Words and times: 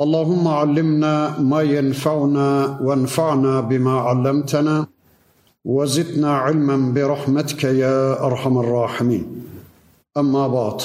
اللهم 0.00 0.48
علمنا 0.48 1.38
ما 1.40 1.62
ينفعنا 1.62 2.78
وانفعنا 2.82 3.60
بما 3.60 4.00
علمتنا 4.00 4.86
وزدنا 5.64 6.32
علما 6.36 6.92
برحمتك 6.94 7.64
يا 7.64 8.26
ارحم 8.26 8.58
الراحمين 8.58 9.24
اما 10.16 10.48
بعد 10.48 10.80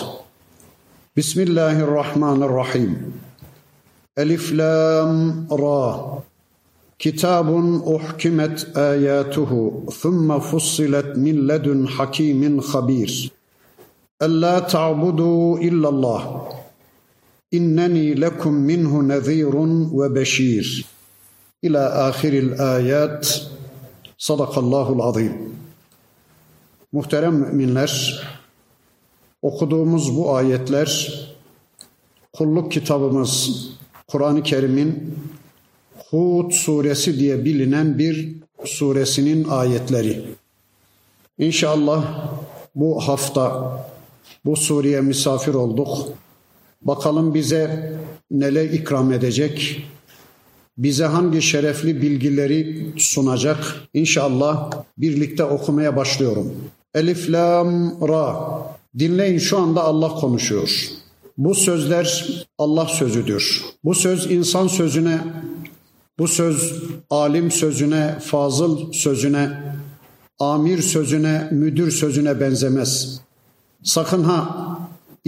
بسم 1.18 1.42
الله 1.42 1.80
الرحمن 1.80 2.44
الرحيم 2.44 3.14
الف 4.18 4.52
لام 4.52 5.48
را 5.52 6.20
كتاب 7.00 7.48
احكمت 7.96 8.78
اياته 8.78 9.84
ثم 10.02 10.40
فصلت 10.40 11.18
من 11.18 11.48
لدن 11.48 11.88
حكيم 11.88 12.62
خبير 12.62 13.32
الا 14.22 14.60
تعبدوا 14.60 15.58
الا 15.58 15.90
الله 15.90 16.50
İnneni 17.53 18.21
lekum 18.21 18.55
minhu 18.55 19.09
nezirun 19.09 20.01
ve 20.01 20.15
beşir. 20.15 20.85
İla 21.63 22.07
ahiril 22.07 22.75
ayat. 22.75 23.51
Sadakallahul 24.19 25.01
azim. 25.01 25.55
Muhterem 26.93 27.35
müminler, 27.35 28.23
okuduğumuz 29.43 30.17
bu 30.17 30.35
ayetler 30.35 31.21
kulluk 32.33 32.73
kitabımız 32.73 33.51
Kur'an-ı 34.07 34.43
Kerim'in 34.43 35.19
Hud 36.11 36.53
suresi 36.53 37.19
diye 37.19 37.45
bilinen 37.45 37.99
bir 37.99 38.37
suresinin 38.65 39.49
ayetleri. 39.49 40.25
İnşallah 41.39 42.29
bu 42.75 43.01
hafta 43.01 43.73
bu 44.45 44.57
Suriye 44.57 45.01
misafir 45.01 45.55
olduk. 45.55 46.09
Bakalım 46.81 47.35
bize 47.35 47.93
neler 48.31 48.65
ikram 48.65 49.13
edecek, 49.13 49.87
bize 50.79 51.05
hangi 51.05 51.43
şerefli 51.43 52.03
bilgileri 52.03 52.93
sunacak. 52.97 53.75
İnşallah 53.95 54.73
birlikte 54.99 55.45
okumaya 55.45 55.97
başlıyorum. 55.97 56.55
Elif, 56.95 57.31
Lam, 57.31 58.01
Ra. 58.09 58.49
Dinleyin 58.99 59.39
şu 59.39 59.59
anda 59.59 59.83
Allah 59.83 60.09
konuşuyor. 60.09 60.89
Bu 61.39 61.55
sözler 61.55 62.27
Allah 62.59 62.87
sözüdür. 62.87 63.65
Bu 63.85 63.95
söz 63.95 64.31
insan 64.31 64.67
sözüne, 64.67 65.19
bu 66.19 66.29
söz 66.29 66.83
alim 67.11 67.51
sözüne, 67.51 68.19
fazıl 68.21 68.93
sözüne, 68.93 69.63
amir 70.39 70.83
sözüne, 70.83 71.49
müdür 71.51 71.91
sözüne 71.91 72.41
benzemez. 72.41 73.21
Sakın 73.83 74.25
ha 74.25 74.79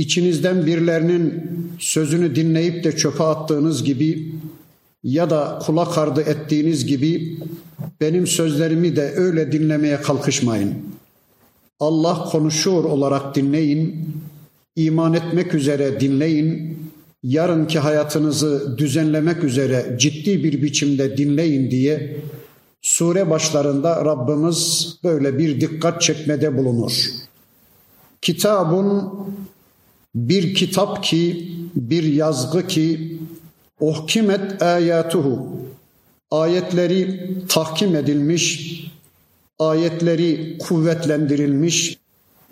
içinizden 0.00 0.66
birilerinin 0.66 1.44
sözünü 1.78 2.36
dinleyip 2.36 2.84
de 2.84 2.96
çöpe 2.96 3.24
attığınız 3.24 3.84
gibi 3.84 4.32
ya 5.04 5.30
da 5.30 5.58
kulak 5.66 5.98
ardı 5.98 6.20
ettiğiniz 6.20 6.86
gibi 6.86 7.38
benim 8.00 8.26
sözlerimi 8.26 8.96
de 8.96 9.12
öyle 9.16 9.52
dinlemeye 9.52 10.00
kalkışmayın. 10.00 10.74
Allah 11.80 12.24
konuşuyor 12.24 12.84
olarak 12.84 13.34
dinleyin, 13.34 14.08
iman 14.76 15.14
etmek 15.14 15.54
üzere 15.54 16.00
dinleyin, 16.00 16.78
yarınki 17.22 17.78
hayatınızı 17.78 18.78
düzenlemek 18.78 19.44
üzere 19.44 19.96
ciddi 19.98 20.44
bir 20.44 20.62
biçimde 20.62 21.16
dinleyin 21.16 21.70
diye 21.70 22.16
sure 22.82 23.30
başlarında 23.30 24.04
Rabbimiz 24.04 24.88
böyle 25.04 25.38
bir 25.38 25.60
dikkat 25.60 26.02
çekmede 26.02 26.58
bulunur. 26.58 26.92
Kitabun 28.22 29.12
bir 30.14 30.54
kitap 30.54 31.04
ki, 31.04 31.52
bir 31.74 32.02
yazgı 32.02 32.66
ki 32.66 33.18
ohkimet 33.80 34.62
ayatuhu 34.62 35.60
ayetleri 36.30 37.34
tahkim 37.48 37.96
edilmiş, 37.96 38.70
ayetleri 39.58 40.58
kuvvetlendirilmiş. 40.58 41.98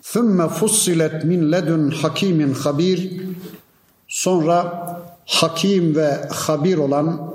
Thumma 0.03 0.47
fussilet 0.47 1.23
min 1.23 1.51
ledun 1.51 1.91
hakimin 1.91 2.53
habir 2.53 3.11
sonra 4.07 4.87
hakim 5.25 5.95
ve 5.95 6.27
habir 6.31 6.77
olan 6.77 7.33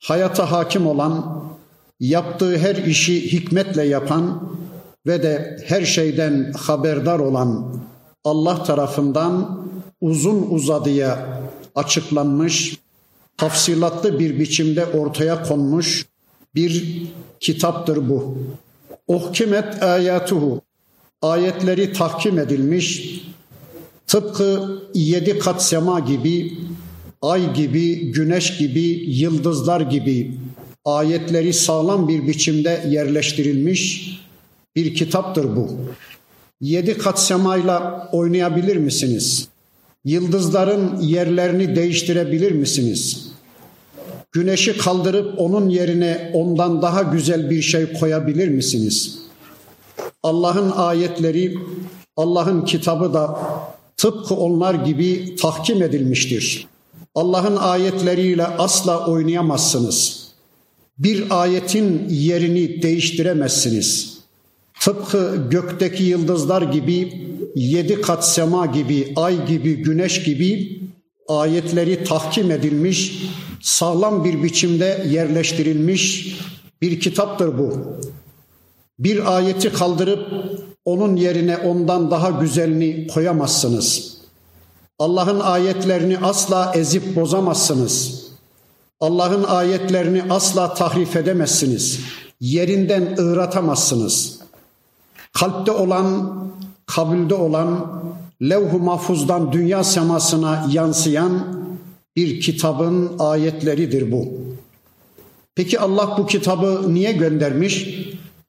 hayata 0.00 0.52
hakim 0.52 0.86
olan 0.86 1.44
yaptığı 2.00 2.58
her 2.58 2.76
işi 2.76 3.32
hikmetle 3.32 3.82
yapan 3.82 4.48
ve 5.06 5.22
de 5.22 5.64
her 5.66 5.84
şeyden 5.84 6.52
haberdar 6.52 7.18
olan 7.18 7.80
Allah 8.26 8.64
tarafından 8.64 9.62
uzun 10.00 10.46
uzadıya 10.50 11.42
açıklanmış, 11.74 12.78
tafsilatlı 13.36 14.18
bir 14.18 14.38
biçimde 14.38 14.86
ortaya 14.86 15.42
konmuş 15.42 16.06
bir 16.54 17.02
kitaptır 17.40 18.08
bu. 18.08 18.38
Ohkimet 19.06 19.82
ayatuhu 19.82 20.60
ayetleri 21.22 21.92
tahkim 21.92 22.38
edilmiş, 22.38 23.20
tıpkı 24.06 24.78
yedi 24.94 25.38
kat 25.38 25.64
sema 25.64 26.00
gibi, 26.00 26.58
ay 27.22 27.54
gibi, 27.54 28.12
güneş 28.12 28.58
gibi, 28.58 29.04
yıldızlar 29.06 29.80
gibi 29.80 30.38
ayetleri 30.84 31.52
sağlam 31.52 32.08
bir 32.08 32.26
biçimde 32.26 32.84
yerleştirilmiş 32.88 34.10
bir 34.76 34.94
kitaptır 34.94 35.56
bu. 35.56 35.70
Yedi 36.60 36.98
kat 36.98 37.20
semayla 37.20 38.08
oynayabilir 38.12 38.76
misiniz? 38.76 39.48
Yıldızların 40.04 41.00
yerlerini 41.00 41.76
değiştirebilir 41.76 42.52
misiniz? 42.52 43.28
Güneşi 44.32 44.78
kaldırıp 44.78 45.40
onun 45.40 45.68
yerine 45.68 46.30
ondan 46.34 46.82
daha 46.82 47.02
güzel 47.02 47.50
bir 47.50 47.62
şey 47.62 47.92
koyabilir 47.92 48.48
misiniz? 48.48 49.18
Allah'ın 50.22 50.70
ayetleri, 50.70 51.58
Allah'ın 52.16 52.64
kitabı 52.64 53.14
da 53.14 53.38
tıpkı 53.96 54.34
onlar 54.34 54.74
gibi 54.74 55.36
tahkim 55.36 55.82
edilmiştir. 55.82 56.66
Allah'ın 57.14 57.56
ayetleriyle 57.56 58.46
asla 58.46 59.06
oynayamazsınız. 59.06 60.26
Bir 60.98 61.42
ayetin 61.42 62.08
yerini 62.08 62.82
değiştiremezsiniz.'' 62.82 64.15
Tıpkı 64.80 65.48
gökteki 65.50 66.02
yıldızlar 66.02 66.62
gibi, 66.62 67.26
yedi 67.54 68.00
kat 68.00 68.28
sema 68.28 68.66
gibi, 68.66 69.12
ay 69.16 69.46
gibi, 69.46 69.76
güneş 69.76 70.22
gibi 70.24 70.80
ayetleri 71.28 72.04
tahkim 72.04 72.50
edilmiş, 72.50 73.22
sağlam 73.62 74.24
bir 74.24 74.42
biçimde 74.42 75.06
yerleştirilmiş 75.10 76.36
bir 76.82 77.00
kitaptır 77.00 77.58
bu. 77.58 77.98
Bir 78.98 79.36
ayeti 79.36 79.72
kaldırıp 79.72 80.28
onun 80.84 81.16
yerine 81.16 81.56
ondan 81.56 82.10
daha 82.10 82.30
güzelini 82.30 83.06
koyamazsınız. 83.06 84.16
Allah'ın 84.98 85.40
ayetlerini 85.40 86.18
asla 86.18 86.72
ezip 86.74 87.16
bozamazsınız. 87.16 88.26
Allah'ın 89.00 89.44
ayetlerini 89.44 90.22
asla 90.30 90.74
tahrif 90.74 91.16
edemezsiniz. 91.16 92.00
Yerinden 92.40 93.16
ığratamazsınız.'' 93.18 94.45
Kalpte 95.40 95.72
olan, 95.72 96.34
kabulde 96.86 97.34
olan, 97.34 98.00
levh-u 98.42 98.78
mahfuzdan 98.78 99.52
dünya 99.52 99.84
semasına 99.84 100.66
yansıyan 100.72 101.62
bir 102.16 102.40
kitabın 102.40 103.12
ayetleridir 103.18 104.12
bu. 104.12 104.28
Peki 105.54 105.80
Allah 105.80 106.14
bu 106.18 106.26
kitabı 106.26 106.94
niye 106.94 107.12
göndermiş? 107.12 107.88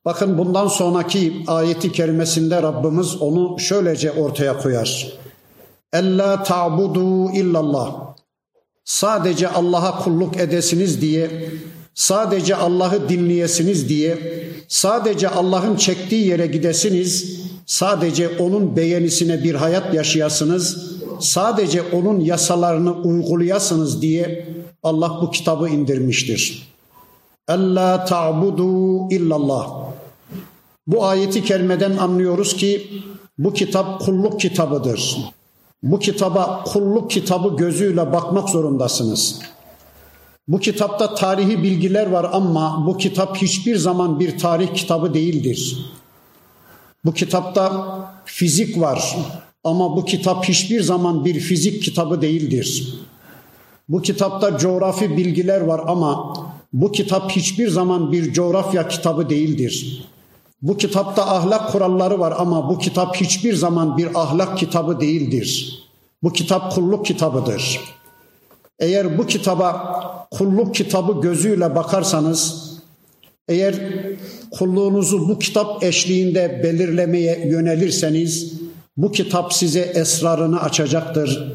Bakın 0.06 0.38
bundan 0.38 0.68
sonraki 0.68 1.44
ayeti 1.48 1.92
kerimesinde 1.92 2.62
Rabbimiz 2.62 3.22
onu 3.22 3.60
şöylece 3.60 4.12
ortaya 4.12 4.57
koyar. 4.57 5.13
Ella 5.94 6.44
ta'budu 6.44 7.31
illallah. 7.31 7.95
Sadece 8.86 9.50
Allah'a 9.50 10.04
kulluk 10.04 10.38
edesiniz 10.38 11.01
diye, 11.01 11.50
sadece 11.98 12.56
Allah'ı 12.56 13.10
dinleyesiniz 13.10 13.90
diye, 13.90 14.44
sadece 14.68 15.30
Allah'ın 15.30 15.76
çektiği 15.76 16.28
yere 16.28 16.48
gidesiniz, 16.48 17.40
sadece 17.66 18.30
onun 18.30 18.76
beğenisine 18.76 19.44
bir 19.44 19.56
hayat 19.56 19.94
yaşayasınız, 19.94 20.94
sadece 21.20 21.82
onun 21.82 22.20
yasalarını 22.20 22.94
uygulayasınız 22.94 24.02
diye 24.02 24.48
Allah 24.84 25.20
bu 25.22 25.32
kitabı 25.32 25.70
indirmiştir. 25.70 26.68
Ella 27.48 28.06
ta'budu 28.06 29.10
illallah. 29.10 29.68
Bu 30.88 31.06
ayeti 31.06 31.44
kerimeden 31.44 31.98
anlıyoruz 31.98 32.56
ki 32.56 32.88
bu 33.38 33.54
kitap 33.54 34.02
kulluk 34.02 34.40
kitabıdır. 34.40 35.18
Bu 35.84 36.00
kitaba 36.00 36.64
kulluk 36.64 37.12
kitabı 37.12 37.56
gözüyle 37.56 38.14
bakmak 38.14 38.50
zorundasınız. 38.50 39.40
Bu 40.48 40.60
kitapta 40.60 41.16
tarihi 41.16 41.64
bilgiler 41.64 42.08
var 42.08 42.30
ama 42.34 42.84
bu 42.88 42.98
kitap 42.98 43.38
hiçbir 43.38 43.76
zaman 43.76 44.20
bir 44.20 44.38
tarih 44.38 44.74
kitabı 44.74 45.14
değildir. 45.14 45.78
Bu 47.06 47.14
kitapta 47.14 47.88
fizik 48.26 48.80
var 48.80 49.18
ama 49.64 49.98
bu 49.98 50.06
kitap 50.06 50.46
hiçbir 50.46 50.82
zaman 50.82 51.26
bir 51.26 51.40
fizik 51.40 51.84
kitabı 51.84 52.22
değildir. 52.22 52.94
Bu 53.90 54.02
kitapta 54.02 54.58
coğrafi 54.58 55.18
bilgiler 55.18 55.62
var 55.62 55.82
ama 55.88 56.34
bu 56.74 56.92
kitap 56.92 57.32
hiçbir 57.32 57.70
zaman 57.70 58.12
bir 58.12 58.34
coğrafya 58.34 58.88
kitabı 58.88 59.30
değildir. 59.30 60.06
Bu 60.62 60.78
kitapta 60.78 61.28
ahlak 61.36 61.72
kuralları 61.72 62.20
var 62.20 62.34
ama 62.38 62.70
bu 62.70 62.78
kitap 62.80 63.16
hiçbir 63.16 63.54
zaman 63.54 63.98
bir 63.98 64.22
ahlak 64.22 64.58
kitabı 64.58 65.00
değildir. 65.00 65.80
Bu 66.24 66.34
kitap 66.34 66.76
kulluk 66.76 67.06
kitabıdır. 67.06 67.80
Eğer 68.79 69.18
bu 69.18 69.27
kitaba 69.27 70.27
kulluk 70.31 70.75
kitabı 70.75 71.21
gözüyle 71.21 71.75
bakarsanız, 71.75 72.74
eğer 73.47 73.75
kulluğunuzu 74.51 75.29
bu 75.29 75.39
kitap 75.39 75.83
eşliğinde 75.83 76.62
belirlemeye 76.63 77.47
yönelirseniz, 77.47 78.53
bu 78.97 79.12
kitap 79.12 79.53
size 79.53 79.79
esrarını 79.79 80.62
açacaktır. 80.62 81.53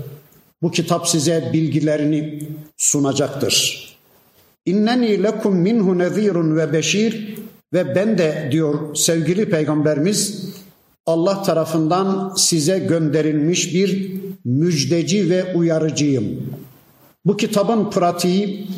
Bu 0.63 0.71
kitap 0.71 1.09
size 1.09 1.51
bilgilerini 1.53 2.49
sunacaktır. 2.77 3.89
İnneni 4.67 5.23
lekum 5.23 5.57
minhu 5.57 5.99
nezirun 5.99 6.57
ve 6.57 6.73
beşir 6.73 7.35
ve 7.73 7.95
ben 7.95 8.19
de 8.19 8.49
diyor 8.53 8.97
sevgili 8.97 9.51
peygamberimiz 9.51 10.45
Allah 11.07 11.43
tarafından 11.43 12.35
size 12.37 12.79
gönderilmiş 12.79 13.75
bir 13.75 14.13
müjdeci 14.45 15.31
ve 15.31 15.55
uyarıcıyım. 15.55 16.43
Bu 17.25 17.37
kitabın 17.37 17.91
pratiği, 17.91 18.69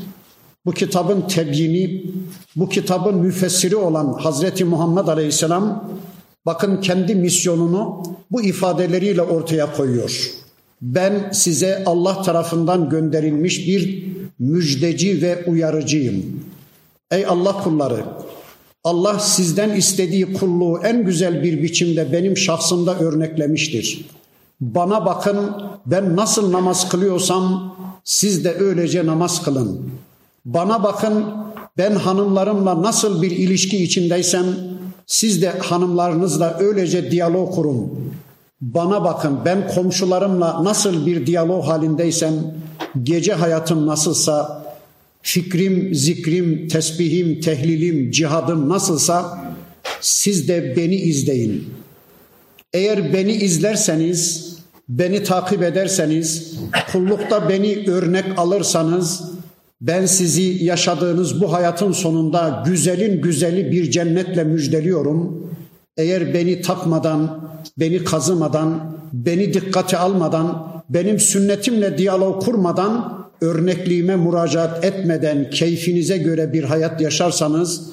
bu 0.66 0.72
kitabın 0.72 1.20
tebyini, 1.20 2.04
bu 2.56 2.68
kitabın 2.68 3.14
müfessiri 3.14 3.76
olan 3.76 4.12
Hazreti 4.12 4.64
Muhammed 4.64 5.06
Aleyhisselam 5.08 5.90
bakın 6.46 6.80
kendi 6.80 7.14
misyonunu 7.14 8.02
bu 8.30 8.42
ifadeleriyle 8.42 9.22
ortaya 9.22 9.72
koyuyor. 9.72 10.30
Ben 10.82 11.30
size 11.32 11.82
Allah 11.86 12.22
tarafından 12.22 12.90
gönderilmiş 12.90 13.68
bir 13.68 14.04
müjdeci 14.38 15.22
ve 15.22 15.44
uyarıcıyım. 15.46 16.40
Ey 17.10 17.26
Allah 17.26 17.62
kulları, 17.62 18.04
Allah 18.84 19.18
sizden 19.18 19.70
istediği 19.70 20.32
kulluğu 20.32 20.80
en 20.84 21.04
güzel 21.04 21.42
bir 21.42 21.62
biçimde 21.62 22.12
benim 22.12 22.36
şahsımda 22.36 22.98
örneklemiştir. 22.98 24.06
Bana 24.60 25.06
bakın 25.06 25.50
ben 25.86 26.16
nasıl 26.16 26.52
namaz 26.52 26.88
kılıyorsam 26.88 27.76
siz 28.04 28.44
de 28.44 28.54
öylece 28.54 29.06
namaz 29.06 29.42
kılın. 29.42 29.90
Bana 30.44 30.82
bakın 30.82 31.24
ben 31.78 31.94
hanımlarımla 31.94 32.82
nasıl 32.82 33.22
bir 33.22 33.30
ilişki 33.30 33.84
içindeysem 33.84 34.44
siz 35.06 35.42
de 35.42 35.50
hanımlarınızla 35.50 36.58
öylece 36.58 37.10
diyalog 37.10 37.54
kurun. 37.54 38.12
Bana 38.60 39.04
bakın 39.04 39.38
ben 39.44 39.68
komşularımla 39.68 40.64
nasıl 40.64 41.06
bir 41.06 41.26
diyalog 41.26 41.64
halindeysem 41.64 42.34
gece 43.02 43.32
hayatım 43.32 43.86
nasılsa 43.86 44.64
fikrim, 45.22 45.94
zikrim, 45.94 46.68
tesbihim, 46.68 47.40
tehlilim, 47.40 48.10
cihadım 48.10 48.68
nasılsa 48.68 49.44
siz 50.00 50.48
de 50.48 50.76
beni 50.76 50.94
izleyin. 50.94 51.68
Eğer 52.72 53.12
beni 53.12 53.32
izlerseniz, 53.32 54.53
beni 54.88 55.22
takip 55.22 55.62
ederseniz, 55.62 56.58
kullukta 56.92 57.48
beni 57.48 57.84
örnek 57.90 58.24
alırsanız 58.36 59.22
ben 59.80 60.06
sizi 60.06 60.64
yaşadığınız 60.64 61.40
bu 61.40 61.52
hayatın 61.52 61.92
sonunda 61.92 62.62
güzelin 62.66 63.22
güzeli 63.22 63.72
bir 63.72 63.90
cennetle 63.90 64.44
müjdeliyorum. 64.44 65.50
Eğer 65.96 66.34
beni 66.34 66.60
takmadan, 66.60 67.50
beni 67.78 68.04
kazımadan, 68.04 68.96
beni 69.12 69.54
dikkate 69.54 69.98
almadan, 69.98 70.66
benim 70.90 71.20
sünnetimle 71.20 71.98
diyalog 71.98 72.44
kurmadan 72.44 73.24
örnekliğime 73.40 74.16
müracaat 74.16 74.84
etmeden 74.84 75.50
keyfinize 75.50 76.18
göre 76.18 76.52
bir 76.52 76.64
hayat 76.64 77.00
yaşarsanız 77.00 77.90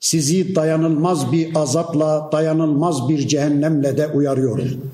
sizi 0.00 0.54
dayanılmaz 0.54 1.32
bir 1.32 1.48
azapla, 1.54 2.28
dayanılmaz 2.32 3.08
bir 3.08 3.28
cehennemle 3.28 3.96
de 3.96 4.06
uyarıyorum. 4.06 4.90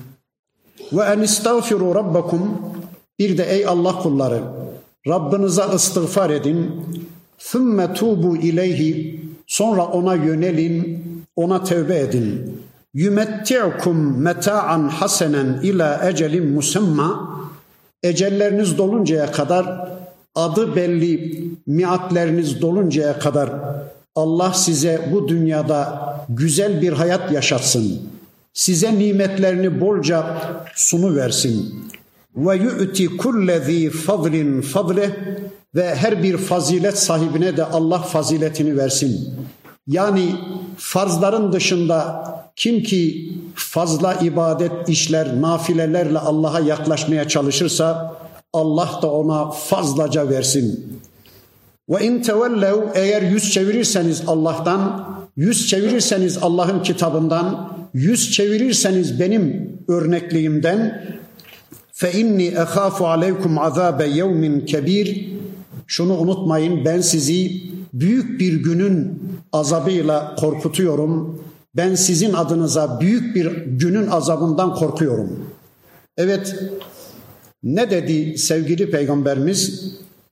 Ve 0.93 1.03
en 1.03 1.19
istağfiru 1.19 1.95
rabbakum 1.95 2.61
bir 3.19 3.37
de 3.37 3.43
ey 3.43 3.65
Allah 3.65 3.99
kulları 3.99 4.41
Rabbinize 5.07 5.63
istiğfar 5.75 6.29
edin. 6.29 6.71
Thumma 7.39 7.93
tubu 7.93 8.37
ileyhi 8.37 9.21
sonra 9.47 9.85
ona 9.85 10.15
yönelin, 10.15 11.03
ona 11.35 11.63
tevbe 11.63 11.99
edin. 11.99 12.57
Yumetti'kum 12.93 14.21
meta'an 14.21 14.89
hasenen 14.89 15.59
ila 15.63 16.09
ecelin 16.09 16.51
musamma 16.53 17.37
ecelleriniz 18.03 18.77
doluncaya 18.77 19.31
kadar 19.31 19.89
adı 20.35 20.75
belli 20.75 21.43
miatleriniz 21.67 22.61
doluncaya 22.61 23.19
kadar 23.19 23.49
Allah 24.15 24.53
size 24.53 25.09
bu 25.13 25.27
dünyada 25.27 26.07
güzel 26.29 26.81
bir 26.81 26.93
hayat 26.93 27.31
yaşatsın. 27.31 28.01
Size 28.57 28.99
nimetlerini 28.99 29.81
bolca 29.81 30.37
sunu 30.75 31.15
versin. 31.15 31.75
Ve 32.35 32.55
yu'ti 32.55 33.17
kullezî 33.17 33.89
fadlin 33.89 34.61
fadle 34.61 35.09
ve 35.75 35.95
her 35.95 36.23
bir 36.23 36.37
fazilet 36.37 36.99
sahibine 36.99 37.57
de 37.57 37.65
Allah 37.65 37.99
faziletini 37.99 38.77
versin. 38.77 39.33
Yani 39.87 40.35
farzların 40.77 41.53
dışında 41.53 42.23
kim 42.55 42.83
ki 42.83 43.33
fazla 43.55 44.13
ibadet 44.13 44.89
işler, 44.89 45.41
nafilelerle 45.41 46.19
Allah'a 46.19 46.59
yaklaşmaya 46.59 47.27
çalışırsa 47.27 48.17
Allah 48.53 48.99
da 49.01 49.11
ona 49.11 49.51
fazlaca 49.51 50.29
versin. 50.29 50.99
Ve 51.89 52.05
in 52.05 52.21
tevellev 52.21 52.77
eğer 52.95 53.21
yüz 53.21 53.51
çevirirseniz 53.51 54.23
Allah'tan, 54.27 55.16
yüz 55.37 55.67
çevirirseniz 55.67 56.37
Allah'ın 56.41 56.83
kitabından, 56.83 57.77
yüz 57.93 58.31
çevirirseniz 58.31 59.19
benim 59.19 59.71
örnekliğimden 59.87 61.05
fe 61.91 62.11
inni 62.11 62.45
ehafu 62.45 63.07
aleykum 63.07 63.59
azabe 63.59 64.07
yevmin 64.07 64.65
kebir 64.65 65.29
şunu 65.87 66.17
unutmayın 66.17 66.85
ben 66.85 67.01
sizi 67.01 67.61
büyük 67.93 68.39
bir 68.39 68.53
günün 68.53 69.23
azabıyla 69.53 70.35
korkutuyorum. 70.35 71.43
Ben 71.75 71.95
sizin 71.95 72.33
adınıza 72.33 72.99
büyük 72.99 73.35
bir 73.35 73.65
günün 73.65 74.07
azabından 74.07 74.75
korkuyorum. 74.75 75.49
Evet 76.17 76.55
ne 77.63 77.91
dedi 77.91 78.37
sevgili 78.37 78.91
peygamberimiz? 78.91 79.91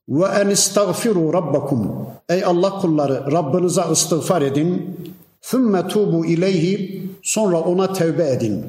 Ve 0.10 0.26
en 0.26 0.50
istagfiru 0.50 1.34
rabbakum. 1.34 2.08
Ey 2.30 2.44
Allah 2.44 2.70
kulları 2.70 3.32
Rabbinize 3.32 3.82
istiğfar 3.92 4.42
edin. 4.42 4.98
Thumma 5.42 5.88
tubu 5.88 6.26
ileyhi. 6.26 7.02
Sonra 7.24 7.60
ona 7.60 7.94
tevbe 7.94 8.30
edin. 8.30 8.66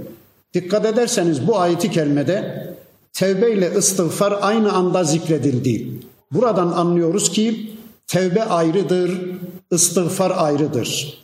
Dikkat 0.54 0.86
ederseniz 0.86 1.46
bu 1.46 1.58
ayeti 1.58 1.90
kerimede 1.90 2.66
tevbe 3.12 3.52
ile 3.52 3.74
istiğfar 3.78 4.38
aynı 4.40 4.72
anda 4.72 5.04
zikredildi. 5.04 5.88
Buradan 6.32 6.72
anlıyoruz 6.72 7.30
ki 7.30 7.70
tevbe 8.06 8.44
ayrıdır, 8.44 9.20
istiğfar 9.72 10.32
ayrıdır. 10.36 11.18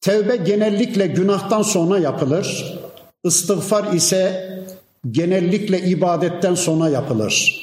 Tevbe 0.00 0.36
genellikle 0.36 1.06
günahtan 1.06 1.62
sonra 1.62 1.98
yapılır. 1.98 2.78
İstiğfar 3.24 3.92
ise 3.92 4.52
genellikle 5.10 5.80
ibadetten 5.80 6.54
sonra 6.54 6.88
yapılır. 6.88 7.62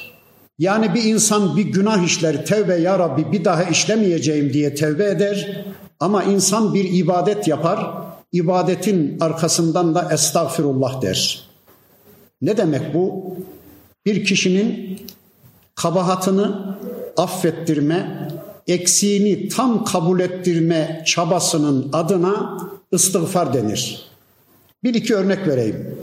Yani 0.60 0.94
bir 0.94 1.04
insan 1.04 1.58
bir 1.58 1.66
günah 1.66 2.04
işler, 2.06 2.46
tevbe 2.46 2.76
ya 2.76 3.00
Rabbi 3.00 3.32
bir 3.32 3.46
daha 3.46 3.64
işlemeyeceğim 3.64 4.54
diye 4.54 4.76
tevbe 4.76 5.06
eder. 5.06 5.66
Ama 6.00 6.24
insan 6.24 6.74
bir 6.74 6.94
ibadet 6.94 7.48
yapar, 7.48 7.94
ibadetin 8.32 9.18
arkasından 9.20 9.96
da 9.96 10.10
estağfirullah 10.14 11.02
der. 11.02 11.50
Ne 12.42 12.58
demek 12.58 12.94
bu? 12.94 13.36
Bir 14.06 14.26
kişinin 14.26 15.00
kabahatını 15.76 16.78
affettirme, 17.18 18.30
eksiğini 18.68 19.50
tam 19.50 19.86
kabul 19.86 20.20
ettirme 20.20 21.04
çabasının 21.06 21.90
adına 21.94 22.58
istiğfar 22.92 23.54
denir. 23.54 24.10
Bir 24.84 24.94
iki 24.94 25.16
örnek 25.16 25.48
vereyim. 25.48 25.98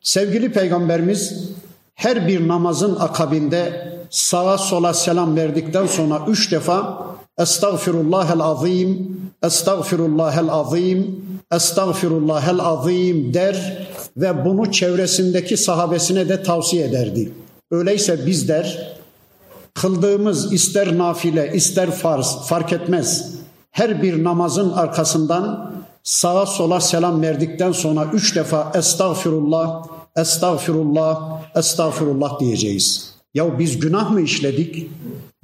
Sevgili 0.00 0.52
peygamberimiz 0.52 1.50
her 1.94 2.28
bir 2.28 2.48
namazın 2.48 2.96
akabinde 3.00 3.92
sağa 4.10 4.58
sola 4.58 4.94
selam 4.94 5.36
verdikten 5.36 5.86
sonra 5.86 6.20
üç 6.28 6.52
defa 6.52 7.06
Estağfirullahel 7.38 8.40
azim, 8.40 9.20
Estağfirullahel 9.42 10.50
azim, 10.50 11.24
Estağfirullahel 11.52 12.60
azim 12.60 13.34
der 13.34 13.86
ve 14.16 14.44
bunu 14.44 14.72
çevresindeki 14.72 15.56
sahabesine 15.56 16.28
de 16.28 16.42
tavsiye 16.42 16.84
ederdi. 16.86 17.32
Öyleyse 17.70 18.26
bizler 18.26 18.96
kıldığımız 19.74 20.52
ister 20.52 20.98
nafile 20.98 21.52
ister 21.54 21.90
farz 21.90 22.36
fark 22.46 22.72
etmez. 22.72 23.34
Her 23.70 24.02
bir 24.02 24.24
namazın 24.24 24.72
arkasından 24.72 25.72
sağa 26.02 26.46
sola 26.46 26.80
selam 26.80 27.22
verdikten 27.22 27.72
sonra 27.72 28.06
üç 28.12 28.36
defa 28.36 28.72
estağfirullah, 28.74 29.84
estağfirullah, 30.16 31.42
estağfirullah 31.56 32.40
diyeceğiz. 32.40 33.14
Ya 33.34 33.58
biz 33.58 33.78
günah 33.78 34.10
mı 34.10 34.20
işledik? 34.20 34.90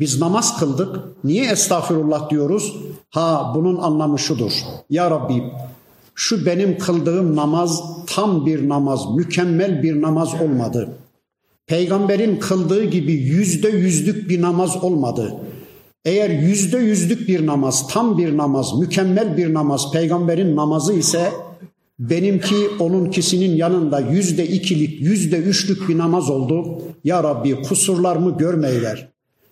Biz 0.01 0.21
namaz 0.21 0.59
kıldık. 0.59 0.97
Niye 1.25 1.51
estağfirullah 1.51 2.31
diyoruz? 2.31 2.77
Ha 3.11 3.53
bunun 3.55 3.77
anlamı 3.77 4.19
şudur. 4.19 4.53
Ya 4.91 5.11
Rabbi 5.11 5.43
şu 6.15 6.47
benim 6.47 6.79
kıldığım 6.79 7.37
namaz 7.37 7.83
tam 8.07 8.47
bir 8.47 8.69
namaz, 8.69 9.01
mükemmel 9.17 9.83
bir 9.83 10.03
namaz 10.03 10.35
olmadı. 10.43 10.89
Peygamberin 11.67 12.37
kıldığı 12.37 12.85
gibi 12.85 13.13
yüzde 13.13 13.69
yüzlük 13.69 14.29
bir 14.31 14.43
namaz 14.43 14.85
olmadı. 14.85 15.35
Eğer 16.05 16.31
yüzde 16.31 16.79
yüzlük 16.79 17.29
bir 17.29 17.47
namaz, 17.47 17.89
tam 17.89 18.19
bir 18.19 18.37
namaz, 18.37 18.79
mükemmel 18.79 19.37
bir 19.37 19.55
namaz 19.55 19.93
peygamberin 19.93 20.57
namazı 20.57 20.93
ise 20.93 21.33
benimki 21.99 22.69
onunkisinin 22.79 23.57
yanında 23.57 24.01
yüzde 24.01 24.47
ikilik, 24.47 25.01
yüzde 25.01 25.37
üçlük 25.37 25.89
bir 25.89 25.99
namaz 25.99 26.31
oldu. 26.31 26.83
Ya 27.05 27.25
Rabbi 27.25 27.63
kusurlarımı 27.63 28.39
görmeyiver. 28.39 29.09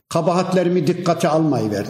Kabahatlerimi 0.09 0.87
dikkate 0.87 1.29
almayıver. 1.29 1.87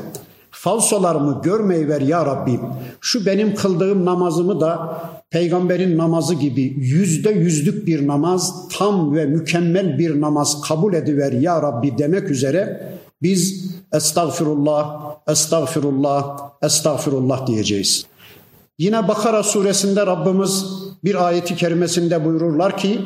Falsolarımı 0.51 1.43
görmeyiver 1.43 2.01
ya 2.01 2.27
Rabbi. 2.27 2.61
Şu 3.01 3.27
benim 3.27 3.55
kıldığım 3.55 4.05
namazımı 4.05 4.61
da 4.61 5.01
peygamberin 5.31 5.99
namazı 5.99 6.35
gibi 6.35 6.63
yüzde 6.77 7.31
yüzlük 7.31 7.87
bir 7.87 8.07
namaz, 8.07 8.69
tam 8.79 9.15
ve 9.15 9.27
mükemmel 9.27 9.99
bir 9.99 10.21
namaz 10.21 10.61
kabul 10.61 10.95
ediver 10.95 11.33
ya 11.33 11.63
Rabbi 11.63 11.99
demek 11.99 12.31
üzere 12.31 12.93
biz 13.23 13.71
estağfirullah, 13.93 15.15
estağfirullah, 15.29 16.51
estağfirullah 16.63 17.47
diyeceğiz. 17.47 18.07
Yine 18.80 19.08
Bakara 19.08 19.44
suresinde 19.44 20.06
Rabbimiz 20.06 20.66
bir 21.04 21.28
ayeti 21.28 21.56
kerimesinde 21.56 22.25
buyururlar 22.25 22.78
ki 22.78 23.01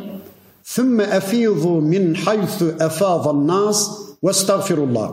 ثُمَّ 0.66 0.98
اَف۪يظُوا 1.20 1.80
مِنْ 1.94 2.16
حَيْثُ 2.16 2.78
اَفَاظَ 2.88 3.24
النَّاسِ 3.36 3.80
وَاسْتَغْفِرُ 4.24 5.10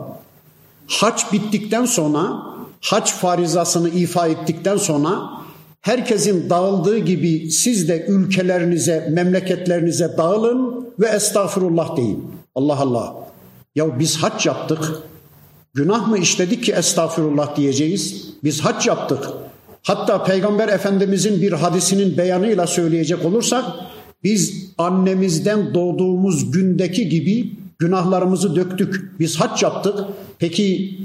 Haç 0.87 1.33
bittikten 1.33 1.85
sonra, 1.85 2.43
haç 2.81 3.13
farizasını 3.13 3.89
ifa 3.89 4.27
ettikten 4.27 4.77
sonra 4.77 5.29
herkesin 5.81 6.49
dağıldığı 6.49 6.97
gibi 6.97 7.51
siz 7.51 7.87
de 7.87 8.05
ülkelerinize, 8.07 9.09
memleketlerinize 9.11 10.17
dağılın 10.17 10.87
ve 10.99 11.07
estağfurullah 11.07 11.97
deyin. 11.97 12.25
Allah 12.55 12.79
Allah. 12.79 13.15
Ya 13.75 13.99
biz 13.99 14.17
haç 14.17 14.45
yaptık. 14.45 14.91
Günah 15.73 16.07
mı 16.07 16.17
işledik 16.17 16.63
ki 16.63 16.71
estağfurullah 16.71 17.55
diyeceğiz? 17.55 18.29
Biz 18.43 18.61
haç 18.61 18.87
yaptık. 18.87 19.29
Hatta 19.82 20.24
Peygamber 20.24 20.68
Efendimizin 20.68 21.42
bir 21.42 21.52
hadisinin 21.52 22.16
beyanıyla 22.18 22.66
söyleyecek 22.66 23.24
olursak 23.24 23.64
biz 24.24 24.72
annemizden 24.78 25.74
doğduğumuz 25.74 26.50
gündeki 26.50 27.08
gibi 27.08 27.52
günahlarımızı 27.78 28.56
döktük. 28.56 29.20
Biz 29.20 29.36
hac 29.36 29.62
yaptık. 29.62 29.94
Peki 30.38 30.98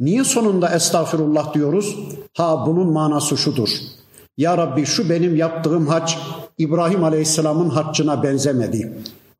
niye 0.00 0.24
sonunda 0.24 0.74
estağfirullah 0.74 1.54
diyoruz? 1.54 1.96
Ha 2.36 2.66
bunun 2.66 2.92
manası 2.92 3.36
şudur. 3.36 3.68
Ya 4.36 4.58
Rabbi 4.58 4.86
şu 4.86 5.10
benim 5.10 5.36
yaptığım 5.36 5.86
hac 5.86 6.12
İbrahim 6.58 7.04
Aleyhisselam'ın 7.04 7.70
haccına 7.70 8.22
benzemedi. 8.22 8.92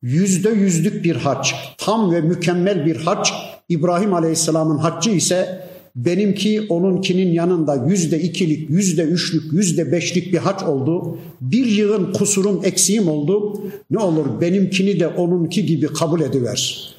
Yüzde 0.03 0.51
yüzlük 0.51 1.05
bir 1.05 1.17
hac, 1.17 1.49
tam 1.79 2.13
ve 2.13 2.21
mükemmel 2.21 2.87
bir 2.87 2.97
hac. 2.97 3.31
İbrahim 3.69 4.15
Aleyhisselam'ın 4.15 4.79
haccı 4.79 5.11
ise 5.11 5.68
Benimki 5.99 6.67
onunkinin 6.69 7.33
yanında 7.33 7.75
yüzde 7.75 8.21
ikilik, 8.21 8.71
yüzde 8.71 9.03
üçlük, 9.03 9.53
yüzde 9.53 9.93
beşlik 9.93 10.33
bir 10.33 10.39
haç 10.39 10.63
oldu. 10.63 11.19
Bir 11.41 11.67
yığın 11.67 12.13
kusurum, 12.13 12.61
eksiğim 12.65 13.09
oldu. 13.09 13.61
Ne 13.91 13.99
olur 13.99 14.41
benimkini 14.41 15.01
de 15.01 15.09
onunki 15.09 15.67
gibi 15.67 15.87
kabul 15.87 16.21
ediver. 16.21 16.91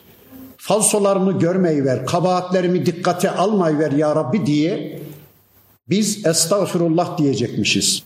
Falsolarımı 0.57 1.39
görmeyi 1.39 1.85
ver, 1.85 2.05
kabahatlerimi 2.05 2.85
dikkate 2.85 3.31
almayı 3.31 3.79
ver 3.79 3.91
ya 3.91 4.15
Rabbi 4.15 4.45
diye 4.45 4.99
biz 5.89 6.25
estağfurullah 6.25 7.17
diyecekmişiz. 7.17 8.03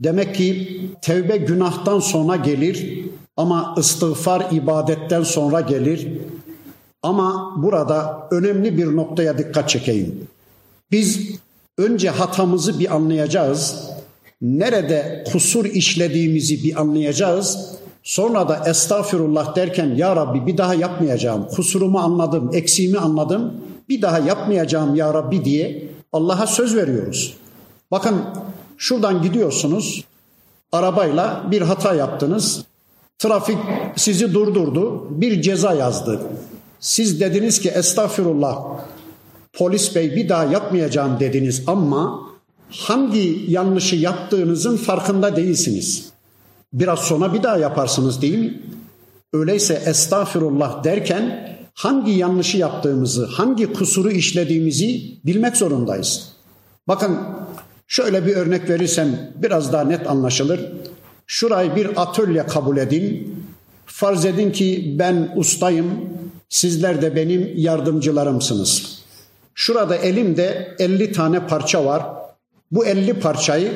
Demek 0.00 0.34
ki 0.34 0.80
tevbe 1.02 1.36
günahtan 1.36 2.00
sonra 2.00 2.36
gelir 2.36 3.04
ama 3.36 3.74
istiğfar 3.78 4.46
ibadetten 4.52 5.22
sonra 5.22 5.60
gelir. 5.60 6.08
Ama 7.02 7.54
burada 7.62 8.28
önemli 8.30 8.78
bir 8.78 8.96
noktaya 8.96 9.38
dikkat 9.38 9.68
çekeyim. 9.68 10.28
Biz 10.90 11.20
önce 11.78 12.10
hatamızı 12.10 12.78
bir 12.78 12.94
anlayacağız. 12.94 13.88
Nerede 14.42 15.24
kusur 15.32 15.64
işlediğimizi 15.64 16.64
bir 16.64 16.80
anlayacağız. 16.80 17.78
Sonra 18.02 18.48
da 18.48 18.62
estağfirullah 18.66 19.56
derken 19.56 19.94
ya 19.94 20.16
Rabbi 20.16 20.46
bir 20.46 20.58
daha 20.58 20.74
yapmayacağım. 20.74 21.46
Kusurumu 21.48 21.98
anladım, 21.98 22.50
eksiğimi 22.52 22.98
anladım. 22.98 23.54
Bir 23.88 24.02
daha 24.02 24.18
yapmayacağım 24.18 24.94
ya 24.94 25.14
Rabbi 25.14 25.44
diye 25.44 25.88
Allah'a 26.12 26.46
söz 26.46 26.76
veriyoruz. 26.76 27.36
Bakın 27.90 28.24
şuradan 28.76 29.22
gidiyorsunuz. 29.22 30.04
Arabayla 30.72 31.46
bir 31.50 31.62
hata 31.62 31.94
yaptınız. 31.94 32.64
Trafik 33.18 33.58
sizi 33.96 34.34
durdurdu. 34.34 35.06
Bir 35.20 35.42
ceza 35.42 35.74
yazdı. 35.74 36.20
Siz 36.80 37.20
dediniz 37.20 37.60
ki 37.60 37.68
estağfirullah 37.68 38.80
polis 39.52 39.94
bey 39.94 40.16
bir 40.16 40.28
daha 40.28 40.44
yapmayacağım 40.44 41.20
dediniz 41.20 41.62
ama 41.66 42.20
hangi 42.70 43.44
yanlışı 43.48 43.96
yaptığınızın 43.96 44.76
farkında 44.76 45.36
değilsiniz. 45.36 46.08
Biraz 46.72 46.98
sonra 46.98 47.34
bir 47.34 47.42
daha 47.42 47.56
yaparsınız 47.56 48.22
değil 48.22 48.38
mi? 48.38 48.62
Öyleyse 49.32 49.82
estağfirullah 49.86 50.84
derken 50.84 51.48
hangi 51.74 52.10
yanlışı 52.10 52.58
yaptığımızı, 52.58 53.26
hangi 53.26 53.72
kusuru 53.72 54.10
işlediğimizi 54.10 55.02
bilmek 55.24 55.56
zorundayız. 55.56 56.32
Bakın 56.88 57.18
şöyle 57.86 58.26
bir 58.26 58.36
örnek 58.36 58.70
verirsem 58.70 59.32
biraz 59.36 59.72
daha 59.72 59.84
net 59.84 60.06
anlaşılır. 60.06 60.72
Şurayı 61.26 61.76
bir 61.76 62.02
atölye 62.02 62.46
kabul 62.46 62.76
edin. 62.76 63.34
Farz 63.86 64.24
edin 64.24 64.52
ki 64.52 64.96
ben 64.98 65.32
ustayım, 65.36 65.86
Sizler 66.48 67.02
de 67.02 67.16
benim 67.16 67.52
yardımcılarımsınız. 67.56 68.98
Şurada 69.54 69.96
elimde 69.96 70.76
50 70.78 71.12
tane 71.12 71.46
parça 71.46 71.84
var. 71.84 72.02
Bu 72.70 72.86
50 72.86 73.14
parçayı 73.14 73.72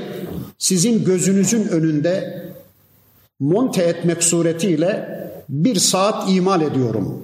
sizin 0.59 1.05
gözünüzün 1.05 1.69
önünde 1.69 2.43
monte 3.41 3.83
etmek 3.83 4.23
suretiyle 4.23 5.23
bir 5.49 5.77
saat 5.77 6.31
imal 6.31 6.61
ediyorum. 6.61 7.23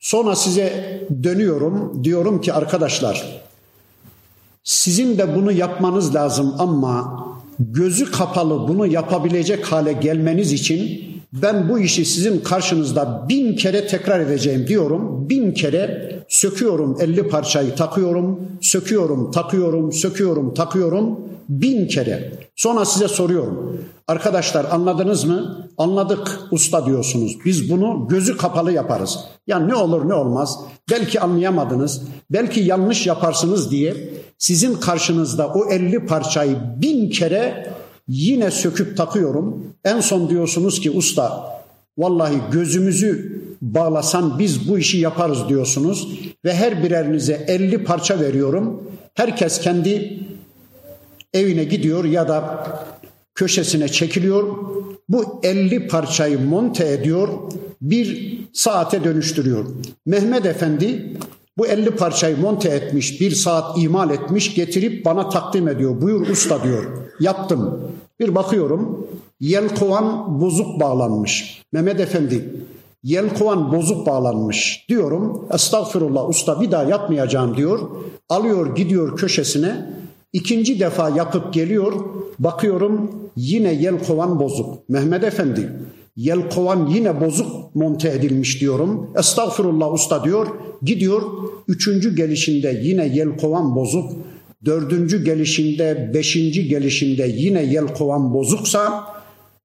Sonra 0.00 0.36
size 0.36 1.00
dönüyorum. 1.22 2.04
Diyorum 2.04 2.40
ki 2.40 2.52
arkadaşlar 2.52 3.42
sizin 4.64 5.18
de 5.18 5.36
bunu 5.36 5.52
yapmanız 5.52 6.14
lazım 6.14 6.54
ama 6.58 7.24
gözü 7.58 8.10
kapalı 8.10 8.68
bunu 8.68 8.86
yapabilecek 8.86 9.66
hale 9.66 9.92
gelmeniz 9.92 10.52
için 10.52 11.04
ben 11.42 11.68
bu 11.68 11.78
işi 11.78 12.04
sizin 12.04 12.40
karşınızda 12.40 13.26
bin 13.28 13.56
kere 13.56 13.86
tekrar 13.86 14.20
edeceğim 14.20 14.66
diyorum. 14.66 15.28
Bin 15.28 15.52
kere 15.52 16.14
söküyorum 16.28 16.96
elli 17.00 17.28
parçayı 17.28 17.74
takıyorum, 17.74 18.48
söküyorum, 18.60 19.30
takıyorum, 19.30 19.92
söküyorum, 19.92 20.54
takıyorum. 20.54 21.20
Bin 21.48 21.86
kere. 21.86 22.32
Sonra 22.56 22.84
size 22.84 23.08
soruyorum. 23.08 23.80
Arkadaşlar 24.08 24.66
anladınız 24.70 25.24
mı? 25.24 25.68
Anladık 25.78 26.40
usta 26.50 26.86
diyorsunuz. 26.86 27.36
Biz 27.44 27.70
bunu 27.70 28.06
gözü 28.10 28.36
kapalı 28.36 28.72
yaparız. 28.72 29.18
Ya 29.46 29.58
ne 29.58 29.74
olur 29.74 30.08
ne 30.08 30.14
olmaz. 30.14 30.58
Belki 30.90 31.20
anlayamadınız. 31.20 32.02
Belki 32.30 32.60
yanlış 32.60 33.06
yaparsınız 33.06 33.70
diye 33.70 34.10
sizin 34.38 34.74
karşınızda 34.74 35.48
o 35.48 35.70
elli 35.70 36.06
parçayı 36.06 36.56
bin 36.80 37.10
kere 37.10 37.72
Yine 38.08 38.50
söküp 38.50 38.96
takıyorum. 38.96 39.64
En 39.84 40.00
son 40.00 40.30
diyorsunuz 40.30 40.80
ki 40.80 40.90
usta 40.90 41.54
vallahi 41.98 42.34
gözümüzü 42.52 43.42
bağlasan 43.62 44.38
biz 44.38 44.68
bu 44.68 44.78
işi 44.78 44.98
yaparız 44.98 45.48
diyorsunuz. 45.48 46.08
Ve 46.44 46.54
her 46.54 46.84
birerinize 46.84 47.44
50 47.48 47.84
parça 47.84 48.20
veriyorum. 48.20 48.82
Herkes 49.14 49.60
kendi 49.60 50.20
evine 51.34 51.64
gidiyor 51.64 52.04
ya 52.04 52.28
da 52.28 52.66
köşesine 53.34 53.88
çekiliyor. 53.88 54.56
bu 55.08 55.40
50 55.42 55.88
parçayı 55.88 56.40
monte 56.40 56.92
ediyor, 56.92 57.28
bir 57.80 58.38
saate 58.52 59.04
dönüştürüyor. 59.04 59.64
Mehmet 60.06 60.46
Efendi 60.46 61.16
bu 61.58 61.66
50 61.66 61.90
parçayı 61.90 62.36
monte 62.36 62.68
etmiş, 62.68 63.20
bir 63.20 63.30
saat 63.30 63.78
imal 63.78 64.10
etmiş, 64.10 64.54
getirip 64.54 65.04
bana 65.04 65.28
takdim 65.28 65.68
ediyor. 65.68 66.00
Buyur 66.00 66.28
usta 66.28 66.62
diyor. 66.62 67.03
Yaptım. 67.20 67.80
Bir 68.20 68.34
bakıyorum, 68.34 69.06
yelkovan 69.40 70.40
bozuk 70.40 70.80
bağlanmış. 70.80 71.62
Mehmet 71.72 72.00
Efendi, 72.00 72.54
yelkovan 73.02 73.72
bozuk 73.72 74.06
bağlanmış 74.06 74.86
diyorum. 74.88 75.48
Estağfurullah 75.54 76.28
usta 76.28 76.60
bir 76.60 76.70
daha 76.70 76.84
yapmayacağım 76.84 77.56
diyor. 77.56 77.78
Alıyor 78.28 78.76
gidiyor 78.76 79.16
köşesine. 79.16 79.94
İkinci 80.32 80.80
defa 80.80 81.08
yapıp 81.08 81.52
geliyor. 81.54 81.92
Bakıyorum 82.38 83.10
yine 83.36 83.72
yelkovan 83.72 84.40
bozuk. 84.40 84.88
Mehmet 84.88 85.24
Efendi 85.24 85.72
yelkovan 86.16 86.86
yine 86.86 87.20
bozuk 87.20 87.74
monte 87.74 88.08
edilmiş 88.08 88.60
diyorum. 88.60 89.10
Estağfurullah 89.18 89.92
usta 89.92 90.24
diyor. 90.24 90.46
Gidiyor 90.82 91.22
üçüncü 91.68 92.16
gelişinde 92.16 92.80
yine 92.82 93.06
yelkovan 93.06 93.76
bozuk. 93.76 94.12
Dördüncü 94.64 95.24
gelişinde, 95.24 96.10
beşinci 96.14 96.68
gelişinde 96.68 97.32
yine 97.36 97.62
yelkovan 97.62 98.34
bozuksa 98.34 99.04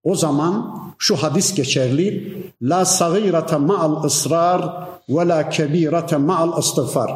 o 0.04 0.16
zaman 0.16 0.80
şu 0.98 1.16
hadis 1.16 1.56
geçerli. 1.56 2.34
La 2.62 2.86
sagirete 2.86 3.58
ma'al 3.58 4.04
ısrar 4.04 4.62
ve 5.10 5.28
la 5.28 5.50
kebirete 5.50 6.18
ma'al 6.18 6.60
istiğfar. 6.60 7.12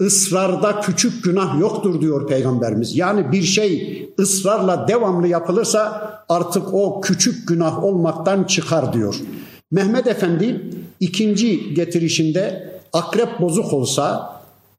Israrda 0.00 0.80
küçük 0.80 1.24
günah 1.24 1.60
yoktur 1.60 2.00
diyor 2.00 2.28
Peygamberimiz. 2.28 2.96
Yani 2.96 3.32
bir 3.32 3.42
şey 3.42 4.02
ısrarla 4.18 4.88
devamlı 4.88 5.28
yapılırsa 5.28 6.12
artık 6.28 6.74
o 6.74 7.00
küçük 7.00 7.48
günah 7.48 7.84
olmaktan 7.84 8.44
çıkar 8.44 8.92
diyor. 8.92 9.14
Mehmet 9.70 10.06
Efendi 10.06 10.70
ikinci 11.00 11.74
getirişinde 11.74 12.72
akrep 12.92 13.40
bozuk 13.40 13.72
olsa 13.72 14.32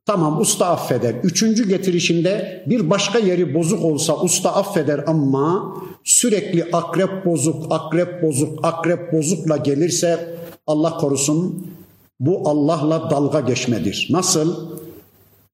tamam 0.06 0.42
usta 0.42 0.68
affeder. 0.68 1.16
Üçüncü 1.24 1.70
getirişinde 1.70 2.64
bir 2.68 2.90
başka 2.90 3.20
yeri 3.20 3.54
bozuk 3.54 3.86
olsa 3.86 4.22
usta 4.22 4.56
affeder 4.56 5.04
ama 5.08 5.76
sürekli 6.04 6.70
akrep 6.74 7.26
bozuk, 7.26 7.66
akrep 7.70 8.24
bozuk, 8.24 8.66
akrep 8.66 9.14
bozukla 9.14 9.58
gelirse 9.58 10.36
Allah 10.68 10.98
korusun 10.98 11.68
bu 12.20 12.50
Allah'la 12.50 13.10
dalga 13.10 13.40
geçmedir. 13.40 14.08
Nasıl? 14.12 14.70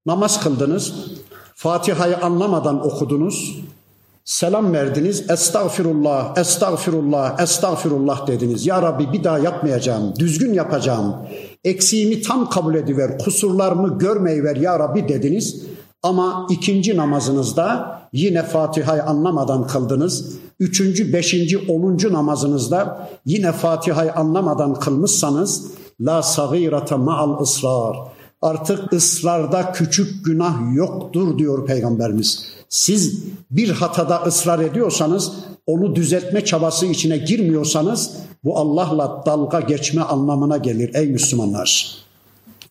Namaz 0.06 0.44
kıldınız, 0.44 0.94
Fatiha'yı 1.56 2.18
anlamadan 2.18 2.86
okudunuz, 2.86 3.60
selam 4.30 4.74
verdiniz, 4.74 5.30
estağfirullah, 5.32 6.38
estağfirullah, 6.38 7.40
estağfirullah 7.40 8.28
dediniz. 8.28 8.68
Ya 8.68 8.82
Rabbi 8.82 9.14
bir 9.14 9.24
daha 9.24 9.40
yapmayacağım, 9.40 10.14
düzgün 10.20 10.54
yapacağım, 10.54 11.16
eksiğimi 11.64 12.22
tam 12.22 12.50
kabul 12.50 12.76
ediver, 12.76 13.18
kusurlarımı 13.18 13.98
görmeyiver 13.98 14.56
ya 14.56 14.80
Rabbi 14.80 15.08
dediniz. 15.08 15.64
Ama 16.04 16.48
ikinci 16.50 16.98
namazınızda 16.98 18.00
yine 18.14 18.44
Fatiha'yı 18.44 19.04
anlamadan 19.04 19.68
kıldınız. 19.68 20.38
Üçüncü, 20.60 21.14
beşinci, 21.14 21.58
onuncu 21.58 22.14
namazınızda 22.14 23.10
yine 23.26 23.52
Fatiha'yı 23.52 24.14
anlamadan 24.14 24.74
kılmışsanız 24.74 25.72
la 26.02 26.24
sagirete 26.24 26.96
ma'al 26.96 27.42
ısrar. 27.42 27.98
Artık 28.42 28.94
ısrarda 28.94 29.72
küçük 29.72 30.26
günah 30.26 30.76
yoktur 30.76 31.38
diyor 31.38 31.66
Peygamberimiz. 31.66 32.59
Siz 32.70 33.24
bir 33.52 33.70
hatada 33.70 34.24
ısrar 34.24 34.60
ediyorsanız, 34.60 35.32
onu 35.68 35.96
düzeltme 35.96 36.46
çabası 36.46 36.86
içine 36.86 37.18
girmiyorsanız 37.18 38.12
bu 38.44 38.58
Allah'la 38.58 39.24
dalga 39.26 39.60
geçme 39.60 40.02
anlamına 40.02 40.58
gelir 40.58 40.92
ey 40.94 41.08
Müslümanlar. 41.08 41.96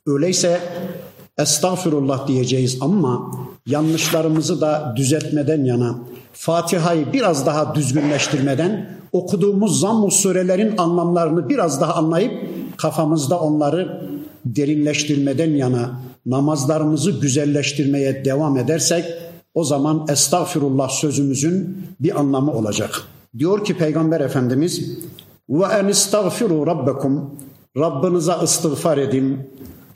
Öyleyse 0.07 0.61
estağfurullah 1.39 2.29
diyeceğiz 2.29 2.79
ama 2.81 3.31
yanlışlarımızı 3.67 4.61
da 4.61 4.95
düzeltmeden 4.97 5.65
yana, 5.65 5.99
Fatiha'yı 6.33 7.13
biraz 7.13 7.47
daha 7.47 7.75
düzgünleştirmeden, 7.75 8.99
okuduğumuz 9.13 9.81
zamm 9.81 10.11
surelerin 10.11 10.77
anlamlarını 10.79 11.49
biraz 11.49 11.81
daha 11.81 11.95
anlayıp 11.95 12.33
kafamızda 12.77 13.41
onları 13.41 14.09
derinleştirmeden 14.45 15.51
yana 15.51 16.01
namazlarımızı 16.27 17.11
güzelleştirmeye 17.11 18.25
devam 18.25 18.59
edersek 18.59 19.05
o 19.55 19.65
zaman 19.65 20.07
estağfirullah 20.09 20.89
sözümüzün 20.89 21.87
bir 22.01 22.21
anlamı 22.21 22.53
olacak. 22.53 23.03
Diyor 23.39 23.65
ki 23.65 23.77
Peygamber 23.77 24.21
Efendimiz 24.21 24.99
ve 25.49 25.65
en 25.65 25.89
istagfiru 25.89 26.67
rabbekum 26.67 27.31
Rabbinize 27.77 28.33
istiğfar 28.45 28.99
edin. 28.99 29.39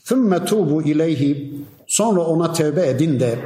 Thumma 0.04 0.44
tubu 0.44 0.82
ileyhi 0.82 1.54
sonra 1.86 2.20
ona 2.20 2.52
tevbe 2.52 2.88
edin 2.88 3.20
de 3.20 3.38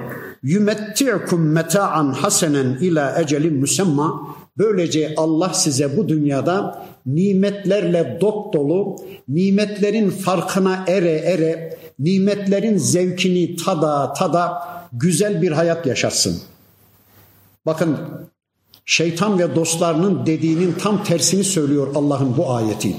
yümetti'kum 0.43 1.53
meta'an 1.53 2.13
hasenen 2.13 2.79
ila 2.81 3.23
ecelin 3.23 3.55
müsemma 3.55 4.37
böylece 4.59 5.15
Allah 5.17 5.55
size 5.55 5.97
bu 5.97 6.09
dünyada 6.09 6.87
nimetlerle 7.07 8.19
dop 8.21 8.53
dolu, 8.53 8.97
nimetlerin 9.29 10.11
farkına 10.11 10.85
ere 10.87 11.13
ere, 11.13 11.79
nimetlerin 11.99 12.77
zevkini 12.77 13.57
tada 13.57 14.13
tada 14.13 14.76
güzel 14.93 15.43
bir 15.43 15.53
hayat 15.53 15.87
yaşatsın. 15.87 16.41
Bakın 17.67 17.97
şeytan 18.85 19.39
ve 19.39 19.55
dostlarının 19.55 20.27
dediğinin 20.27 20.73
tam 20.73 21.05
tersini 21.05 21.45
söylüyor 21.45 21.95
Allah'ın 21.95 22.37
bu 22.37 22.51
ayeti. 22.51 22.97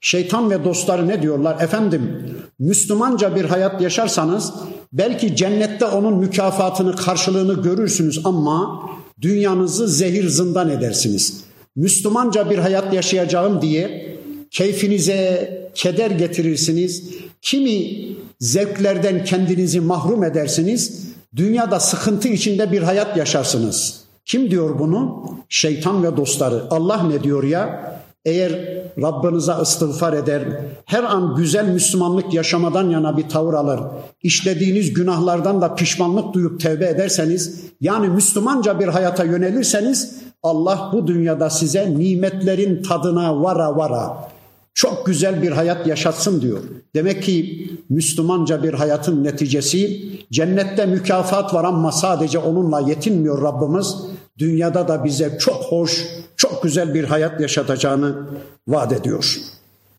Şeytan 0.00 0.50
ve 0.50 0.64
dostları 0.64 1.08
ne 1.08 1.22
diyorlar? 1.22 1.60
Efendim 1.60 2.30
Müslümanca 2.58 3.36
bir 3.36 3.44
hayat 3.44 3.80
yaşarsanız 3.80 4.52
belki 4.92 5.36
cennette 5.36 5.84
onun 5.84 6.18
mükafatını 6.18 6.96
karşılığını 6.96 7.62
görürsünüz 7.62 8.20
ama 8.24 8.82
dünyanızı 9.20 9.88
zehir 9.88 10.28
zindan 10.28 10.70
edersiniz. 10.70 11.44
Müslümanca 11.76 12.50
bir 12.50 12.58
hayat 12.58 12.94
yaşayacağım 12.94 13.62
diye 13.62 14.16
keyfinize 14.50 15.50
keder 15.74 16.10
getirirsiniz. 16.10 17.04
Kimi 17.42 18.08
zevklerden 18.40 19.24
kendinizi 19.24 19.80
mahrum 19.80 20.24
edersiniz. 20.24 21.07
Dünyada 21.36 21.80
sıkıntı 21.80 22.28
içinde 22.28 22.72
bir 22.72 22.82
hayat 22.82 23.16
yaşarsınız. 23.16 24.00
Kim 24.24 24.50
diyor 24.50 24.78
bunu? 24.78 25.30
Şeytan 25.48 26.02
ve 26.02 26.16
dostları. 26.16 26.62
Allah 26.70 27.02
ne 27.02 27.22
diyor 27.22 27.42
ya? 27.44 27.94
Eğer 28.24 28.78
Rabbinize 29.02 29.52
istiğfar 29.62 30.12
eder, 30.12 30.42
her 30.84 31.02
an 31.02 31.36
güzel 31.36 31.68
Müslümanlık 31.68 32.34
yaşamadan 32.34 32.90
yana 32.90 33.16
bir 33.16 33.28
tavır 33.28 33.54
alır, 33.54 33.80
işlediğiniz 34.22 34.92
günahlardan 34.92 35.60
da 35.60 35.74
pişmanlık 35.74 36.34
duyup 36.34 36.60
tevbe 36.60 36.86
ederseniz, 36.86 37.60
yani 37.80 38.08
Müslümanca 38.08 38.80
bir 38.80 38.88
hayata 38.88 39.24
yönelirseniz, 39.24 40.14
Allah 40.42 40.90
bu 40.92 41.06
dünyada 41.06 41.50
size 41.50 41.98
nimetlerin 41.98 42.82
tadına 42.82 43.42
vara 43.42 43.76
vara 43.76 44.28
çok 44.74 45.06
güzel 45.06 45.42
bir 45.42 45.52
hayat 45.52 45.86
yaşatsın 45.86 46.40
diyor. 46.40 46.58
Demek 46.94 47.22
ki 47.22 47.70
Müslümanca 47.88 48.62
bir 48.62 48.74
hayatın 48.74 49.24
neticesi 49.24 50.08
cennette 50.32 50.86
mükafat 50.86 51.54
var 51.54 51.64
ama 51.64 51.92
sadece 51.92 52.38
onunla 52.38 52.80
yetinmiyor 52.80 53.42
Rabbimiz. 53.42 53.96
Dünyada 54.38 54.88
da 54.88 55.04
bize 55.04 55.38
çok 55.40 55.64
hoş, 55.64 56.06
çok 56.36 56.62
güzel 56.62 56.94
bir 56.94 57.04
hayat 57.04 57.40
yaşatacağını 57.40 58.26
vaat 58.68 58.92
ediyor. 58.92 59.38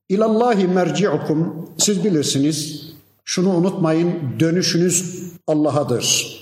İlallahi 0.10 0.68
merci'ukum 0.68 1.70
siz 1.78 2.04
bilirsiniz. 2.04 2.90
Şunu 3.26 3.50
unutmayın 3.50 4.14
dönüşünüz 4.40 5.24
Allah'adır. 5.48 6.36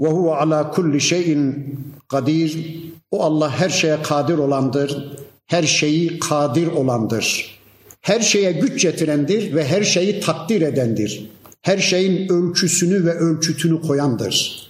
Ve 0.00 0.08
huve 0.08 0.34
ala 0.34 0.70
kulli 0.70 1.00
şeyin 1.00 1.76
kadir. 2.08 2.76
O 3.10 3.22
Allah 3.22 3.50
her 3.50 3.68
şeye 3.68 4.02
kadir 4.02 4.38
olandır. 4.38 5.18
Her 5.46 5.62
şeyi 5.62 6.18
kadir 6.18 6.66
olandır. 6.66 7.58
Her 8.00 8.20
şeye 8.20 8.52
güç 8.52 8.82
getirendir 8.82 9.54
ve 9.54 9.64
her 9.64 9.82
şeyi 9.82 10.20
takdir 10.20 10.60
edendir. 10.62 11.30
Her 11.62 11.78
şeyin 11.78 12.28
ölçüsünü 12.28 13.04
ve 13.04 13.14
ölçütünü 13.14 13.82
koyandır. 13.82 14.66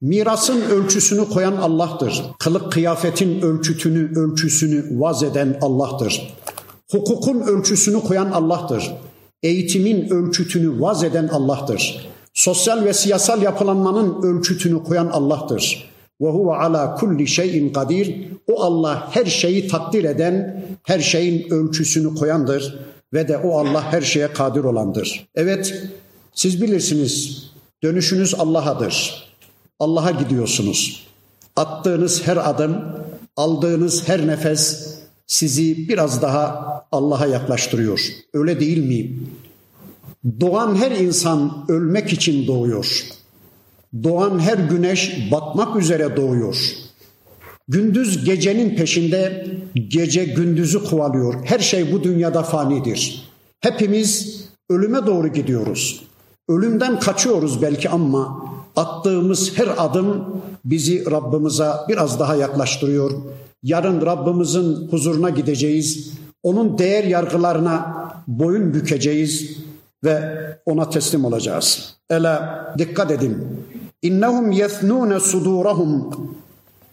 Mirasın 0.00 0.60
ölçüsünü 0.60 1.28
koyan 1.28 1.56
Allah'tır. 1.56 2.22
Kılık 2.38 2.72
kıyafetin 2.72 3.40
ölçütünü, 3.40 4.18
ölçüsünü 4.20 5.00
vaz 5.00 5.22
eden 5.22 5.58
Allah'tır. 5.60 6.34
Hukukun 6.90 7.40
ölçüsünü 7.40 8.00
koyan 8.00 8.30
Allah'tır. 8.30 8.92
Eğitimin 9.42 10.08
ölçütünü 10.08 10.80
vaz 10.80 11.04
eden 11.04 11.28
Allah'tır. 11.28 12.08
Sosyal 12.34 12.84
ve 12.84 12.92
siyasal 12.92 13.42
yapılanmanın 13.42 14.22
ölçütünü 14.22 14.84
koyan 14.84 15.06
Allah'tır. 15.06 15.90
Ve 16.20 16.28
huve 16.28 16.52
ala 16.52 16.94
kulli 16.94 17.26
şeyin 17.26 17.72
kadir. 17.72 18.28
O 18.52 18.62
Allah 18.62 19.08
her 19.10 19.26
şeyi 19.26 19.68
takdir 19.68 20.04
eden, 20.04 20.64
her 20.82 21.00
şeyin 21.00 21.50
ölçüsünü 21.50 22.14
koyandır 22.14 22.78
ve 23.12 23.28
de 23.28 23.38
o 23.38 23.58
Allah 23.58 23.92
her 23.92 24.02
şeye 24.02 24.32
kadir 24.32 24.64
olandır. 24.64 25.28
Evet, 25.34 25.74
siz 26.34 26.62
bilirsiniz 26.62 27.42
dönüşünüz 27.82 28.34
Allah'adır. 28.34 29.24
Allah'a 29.80 30.10
gidiyorsunuz. 30.10 31.06
Attığınız 31.56 32.26
her 32.26 32.50
adım, 32.50 32.76
aldığınız 33.36 34.08
her 34.08 34.26
nefes 34.26 34.88
sizi 35.26 35.88
biraz 35.88 36.22
daha 36.22 36.72
Allah'a 36.92 37.26
yaklaştırıyor. 37.26 38.00
Öyle 38.32 38.60
değil 38.60 38.78
mi? 38.78 39.18
Doğan 40.40 40.76
her 40.76 40.90
insan 40.90 41.64
ölmek 41.68 42.12
için 42.12 42.46
doğuyor. 42.46 43.04
Doğan 44.02 44.38
her 44.38 44.58
güneş 44.58 45.30
batmak 45.32 45.76
üzere 45.76 46.16
doğuyor. 46.16 46.56
Gündüz 47.68 48.24
gecenin 48.24 48.76
peşinde, 48.76 49.46
gece 49.88 50.24
gündüzü 50.24 50.84
kovalıyor. 50.84 51.44
Her 51.44 51.58
şey 51.58 51.92
bu 51.92 52.02
dünyada 52.02 52.42
fanidir. 52.42 53.28
Hepimiz 53.60 54.40
ölüme 54.70 55.06
doğru 55.06 55.28
gidiyoruz. 55.28 56.02
Ölümden 56.48 57.00
kaçıyoruz 57.00 57.62
belki 57.62 57.88
ama 57.88 58.46
attığımız 58.76 59.58
her 59.58 59.68
adım 59.76 60.42
bizi 60.64 61.10
Rabbimize 61.10 61.70
biraz 61.88 62.20
daha 62.20 62.36
yaklaştırıyor. 62.36 63.10
Yarın 63.62 64.06
Rabbimizin 64.06 64.88
huzuruna 64.90 65.30
gideceğiz. 65.30 66.12
Onun 66.42 66.78
değer 66.78 67.04
yargılarına 67.04 67.94
boyun 68.26 68.74
bükeceğiz 68.74 69.56
ve 70.04 70.22
ona 70.66 70.90
teslim 70.90 71.24
olacağız. 71.24 71.94
Ela 72.10 72.74
dikkat 72.78 73.10
edin. 73.10 73.38
İnnehum 74.02 74.52
yethnûne 74.52 75.14
sudûrahum 75.14 76.14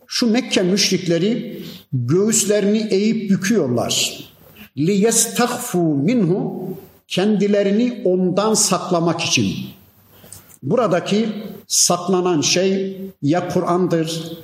şu 0.07 0.31
Mekke 0.31 0.61
müşrikleri 0.61 1.63
göğüslerini 1.93 2.87
eğip 2.91 3.29
büküyorlar. 3.29 4.23
Li 4.77 4.91
yestahfu 4.91 5.79
minhu 5.79 6.69
kendilerini 7.09 8.01
ondan 8.05 8.53
saklamak 8.53 9.21
için. 9.21 9.55
Buradaki 10.63 11.29
saklanan 11.67 12.41
şey 12.41 13.01
ya 13.21 13.49
Kur'an'dır 13.49 14.37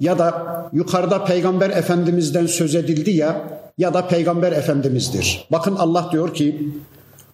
ya 0.00 0.18
da 0.18 0.46
yukarıda 0.72 1.24
Peygamber 1.24 1.70
Efendimiz'den 1.70 2.46
söz 2.46 2.74
edildi 2.74 3.10
ya 3.10 3.60
ya 3.78 3.94
da 3.94 4.08
Peygamber 4.08 4.52
Efendimiz'dir. 4.52 5.46
Bakın 5.52 5.76
Allah 5.76 6.08
diyor 6.12 6.34
ki 6.34 6.68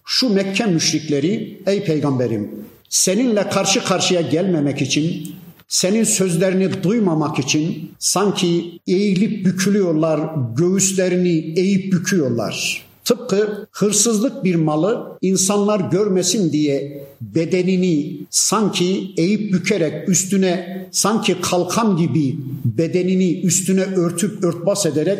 şu 0.05 0.33
Mekke 0.33 0.65
müşrikleri 0.65 1.61
ey 1.65 1.83
peygamberim 1.83 2.65
seninle 2.89 3.49
karşı 3.49 3.83
karşıya 3.83 4.21
gelmemek 4.21 4.81
için 4.81 5.35
senin 5.67 6.03
sözlerini 6.03 6.83
duymamak 6.83 7.39
için 7.39 7.91
sanki 7.99 8.79
eğilip 8.87 9.45
bükülüyorlar, 9.45 10.19
göğüslerini 10.55 11.59
eğip 11.59 11.93
büküyorlar. 11.93 12.85
Tıpkı 13.05 13.67
hırsızlık 13.71 14.43
bir 14.43 14.55
malı 14.55 15.17
insanlar 15.21 15.79
görmesin 15.79 16.51
diye 16.51 17.05
bedenini 17.21 18.17
sanki 18.29 19.13
eğip 19.17 19.53
bükerek 19.53 20.09
üstüne 20.09 20.87
sanki 20.91 21.41
kalkan 21.41 21.97
gibi 21.97 22.37
bedenini 22.65 23.41
üstüne 23.41 23.81
örtüp 23.81 24.43
örtbas 24.43 24.85
ederek 24.85 25.19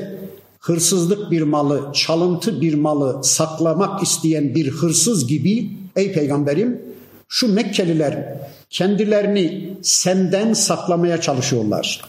hırsızlık 0.60 1.32
bir 1.32 1.41
malı, 1.41 1.93
çalıntı 1.93 2.62
bir 2.62 2.74
malı 2.74 3.24
saklamak 3.24 4.04
isteyen 4.04 4.56
bir 4.56 4.69
hırsız 4.69 5.28
gibi 5.28 5.69
ey 5.96 6.13
peygamberim 6.13 6.82
şu 7.28 7.54
Mekkeliler 7.54 8.38
kendilerini 8.69 9.78
senden 9.82 10.54
saklamaya 10.54 11.22
çalışıyorlar. 11.22 12.02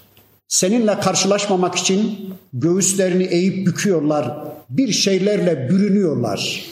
Seninle 0.49 1.01
karşılaşmamak 1.01 1.75
için 1.75 2.19
göğüslerini 2.53 3.25
eğip 3.25 3.67
büküyorlar, 3.67 4.54
bir 4.70 4.92
şeylerle 4.92 5.68
bürünüyorlar. 5.70 6.64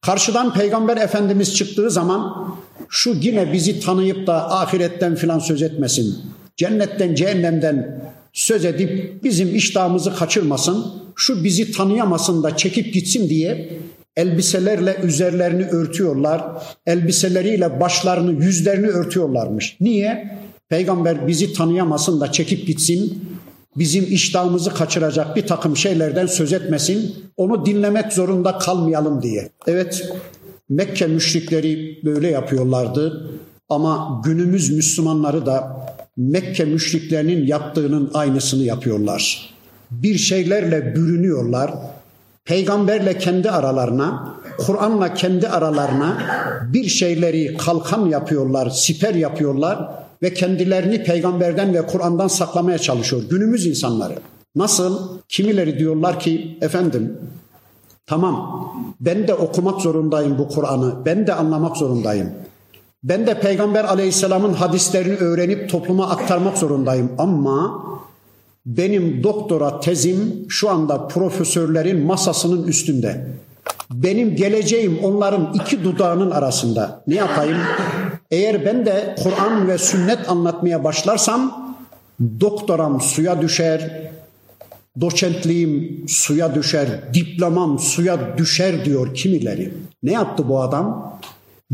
Karşıdan 0.00 0.54
Peygamber 0.54 0.96
Efendimiz 0.96 1.56
çıktığı 1.56 1.90
zaman 1.90 2.54
şu 2.88 3.16
yine 3.20 3.52
bizi 3.52 3.80
tanıyıp 3.80 4.26
da 4.26 4.52
ahiretten 4.52 5.14
filan 5.14 5.38
söz 5.38 5.62
etmesin. 5.62 6.16
Cennetten, 6.56 7.14
cehennemden 7.14 8.04
söz 8.32 8.64
edip 8.64 9.24
bizim 9.24 9.56
iştahımızı 9.56 10.14
kaçırmasın. 10.14 10.86
Şu 11.16 11.44
bizi 11.44 11.72
tanıyamasın 11.72 12.42
da 12.42 12.56
çekip 12.56 12.94
gitsin 12.94 13.28
diye 13.28 13.78
elbiselerle 14.16 14.96
üzerlerini 15.02 15.64
örtüyorlar. 15.64 16.44
Elbiseleriyle 16.86 17.80
başlarını, 17.80 18.44
yüzlerini 18.44 18.86
örtüyorlarmış. 18.86 19.76
Niye? 19.80 20.38
Peygamber 20.68 21.26
bizi 21.26 21.52
tanıyamasın 21.52 22.20
da 22.20 22.32
çekip 22.32 22.66
gitsin. 22.66 23.24
Bizim 23.76 24.04
iştahımızı 24.04 24.74
kaçıracak 24.74 25.36
bir 25.36 25.46
takım 25.46 25.76
şeylerden 25.76 26.26
söz 26.26 26.52
etmesin. 26.52 27.14
Onu 27.36 27.66
dinlemek 27.66 28.12
zorunda 28.12 28.58
kalmayalım 28.58 29.22
diye. 29.22 29.50
Evet 29.66 30.12
Mekke 30.68 31.06
müşrikleri 31.06 32.00
böyle 32.04 32.30
yapıyorlardı. 32.30 33.30
Ama 33.68 34.22
günümüz 34.24 34.70
Müslümanları 34.70 35.46
da 35.46 35.86
Mekke 36.16 36.64
müşriklerinin 36.64 37.46
yaptığının 37.46 38.10
aynısını 38.14 38.62
yapıyorlar. 38.62 39.54
Bir 39.90 40.18
şeylerle 40.18 40.96
bürünüyorlar 40.96 41.70
peygamberle 42.44 43.18
kendi 43.18 43.50
aralarına, 43.50 44.34
Kur'an'la 44.58 45.14
kendi 45.14 45.48
aralarına 45.48 46.18
bir 46.72 46.88
şeyleri 46.88 47.56
kalkan 47.56 48.06
yapıyorlar, 48.06 48.70
siper 48.70 49.14
yapıyorlar 49.14 49.90
ve 50.22 50.34
kendilerini 50.34 51.04
peygamberden 51.04 51.74
ve 51.74 51.86
Kur'an'dan 51.86 52.28
saklamaya 52.28 52.78
çalışıyor 52.78 53.22
günümüz 53.30 53.66
insanları. 53.66 54.14
Nasıl? 54.56 55.18
Kimileri 55.28 55.78
diyorlar 55.78 56.20
ki 56.20 56.58
efendim 56.60 57.18
tamam 58.06 58.64
ben 59.00 59.28
de 59.28 59.34
okumak 59.34 59.80
zorundayım 59.80 60.38
bu 60.38 60.48
Kur'an'ı, 60.48 61.04
ben 61.06 61.26
de 61.26 61.34
anlamak 61.34 61.76
zorundayım. 61.76 62.30
Ben 63.02 63.26
de 63.26 63.40
Peygamber 63.40 63.84
aleyhisselamın 63.84 64.52
hadislerini 64.52 65.16
öğrenip 65.16 65.70
topluma 65.70 66.10
aktarmak 66.10 66.58
zorundayım 66.58 67.12
ama 67.18 67.84
benim 68.66 69.22
doktora 69.22 69.80
tezim 69.80 70.46
şu 70.48 70.70
anda 70.70 71.08
profesörlerin 71.08 72.06
masasının 72.06 72.66
üstünde. 72.66 73.26
Benim 73.90 74.36
geleceğim 74.36 74.98
onların 75.02 75.52
iki 75.54 75.84
dudağının 75.84 76.30
arasında. 76.30 77.02
Ne 77.06 77.14
yapayım? 77.14 77.58
Eğer 78.30 78.64
ben 78.64 78.86
de 78.86 79.14
Kur'an 79.22 79.68
ve 79.68 79.78
sünnet 79.78 80.28
anlatmaya 80.28 80.84
başlarsam 80.84 81.74
doktoram 82.40 83.00
suya 83.00 83.42
düşer, 83.42 84.10
doçentliğim 85.00 86.04
suya 86.08 86.54
düşer, 86.54 86.88
diplomam 87.14 87.78
suya 87.78 88.38
düşer 88.38 88.84
diyor 88.84 89.14
kimileri. 89.14 89.72
Ne 90.02 90.12
yaptı 90.12 90.48
bu 90.48 90.60
adam? 90.60 91.10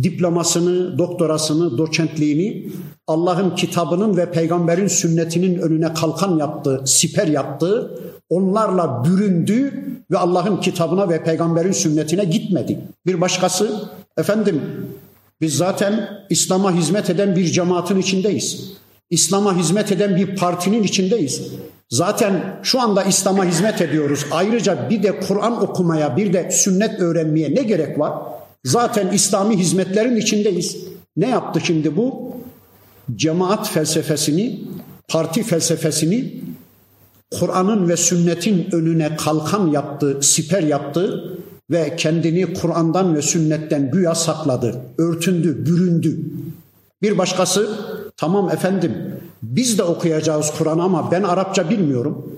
diplomasını, 0.02 0.98
doktorasını, 0.98 1.78
doçentliğini 1.78 2.68
Allah'ın 3.06 3.50
kitabının 3.50 4.16
ve 4.16 4.32
peygamberin 4.32 4.88
sünnetinin 4.88 5.58
önüne 5.58 5.94
kalkan 5.94 6.38
yaptı, 6.38 6.82
siper 6.86 7.26
yaptı. 7.26 7.98
Onlarla 8.30 9.04
büründü 9.04 9.84
ve 10.10 10.18
Allah'ın 10.18 10.60
kitabına 10.60 11.08
ve 11.08 11.24
peygamberin 11.24 11.72
sünnetine 11.72 12.24
gitmedi. 12.24 12.80
Bir 13.06 13.20
başkası, 13.20 13.90
efendim 14.18 14.62
biz 15.40 15.56
zaten 15.56 16.08
İslam'a 16.30 16.72
hizmet 16.72 17.10
eden 17.10 17.36
bir 17.36 17.44
cemaatin 17.44 17.98
içindeyiz. 17.98 18.72
İslam'a 19.10 19.56
hizmet 19.56 19.92
eden 19.92 20.16
bir 20.16 20.36
partinin 20.36 20.82
içindeyiz. 20.82 21.42
Zaten 21.90 22.60
şu 22.62 22.80
anda 22.80 23.04
İslam'a 23.04 23.44
hizmet 23.44 23.80
ediyoruz. 23.80 24.26
Ayrıca 24.30 24.90
bir 24.90 25.02
de 25.02 25.20
Kur'an 25.20 25.62
okumaya, 25.62 26.16
bir 26.16 26.32
de 26.32 26.50
sünnet 26.50 27.00
öğrenmeye 27.00 27.54
ne 27.54 27.62
gerek 27.62 27.98
var? 27.98 28.12
Zaten 28.64 29.08
İslami 29.12 29.56
hizmetlerin 29.56 30.16
içindeyiz. 30.16 30.76
Ne 31.16 31.28
yaptı 31.28 31.60
şimdi 31.64 31.96
bu? 31.96 32.36
Cemaat 33.16 33.70
felsefesini, 33.70 34.60
parti 35.08 35.42
felsefesini 35.42 36.34
Kur'an'ın 37.38 37.88
ve 37.88 37.96
sünnetin 37.96 38.68
önüne 38.72 39.16
kalkan 39.16 39.66
yaptı, 39.66 40.18
siper 40.22 40.62
yaptı 40.62 41.32
ve 41.70 41.96
kendini 41.96 42.54
Kur'an'dan 42.54 43.14
ve 43.14 43.22
sünnetten 43.22 43.90
güya 43.90 44.14
sakladı, 44.14 44.80
örtündü, 44.98 45.66
büründü. 45.66 46.20
Bir 47.02 47.18
başkası 47.18 47.68
tamam 48.16 48.50
efendim 48.50 48.92
biz 49.42 49.78
de 49.78 49.82
okuyacağız 49.82 50.52
Kur'an 50.58 50.78
ama 50.78 51.10
ben 51.10 51.22
Arapça 51.22 51.70
bilmiyorum. 51.70 52.32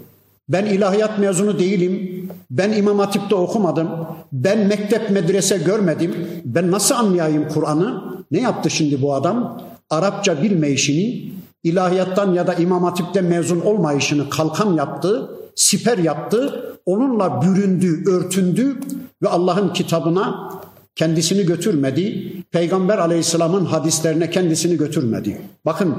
Ben 0.48 0.66
ilahiyat 0.66 1.18
mezunu 1.18 1.58
değilim. 1.58 2.24
Ben 2.50 2.72
İmam 2.72 2.98
Hatip'te 2.98 3.34
okumadım. 3.34 3.88
Ben 4.32 4.66
mektep 4.66 5.10
medrese 5.10 5.58
görmedim. 5.58 6.14
Ben 6.44 6.70
nasıl 6.70 6.94
anlayayım 6.94 7.48
Kur'an'ı? 7.48 8.02
Ne 8.30 8.40
yaptı 8.40 8.70
şimdi 8.70 9.02
bu 9.02 9.14
adam? 9.14 9.62
Arapça 9.90 10.42
bilmeyişini, 10.42 11.32
ilahiyattan 11.64 12.34
ya 12.34 12.46
da 12.46 12.54
İmam 12.54 12.84
Hatip'te 12.84 13.20
mezun 13.20 13.60
olmayışını 13.60 14.30
kalkan 14.30 14.74
yaptı, 14.74 15.30
siper 15.54 15.98
yaptı. 15.98 16.64
Onunla 16.86 17.42
büründü, 17.42 18.10
örtündü 18.10 18.76
ve 19.22 19.28
Allah'ın 19.28 19.72
kitabına 19.72 20.50
kendisini 20.96 21.46
götürmedi. 21.46 22.32
Peygamber 22.50 22.98
aleyhisselamın 22.98 23.64
hadislerine 23.64 24.30
kendisini 24.30 24.76
götürmedi. 24.76 25.40
Bakın 25.64 25.96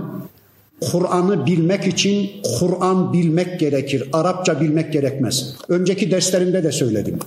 Kur'an'ı 0.81 1.45
bilmek 1.45 1.87
için 1.87 2.31
Kur'an 2.59 3.13
bilmek 3.13 3.59
gerekir. 3.59 4.09
Arapça 4.13 4.61
bilmek 4.61 4.93
gerekmez. 4.93 5.55
Önceki 5.67 6.11
derslerimde 6.11 6.63
de 6.63 6.71
söyledim. 6.71 7.19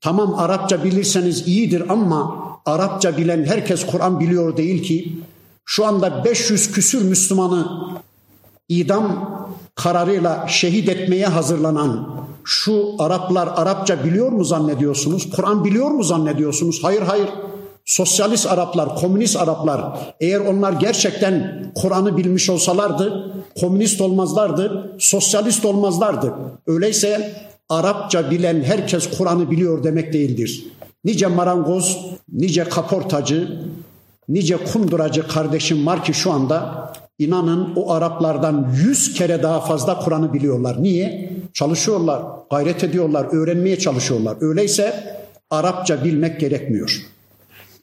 Tamam 0.00 0.34
Arapça 0.34 0.84
bilirseniz 0.84 1.48
iyidir 1.48 1.82
ama 1.88 2.48
Arapça 2.66 3.16
bilen 3.16 3.44
herkes 3.44 3.86
Kur'an 3.86 4.20
biliyor 4.20 4.56
değil 4.56 4.82
ki. 4.82 5.12
Şu 5.64 5.86
anda 5.86 6.24
500 6.24 6.72
küsür 6.72 7.02
Müslümanı 7.02 7.66
idam 8.68 9.38
kararıyla 9.74 10.46
şehit 10.48 10.88
etmeye 10.88 11.26
hazırlanan 11.26 12.08
şu 12.48 12.94
Araplar 12.98 13.48
Arapça 13.56 14.04
biliyor 14.04 14.32
mu 14.32 14.44
zannediyorsunuz? 14.44 15.30
Kur'an 15.30 15.64
biliyor 15.64 15.90
mu 15.90 16.02
zannediyorsunuz? 16.02 16.78
Hayır 16.82 17.02
hayır. 17.02 17.28
Sosyalist 17.84 18.46
Araplar, 18.46 18.96
komünist 18.96 19.36
Araplar 19.36 19.98
eğer 20.20 20.40
onlar 20.40 20.72
gerçekten 20.72 21.64
Kur'an'ı 21.74 22.16
bilmiş 22.16 22.50
olsalardı 22.50 23.32
komünist 23.60 24.00
olmazlardı, 24.00 24.96
sosyalist 24.98 25.64
olmazlardı. 25.64 26.34
Öyleyse 26.66 27.32
Arapça 27.68 28.30
bilen 28.30 28.62
herkes 28.62 29.18
Kur'an'ı 29.18 29.50
biliyor 29.50 29.84
demek 29.84 30.12
değildir. 30.12 30.64
Nice 31.04 31.26
marangoz, 31.26 31.98
nice 32.32 32.64
kaportacı, 32.64 33.60
nice 34.28 34.56
kunduracı 34.56 35.28
kardeşim 35.28 35.86
var 35.86 36.04
ki 36.04 36.14
şu 36.14 36.32
anda 36.32 36.92
inanın 37.18 37.72
o 37.76 37.92
Araplardan 37.92 38.72
yüz 38.84 39.12
kere 39.12 39.42
daha 39.42 39.60
fazla 39.60 40.00
Kur'an'ı 40.00 40.32
biliyorlar. 40.32 40.82
Niye? 40.82 41.37
Çalışıyorlar, 41.52 42.22
gayret 42.50 42.84
ediyorlar, 42.84 43.26
öğrenmeye 43.32 43.78
çalışıyorlar. 43.78 44.36
Öyleyse 44.40 45.18
Arapça 45.50 46.04
bilmek 46.04 46.40
gerekmiyor. 46.40 47.02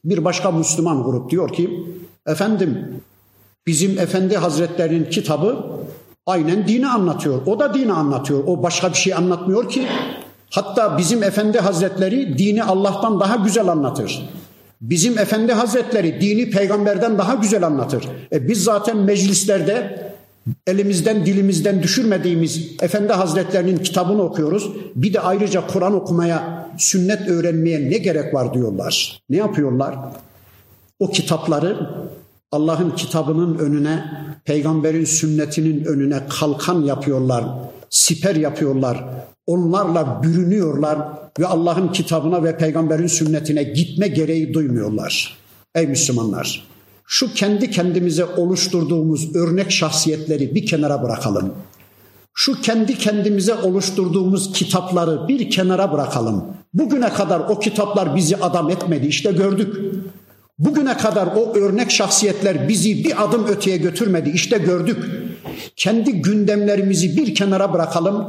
Bir 0.06 0.26
başka 0.26 0.52
Müslüman 0.52 1.04
grup 1.04 1.32
diyor 1.32 1.54
ki, 1.54 1.70
efendim 2.28 3.02
bizim 3.68 4.00
Efendi 4.00 4.38
Hazretlerinin 4.38 5.10
kitabı 5.10 5.66
aynen 6.26 6.68
dini 6.68 6.88
anlatıyor. 6.88 7.42
O 7.46 7.60
da 7.60 7.74
dini 7.74 7.94
anlatıyor. 7.94 8.44
O 8.48 8.64
başka 8.64 8.90
bir 8.90 8.98
şey 8.98 9.14
anlatmıyor 9.14 9.70
ki. 9.70 9.88
Hatta 10.50 10.98
bizim 10.98 11.24
Efendi 11.24 11.60
Hazretleri 11.60 12.38
dini 12.38 12.64
Allah'tan 12.64 13.20
daha 13.20 13.36
güzel 13.36 13.68
anlatır. 13.68 14.30
Bizim 14.82 15.18
Efendi 15.18 15.54
Hazretleri 15.54 16.22
dini 16.22 16.50
peygamberden 16.50 17.18
daha 17.18 17.36
güzel 17.36 17.64
anlatır. 17.64 18.08
E 18.32 18.48
biz 18.48 18.64
zaten 18.64 18.98
meclislerde 18.98 20.06
elimizden 20.68 21.26
dilimizden 21.26 21.84
düşürmediğimiz 21.84 22.72
Efendi 22.82 23.14
Hazretlerinin 23.14 23.78
kitabını 23.78 24.24
okuyoruz. 24.24 24.72
Bir 24.96 25.14
de 25.14 25.20
ayrıca 25.20 25.68
Kur'an 25.68 25.96
okumaya, 25.96 26.70
sünnet 26.78 27.28
öğrenmeye 27.28 27.90
ne 27.90 27.98
gerek 27.98 28.34
var 28.34 28.54
diyorlar. 28.54 29.22
Ne 29.30 29.38
yapıyorlar? 29.38 29.96
O 31.00 31.12
kitapları 31.12 31.90
Allah'ın 32.52 32.92
kitabının 32.92 33.58
önüne, 33.58 34.04
peygamberin 34.46 35.06
sünnetinin 35.06 35.86
önüne 35.86 36.20
kalkan 36.40 36.82
yapıyorlar, 36.82 37.46
siper 37.90 38.36
yapıyorlar. 38.36 39.04
Onlarla 39.48 40.24
bürünüyorlar 40.24 41.00
ve 41.40 41.48
Allah'ın 41.48 41.88
kitabına 41.88 42.44
ve 42.44 42.58
peygamberin 42.58 43.08
sünnetine 43.08 43.64
gitme 43.64 44.08
gereği 44.08 44.54
duymuyorlar. 44.54 45.38
Ey 45.76 45.88
Müslümanlar! 45.88 46.75
Şu 47.08 47.34
kendi 47.34 47.72
kendimize 47.72 48.26
oluşturduğumuz 48.26 49.36
örnek 49.36 49.72
şahsiyetleri 49.72 50.56
bir 50.56 50.66
kenara 50.66 51.04
bırakalım. 51.04 51.54
Şu 52.34 52.62
kendi 52.62 52.98
kendimize 52.98 53.54
oluşturduğumuz 53.54 54.54
kitapları 54.54 55.28
bir 55.28 55.50
kenara 55.50 55.94
bırakalım. 55.94 56.46
Bugüne 56.74 57.14
kadar 57.14 57.40
o 57.40 57.60
kitaplar 57.60 58.16
bizi 58.16 58.38
adam 58.38 58.70
etmedi. 58.70 59.08
İşte 59.08 59.32
gördük. 59.32 59.76
Bugüne 60.60 60.98
kadar 60.98 61.28
o 61.36 61.54
örnek 61.56 61.92
şahsiyetler 61.92 62.70
bizi 62.70 63.04
bir 63.04 63.24
adım 63.24 63.48
öteye 63.48 63.78
götürmedi. 63.78 64.30
İşte 64.30 64.58
gördük. 64.58 64.98
Kendi 65.76 66.22
gündemlerimizi 66.22 67.18
bir 67.18 67.36
kenara 67.36 67.74
bırakalım. 67.74 68.26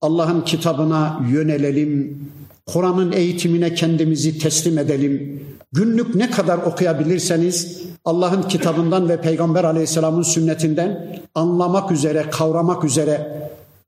Allah'ın 0.00 0.40
kitabına 0.40 1.20
yönelelim. 1.30 2.18
Kur'an'ın 2.66 3.12
eğitimine 3.12 3.74
kendimizi 3.74 4.38
teslim 4.38 4.78
edelim. 4.78 5.42
Günlük 5.72 6.14
ne 6.14 6.30
kadar 6.30 6.58
okuyabilirseniz 6.58 7.82
Allah'ın 8.04 8.42
kitabından 8.42 9.08
ve 9.08 9.20
Peygamber 9.20 9.64
Aleyhisselam'ın 9.64 10.22
sünnetinden 10.22 11.20
anlamak 11.34 11.90
üzere, 11.92 12.30
kavramak 12.30 12.84
üzere 12.84 13.42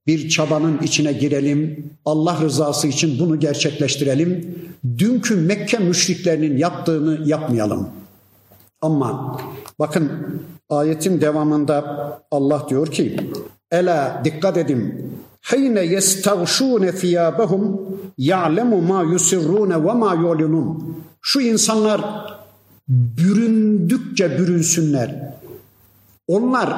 bir 0.07 0.29
çabanın 0.29 0.79
içine 0.83 1.13
girelim. 1.13 1.91
Allah 2.05 2.39
rızası 2.43 2.89
için 2.89 3.19
bunu 3.19 3.41
gerçekleştirelim. 3.41 4.59
Dünkü 4.99 5.37
Mekke 5.37 5.79
müşriklerinin 5.79 6.57
yaptığını 6.57 7.29
yapmayalım. 7.29 7.89
Ama 8.81 9.41
bakın 9.79 10.11
ayetin 10.69 11.21
devamında 11.21 11.85
Allah 12.31 12.67
diyor 12.69 12.87
ki 12.87 13.17
Ela 13.75 14.23
dikkat 14.25 14.57
edin. 14.57 14.83
Hine 15.53 15.81
yestagşûne 15.81 16.93
thiyâbehum 16.93 17.81
ya'lemu 18.19 18.83
ma 18.83 19.03
yusirrûne 19.03 19.85
ve 19.85 19.93
ma 19.93 20.15
yu'linun. 20.15 20.97
Şu 21.23 21.41
insanlar 21.41 22.01
büründükçe 22.89 24.39
bürünsünler. 24.39 25.35
Onlar 26.29 26.71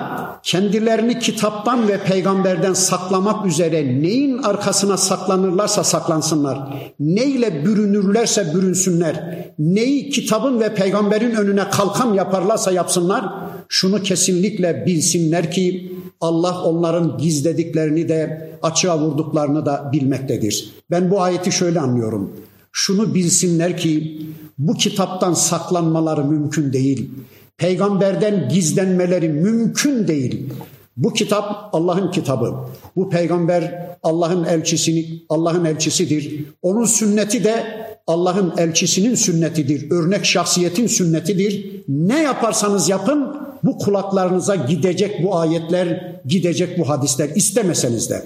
kendilerini 0.43 1.19
kitaptan 1.19 1.89
ve 1.89 1.99
peygamberden 1.99 2.73
saklamak 2.73 3.47
üzere 3.47 4.03
neyin 4.03 4.39
arkasına 4.39 4.97
saklanırlarsa 4.97 5.85
saklansınlar. 5.85 6.59
Neyle 7.01 7.65
bürünürlerse 7.65 8.55
bürünsünler. 8.55 9.45
Neyi 9.59 10.11
kitabın 10.11 10.61
ve 10.61 10.75
peygamberin 10.75 11.35
önüne 11.35 11.71
kalkan 11.71 12.15
yaparlarsa 12.15 12.73
yapsınlar. 12.73 13.25
Şunu 13.69 14.03
kesinlikle 14.03 14.87
bilsinler 14.87 15.51
ki 15.51 15.96
Allah 16.21 16.63
onların 16.63 17.19
gizlediklerini 17.19 18.09
de 18.09 18.51
açığa 18.63 18.99
vurduklarını 18.99 19.67
da 19.67 19.91
bilmektedir. 19.93 20.75
Ben 20.91 21.11
bu 21.11 21.23
ayeti 21.23 21.53
şöyle 21.53 21.81
anlıyorum. 21.81 22.33
Şunu 22.73 23.15
bilsinler 23.15 23.77
ki 23.77 24.23
bu 24.59 24.75
kitaptan 24.75 25.35
saklanmaları 25.35 26.25
mümkün 26.25 26.73
değil 26.73 27.11
peygamberden 27.57 28.49
gizlenmeleri 28.49 29.29
mümkün 29.29 30.09
değil. 30.09 30.53
Bu 30.97 31.13
kitap 31.13 31.71
Allah'ın 31.73 32.11
kitabı. 32.11 32.55
Bu 32.97 33.11
peygamber 33.11 33.89
Allah'ın 34.03 34.45
elçisini 34.45 35.23
Allah'ın 35.29 35.65
elçisidir. 35.65 36.45
Onun 36.63 36.85
sünneti 36.85 37.45
de 37.45 37.65
Allah'ın 38.07 38.55
elçisinin 38.59 39.15
sünnetidir. 39.15 39.91
Örnek 39.91 40.25
şahsiyetin 40.25 40.87
sünnetidir. 40.87 41.83
Ne 41.89 42.23
yaparsanız 42.23 42.89
yapın 42.89 43.37
bu 43.67 43.79
kulaklarınıza 43.79 44.55
gidecek 44.55 45.25
bu 45.25 45.37
ayetler, 45.37 46.15
gidecek 46.27 46.79
bu 46.79 46.89
hadisler 46.89 47.29
istemeseniz 47.29 48.11
de. 48.11 48.23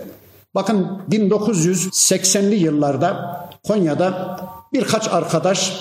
Bakın 0.55 0.87
1980'li 1.11 2.55
yıllarda 2.55 3.41
Konya'da 3.67 4.41
birkaç 4.73 5.09
arkadaş 5.09 5.73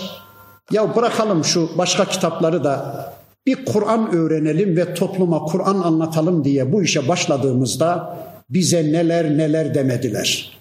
ya 0.71 0.95
bırakalım 0.95 1.45
şu 1.45 1.69
başka 1.77 2.05
kitapları 2.05 2.63
da 2.63 3.05
bir 3.45 3.65
Kur'an 3.65 4.15
öğrenelim 4.15 4.77
ve 4.77 4.93
topluma 4.93 5.39
Kur'an 5.39 5.79
anlatalım 5.79 6.43
diye 6.43 6.73
bu 6.73 6.83
işe 6.83 7.07
başladığımızda 7.07 8.17
bize 8.49 8.83
neler 8.83 9.37
neler 9.37 9.75
demediler. 9.75 10.59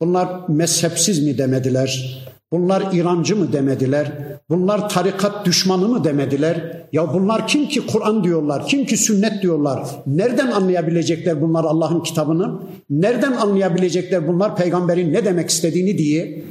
Bunlar 0.00 0.28
mezhepsiz 0.48 1.24
mi 1.24 1.38
demediler? 1.38 2.20
Bunlar 2.52 2.92
İrancı 2.92 3.36
mı 3.36 3.52
demediler? 3.52 4.12
Bunlar 4.48 4.88
tarikat 4.88 5.46
düşmanı 5.46 5.88
mı 5.88 6.04
demediler? 6.04 6.86
Ya 6.92 7.14
bunlar 7.14 7.48
kim 7.48 7.68
ki 7.68 7.86
Kur'an 7.86 8.24
diyorlar, 8.24 8.66
kim 8.66 8.86
ki 8.86 8.96
sünnet 8.96 9.42
diyorlar? 9.42 9.90
Nereden 10.06 10.50
anlayabilecekler 10.50 11.42
bunlar 11.42 11.64
Allah'ın 11.64 12.00
kitabını? 12.00 12.60
Nereden 12.90 13.32
anlayabilecekler 13.32 14.28
bunlar 14.28 14.56
peygamberin 14.56 15.12
ne 15.12 15.24
demek 15.24 15.50
istediğini 15.50 15.98
diye 15.98 16.44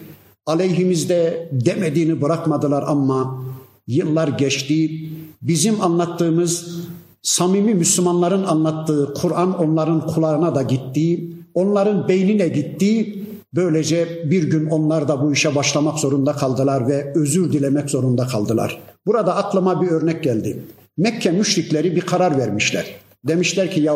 aleyhimizde 0.46 1.50
demediğini 1.52 2.22
bırakmadılar 2.22 2.84
ama 2.88 3.44
yıllar 3.88 4.28
geçti. 4.28 5.10
Bizim 5.42 5.82
anlattığımız 5.82 6.80
samimi 7.22 7.74
Müslümanların 7.74 8.44
anlattığı 8.44 9.14
Kur'an 9.22 9.60
onların 9.60 10.08
kulağına 10.08 10.56
da 10.56 10.62
gitti. 10.62 11.30
Onların 11.54 12.08
beynine 12.08 12.48
gitti. 12.48 13.16
Böylece 13.56 14.30
bir 14.32 14.44
gün 14.44 14.70
onlar 14.70 15.08
da 15.08 15.22
bu 15.22 15.34
işe 15.34 15.56
başlamak 15.56 16.00
zorunda 16.00 16.34
kaldılar 16.34 16.88
ve 16.88 17.14
özür 17.16 17.54
dilemek 17.54 17.90
zorunda 17.90 18.28
kaldılar. 18.28 18.82
Burada 19.06 19.36
aklıma 19.36 19.82
bir 19.82 19.88
örnek 19.88 20.24
geldi. 20.24 20.60
Mekke 20.98 21.32
müşrikleri 21.32 21.96
bir 21.96 22.02
karar 22.02 22.38
vermişler. 22.38 22.86
Demişler 23.28 23.72
ki 23.72 23.82
ya 23.82 23.96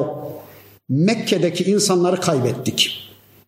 Mekke'deki 0.90 1.64
insanları 1.64 2.22
kaybettik. 2.22 3.00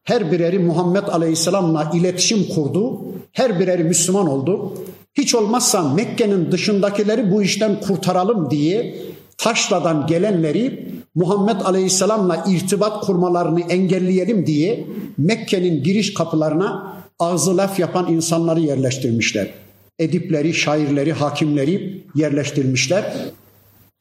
Her 0.04 0.32
bireri 0.32 0.60
Muhammed 0.60 1.08
Aleyhisselam'la 1.08 1.91
iletişim 1.94 2.48
kurdu. 2.56 3.02
Her 3.32 3.60
bireri 3.60 3.84
Müslüman 3.84 4.28
oldu. 4.28 4.74
Hiç 5.13 5.36
olmazsa 5.36 5.94
Mekke'nin 5.94 6.52
dışındakileri 6.52 7.32
bu 7.32 7.44
işten 7.44 7.80
kurtaralım 7.80 8.52
diye 8.52 8.96
taşladan 9.38 10.08
gelenleri 10.08 10.88
Muhammed 11.15 11.62
Aleyhisselam'la 11.62 12.45
irtibat 12.48 13.06
kurmalarını 13.06 13.62
engelleyelim 13.62 14.45
diye 14.45 14.88
Mekke'nin 15.17 15.84
giriş 15.84 16.13
kapılarına 16.13 16.95
ağzı 17.19 17.58
laf 17.58 17.80
yapan 17.80 18.12
insanları 18.12 18.60
yerleştirmişler. 18.60 19.54
Edipleri, 20.00 20.54
şairleri, 20.54 21.13
hakimleri 21.13 22.04
yerleştirmişler. 22.15 23.15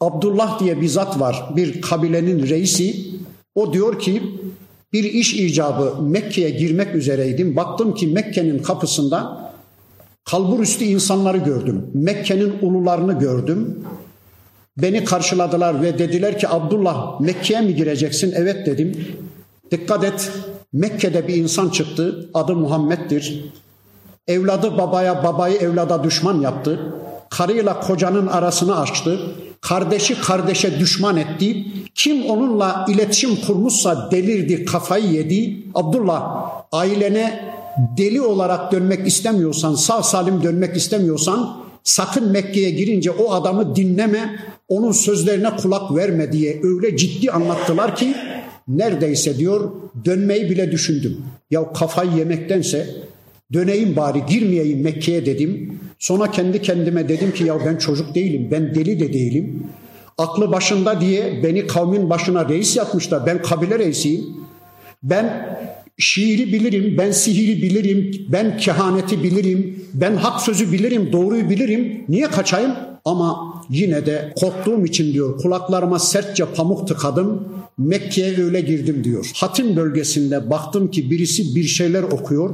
Abdullah 0.00 0.60
diye 0.60 0.80
bir 0.80 0.88
zat 0.88 1.20
var, 1.20 1.44
bir 1.56 1.80
kabilenin 1.80 2.48
reisi. 2.48 3.06
O 3.54 3.72
diyor 3.72 3.98
ki 3.98 4.22
bir 4.92 5.04
iş 5.04 5.34
icabı 5.34 6.02
Mekke'ye 6.02 6.50
girmek 6.50 6.94
üzereydim. 6.94 7.56
Baktım 7.56 7.94
ki 7.94 8.06
Mekke'nin 8.06 8.58
kapısında 8.58 9.44
Kalbur 10.24 10.60
üstü 10.60 10.84
insanları 10.84 11.38
gördüm. 11.38 11.86
Mekke'nin 11.94 12.54
ulularını 12.62 13.18
gördüm. 13.18 13.84
Beni 14.76 15.04
karşıladılar 15.04 15.82
ve 15.82 15.98
dediler 15.98 16.38
ki 16.38 16.48
Abdullah 16.48 17.20
Mekke'ye 17.20 17.60
mi 17.60 17.74
gireceksin? 17.74 18.34
Evet 18.36 18.66
dedim. 18.66 19.06
Dikkat 19.70 20.04
et 20.04 20.32
Mekke'de 20.72 21.28
bir 21.28 21.34
insan 21.34 21.68
çıktı. 21.68 22.30
Adı 22.34 22.54
Muhammed'dir. 22.56 23.44
Evladı 24.28 24.78
babaya, 24.78 25.24
babayı 25.24 25.56
evlada 25.56 26.04
düşman 26.04 26.40
yaptı. 26.40 26.94
Karıyla 27.30 27.80
kocanın 27.80 28.26
arasını 28.26 28.80
açtı. 28.80 29.20
Kardeşi 29.60 30.20
kardeşe 30.20 30.78
düşman 30.78 31.16
etti. 31.16 31.66
Kim 31.94 32.30
onunla 32.30 32.86
iletişim 32.88 33.36
kurmuşsa 33.46 34.10
delirdi, 34.10 34.64
kafayı 34.64 35.06
yedi. 35.06 35.56
Abdullah 35.74 36.50
ailene 36.72 37.54
deli 37.96 38.20
olarak 38.20 38.72
dönmek 38.72 39.06
istemiyorsan, 39.06 39.74
sağ 39.74 40.02
salim 40.02 40.42
dönmek 40.42 40.76
istemiyorsan 40.76 41.63
sakın 41.84 42.32
Mekke'ye 42.32 42.70
girince 42.70 43.10
o 43.10 43.32
adamı 43.32 43.76
dinleme, 43.76 44.38
onun 44.68 44.92
sözlerine 44.92 45.56
kulak 45.56 45.96
verme 45.96 46.32
diye 46.32 46.60
öyle 46.62 46.96
ciddi 46.96 47.30
anlattılar 47.30 47.96
ki 47.96 48.14
neredeyse 48.68 49.38
diyor 49.38 49.72
dönmeyi 50.04 50.50
bile 50.50 50.70
düşündüm. 50.70 51.16
Ya 51.50 51.72
kafayı 51.72 52.10
yemektense 52.10 52.86
döneyim 53.52 53.96
bari 53.96 54.26
girmeyeyim 54.28 54.82
Mekke'ye 54.82 55.26
dedim. 55.26 55.78
Sonra 55.98 56.30
kendi 56.30 56.62
kendime 56.62 57.08
dedim 57.08 57.32
ki 57.32 57.44
ya 57.44 57.66
ben 57.66 57.76
çocuk 57.76 58.14
değilim, 58.14 58.48
ben 58.50 58.74
deli 58.74 59.00
de 59.00 59.12
değilim. 59.12 59.66
Aklı 60.18 60.52
başında 60.52 61.00
diye 61.00 61.40
beni 61.42 61.66
kavmin 61.66 62.10
başına 62.10 62.48
reis 62.48 62.76
yapmışlar. 62.76 63.26
Ben 63.26 63.42
kabile 63.42 63.78
reisiyim. 63.78 64.24
Ben 65.02 65.58
şiiri 65.98 66.52
bilirim, 66.52 66.94
ben 66.98 67.10
sihiri 67.10 67.62
bilirim, 67.62 68.26
ben 68.28 68.56
kehaneti 68.56 69.22
bilirim, 69.22 69.84
ben 69.94 70.16
hak 70.16 70.40
sözü 70.40 70.72
bilirim, 70.72 71.12
doğruyu 71.12 71.50
bilirim. 71.50 72.04
Niye 72.08 72.26
kaçayım? 72.26 72.72
Ama 73.04 73.54
yine 73.70 74.06
de 74.06 74.32
korktuğum 74.36 74.84
için 74.84 75.12
diyor 75.12 75.38
kulaklarıma 75.38 75.98
sertçe 75.98 76.44
pamuk 76.44 76.88
tıkadım. 76.88 77.48
Mekke'ye 77.78 78.44
öyle 78.44 78.60
girdim 78.60 79.04
diyor. 79.04 79.30
Hatim 79.34 79.76
bölgesinde 79.76 80.50
baktım 80.50 80.90
ki 80.90 81.10
birisi 81.10 81.54
bir 81.54 81.64
şeyler 81.64 82.02
okuyor. 82.02 82.50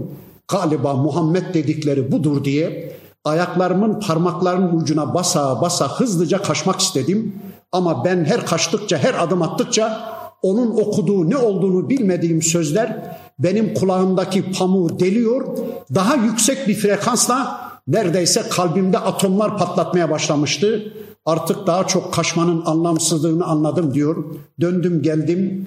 Galiba 0.49 0.95
Muhammed 0.95 1.55
dedikleri 1.55 2.13
budur 2.13 2.45
diye 2.45 2.93
ayaklarımın 3.25 4.01
parmaklarının 4.01 4.77
ucuna 4.77 5.15
basa 5.15 5.61
basa 5.61 6.01
hızlıca 6.01 6.43
kaçmak 6.43 6.81
istedim. 6.81 7.35
Ama 7.73 8.05
ben 8.05 8.25
her 8.25 8.47
kaçtıkça, 8.47 8.99
her 8.99 9.15
adım 9.25 9.43
attıkça 9.43 10.01
onun 10.43 10.71
okuduğu 10.71 11.31
ne 11.31 11.37
olduğunu 11.37 11.91
bilmediğim 11.91 12.43
sözler 12.43 13.19
benim 13.43 13.75
kulağımdaki 13.75 14.53
pamuğu 14.53 15.01
deliyor. 15.01 15.59
Daha 15.95 16.15
yüksek 16.15 16.69
bir 16.69 16.75
frekansla 16.75 17.61
neredeyse 17.89 18.43
kalbimde 18.51 18.99
atomlar 18.99 19.59
patlatmaya 19.59 20.11
başlamıştı. 20.11 20.93
Artık 21.27 21.67
daha 21.67 21.87
çok 21.87 22.15
kaçmanın 22.15 22.63
anlamsızlığını 22.67 23.45
anladım 23.45 23.95
diyor. 23.95 24.25
Döndüm 24.61 25.03
geldim. 25.03 25.67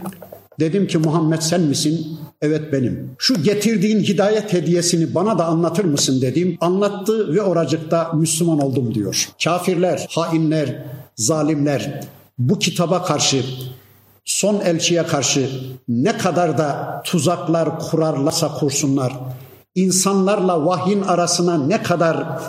Dedim 0.59 0.87
ki 0.87 0.97
Muhammed 0.97 1.41
sen 1.41 1.61
misin? 1.61 2.17
Evet 2.41 2.73
benim. 2.73 3.09
Şu 3.17 3.43
getirdiğin 3.43 4.03
hidayet 4.03 4.53
hediyesini 4.53 5.15
bana 5.15 5.39
da 5.39 5.45
anlatır 5.45 5.85
mısın 5.85 6.21
dedim. 6.21 6.57
Anlattı 6.61 7.35
ve 7.35 7.41
oracıkta 7.41 8.11
Müslüman 8.13 8.59
oldum 8.59 8.93
diyor. 8.93 9.29
Kafirler, 9.43 10.07
hainler, 10.09 10.85
zalimler 11.15 12.01
bu 12.37 12.59
kitaba 12.59 13.03
karşı 13.03 13.43
son 14.24 14.60
elçiye 14.60 15.06
karşı 15.06 15.50
ne 15.88 16.18
kadar 16.18 16.58
da 16.58 17.00
tuzaklar 17.04 17.78
kurarlarsa 17.78 18.54
kursunlar, 18.54 19.12
insanlarla 19.74 20.66
vahyin 20.66 21.02
arasına 21.02 21.66
ne 21.66 21.82
kadar 21.82 22.40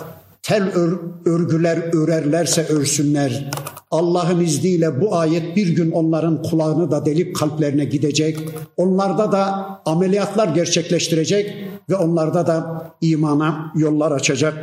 tel 0.42 0.62
ör, 0.62 0.98
örgüler 1.26 1.94
örerlerse 1.94 2.66
örsünler, 2.66 3.50
Allah'ın 3.90 4.40
izniyle 4.40 5.00
bu 5.00 5.16
ayet 5.16 5.56
bir 5.56 5.68
gün 5.68 5.90
onların 5.90 6.42
kulağını 6.42 6.90
da 6.90 7.06
delip 7.06 7.36
kalplerine 7.36 7.84
gidecek. 7.84 8.38
Onlarda 8.76 9.32
da 9.32 9.66
ameliyatlar 9.86 10.48
gerçekleştirecek 10.48 11.54
ve 11.90 11.96
onlarda 11.96 12.46
da 12.46 12.86
imana 13.00 13.72
yollar 13.76 14.12
açacak. 14.12 14.54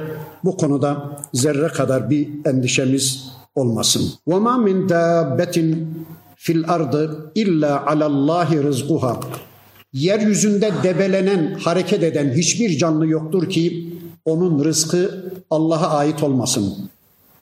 Bu 0.43 0.58
konuda 0.58 1.17
zerre 1.34 1.67
kadar 1.67 2.10
bir 2.10 2.30
endişemiz 2.46 3.32
olmasın. 3.56 4.13
وَمَا 4.28 4.56
مِنْ 4.67 4.89
دَابَّةٍ 4.89 5.76
fil 6.42 6.68
ardı 6.68 7.33
illa 7.35 7.87
alallahi 7.87 8.62
rızkuha. 8.62 9.20
Yeryüzünde 9.92 10.72
debelenen, 10.83 11.59
hareket 11.64 12.02
eden 12.02 12.35
hiçbir 12.37 12.78
canlı 12.78 13.07
yoktur 13.07 13.50
ki 13.50 13.92
onun 14.24 14.64
rızkı 14.64 15.33
Allah'a 15.50 15.88
ait 15.88 16.22
olmasın. 16.22 16.90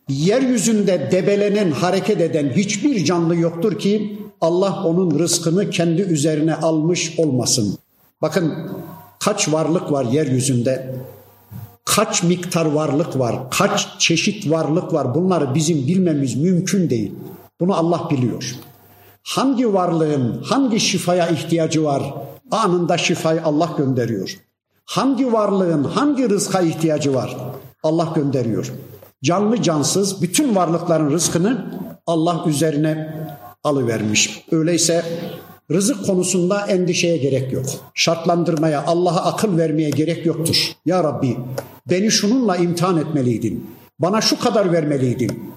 Yeryüzünde 0.09 1.09
debelenen, 1.13 1.71
hareket 1.71 2.21
eden 2.21 2.53
hiçbir 2.57 3.05
canlı 3.05 3.37
yoktur 3.37 3.79
ki 3.79 4.19
Allah 4.41 4.85
onun 4.85 5.19
rızkını 5.19 5.71
kendi 5.71 6.03
üzerine 6.03 6.55
almış 6.55 7.19
olmasın. 7.19 7.79
Bakın 8.23 8.55
kaç 9.19 9.53
varlık 9.53 9.93
var 9.93 10.05
yeryüzünde? 10.05 10.95
Kaç 11.85 12.23
miktar 12.23 12.67
varlık 12.67 13.19
var? 13.19 13.51
Kaç 13.51 13.89
çeşit 13.99 14.51
varlık 14.51 14.93
var? 14.93 15.15
Bunları 15.15 15.55
bizim 15.55 15.87
bilmemiz 15.87 16.37
mümkün 16.37 16.91
değil. 16.91 17.13
Bunu 17.61 17.75
Allah 17.77 18.09
biliyor. 18.11 18.57
Hangi 19.23 19.75
varlığın 19.75 20.43
hangi 20.43 20.81
şifaya 20.81 21.29
ihtiyacı 21.29 21.85
var? 21.85 22.15
Anında 22.51 22.99
şifayı 22.99 23.45
Allah 23.45 23.75
gönderiyor. 23.79 24.37
Hangi 24.85 25.33
varlığın 25.33 25.85
hangi 25.85 26.31
rızka 26.31 26.61
ihtiyacı 26.61 27.15
var? 27.15 27.37
Allah 27.83 28.13
gönderiyor. 28.15 28.73
Canlı 29.25 29.63
cansız 29.63 30.23
bütün 30.23 30.57
varlıkların 30.57 31.11
rızkını 31.11 31.81
Allah 32.07 32.45
üzerine 32.47 33.15
alıvermiş. 33.65 34.45
Öyleyse 34.53 35.05
rızık 35.71 36.07
konusunda 36.07 36.67
endişeye 36.67 37.17
gerek 37.17 37.53
yok. 37.53 37.67
Şartlandırmaya, 37.95 38.85
Allah'a 38.87 39.33
akıl 39.33 39.59
vermeye 39.59 39.91
gerek 39.91 40.27
yoktur. 40.27 40.57
Ya 40.87 41.05
Rabbi 41.05 41.37
beni 41.91 42.11
şununla 42.11 42.57
imtihan 42.57 42.97
etmeliydin. 42.97 43.71
Bana 43.99 44.21
şu 44.21 44.41
kadar 44.41 44.73
vermeliydin 44.73 45.53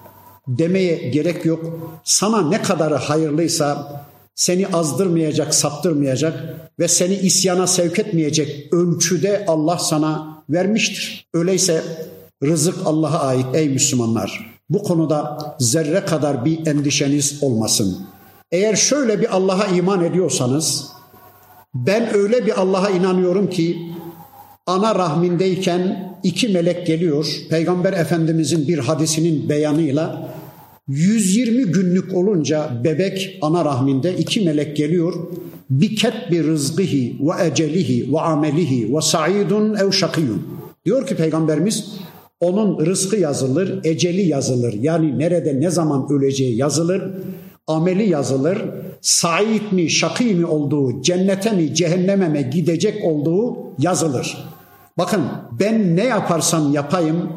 demeye 0.48 1.10
gerek 1.10 1.46
yok. 1.46 1.80
Sana 2.04 2.50
ne 2.50 2.62
kadarı 2.62 2.96
hayırlıysa 2.96 4.02
seni 4.36 4.68
azdırmayacak, 4.68 5.56
saptırmayacak 5.56 6.44
ve 6.80 6.88
seni 6.88 7.16
isyana 7.16 7.68
sevk 7.68 8.00
etmeyecek 8.00 8.74
ölçüde 8.74 9.46
Allah 9.48 9.78
sana 9.78 10.44
vermiştir. 10.50 11.28
Öyleyse 11.34 11.84
rızık 12.44 12.76
Allah'a 12.86 13.20
ait 13.20 13.46
ey 13.54 13.70
Müslümanlar. 13.70 14.54
Bu 14.70 14.84
konuda 14.84 15.38
zerre 15.60 16.06
kadar 16.06 16.46
bir 16.46 16.68
endişeniz 16.68 17.44
olmasın. 17.44 17.98
Eğer 18.52 18.76
şöyle 18.76 19.22
bir 19.22 19.36
Allah'a 19.36 19.66
iman 19.66 20.04
ediyorsanız 20.04 20.90
ben 21.74 22.16
öyle 22.16 22.46
bir 22.46 22.62
Allah'a 22.62 22.90
inanıyorum 22.90 23.50
ki 23.50 23.94
ana 24.68 24.96
rahmindeyken 24.96 26.13
iki 26.24 26.48
melek 26.48 26.88
geliyor. 26.88 27.28
Peygamber 27.50 27.94
Efendimizin 27.94 28.68
bir 28.68 28.78
hadisinin 28.78 29.50
beyanıyla 29.50 30.34
120 30.88 31.64
günlük 31.64 32.14
olunca 32.14 32.72
bebek 32.84 33.40
ana 33.42 33.66
rahminde 33.66 34.18
iki 34.18 34.42
melek 34.42 34.78
geliyor. 34.78 35.14
Biket 35.70 36.32
bir 36.32 36.44
rızgıhi 36.44 37.18
ve 37.20 37.48
ecelihi 37.48 38.14
ve 38.14 38.20
amelihi 38.20 38.96
ve 38.96 39.02
sa'idun 39.02 39.76
ev 39.76 39.92
şakiyun. 39.92 40.48
Diyor 40.86 41.08
ki 41.08 41.16
Peygamberimiz 41.16 41.86
onun 42.40 42.86
rızkı 42.86 43.16
yazılır, 43.16 43.80
eceli 43.84 44.22
yazılır. 44.22 44.74
Yani 44.74 45.20
nerede 45.20 45.60
ne 45.60 45.70
zaman 45.70 46.08
öleceği 46.12 46.58
yazılır, 46.58 47.04
ameli 47.68 48.10
yazılır. 48.10 48.58
Said 49.02 49.72
mi, 49.72 49.90
şakî 49.90 50.24
mi 50.36 50.46
olduğu, 50.46 51.02
cennete 51.02 51.52
mi, 51.52 51.76
cehenneme 51.76 52.30
mi 52.30 52.50
gidecek 52.54 53.06
olduğu 53.06 53.58
yazılır. 53.80 54.53
Bakın 54.98 55.22
ben 55.60 55.96
ne 55.96 56.04
yaparsam 56.04 56.74
yapayım 56.74 57.30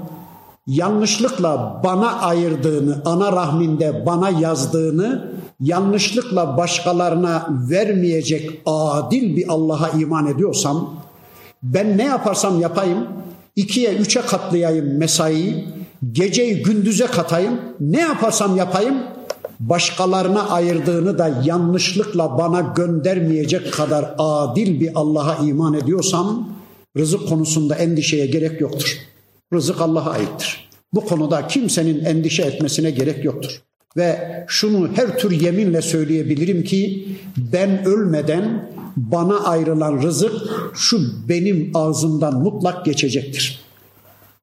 yanlışlıkla 0.67 1.81
bana 1.85 2.13
ayırdığını, 2.21 3.03
ana 3.05 3.33
rahminde 3.33 4.07
bana 4.07 4.31
yazdığını 4.31 5.33
yanlışlıkla 5.61 6.57
başkalarına 6.57 7.47
vermeyecek 7.71 8.63
adil 8.67 9.37
bir 9.37 9.49
Allah'a 9.49 9.89
iman 9.89 10.27
ediyorsam 10.27 10.95
ben 11.63 11.99
ne 11.99 12.05
yaparsam 12.05 12.61
yapayım 12.61 13.07
ikiye 13.57 13.95
üçe 13.95 14.21
katlayayım 14.21 14.99
mesaiyi 14.99 15.69
geceyi 16.13 16.63
gündüze 16.63 17.07
katayım 17.07 17.61
ne 17.81 18.01
yaparsam 18.01 18.57
yapayım 18.57 18.95
başkalarına 19.61 20.49
ayırdığını 20.49 21.19
da 21.19 21.31
yanlışlıkla 21.45 22.39
bana 22.39 22.61
göndermeyecek 22.61 23.73
kadar 23.73 24.15
adil 24.19 24.81
bir 24.81 24.91
Allah'a 24.95 25.35
iman 25.35 25.75
ediyorsam 25.75 26.56
rızık 26.97 27.29
konusunda 27.29 27.75
endişeye 27.75 28.27
gerek 28.27 28.61
yoktur. 28.61 28.99
Rızık 29.55 29.81
Allah'a 29.81 30.11
aittir. 30.11 30.69
Bu 30.93 31.01
konuda 31.01 31.47
kimsenin 31.47 32.05
endişe 32.05 32.43
etmesine 32.43 32.91
gerek 32.91 33.25
yoktur. 33.25 33.63
Ve 33.97 34.45
şunu 34.49 34.89
her 34.95 35.19
tür 35.19 35.31
yeminle 35.31 35.83
söyleyebilirim 35.83 36.65
ki 36.65 37.09
ben 37.37 37.85
ölmeden 37.85 38.71
bana 38.97 39.41
ayrılan 39.41 40.03
rızık 40.03 40.33
şu 40.75 41.29
benim 41.29 41.71
ağzımdan 41.75 42.35
mutlak 42.35 42.85
geçecektir. 42.85 43.61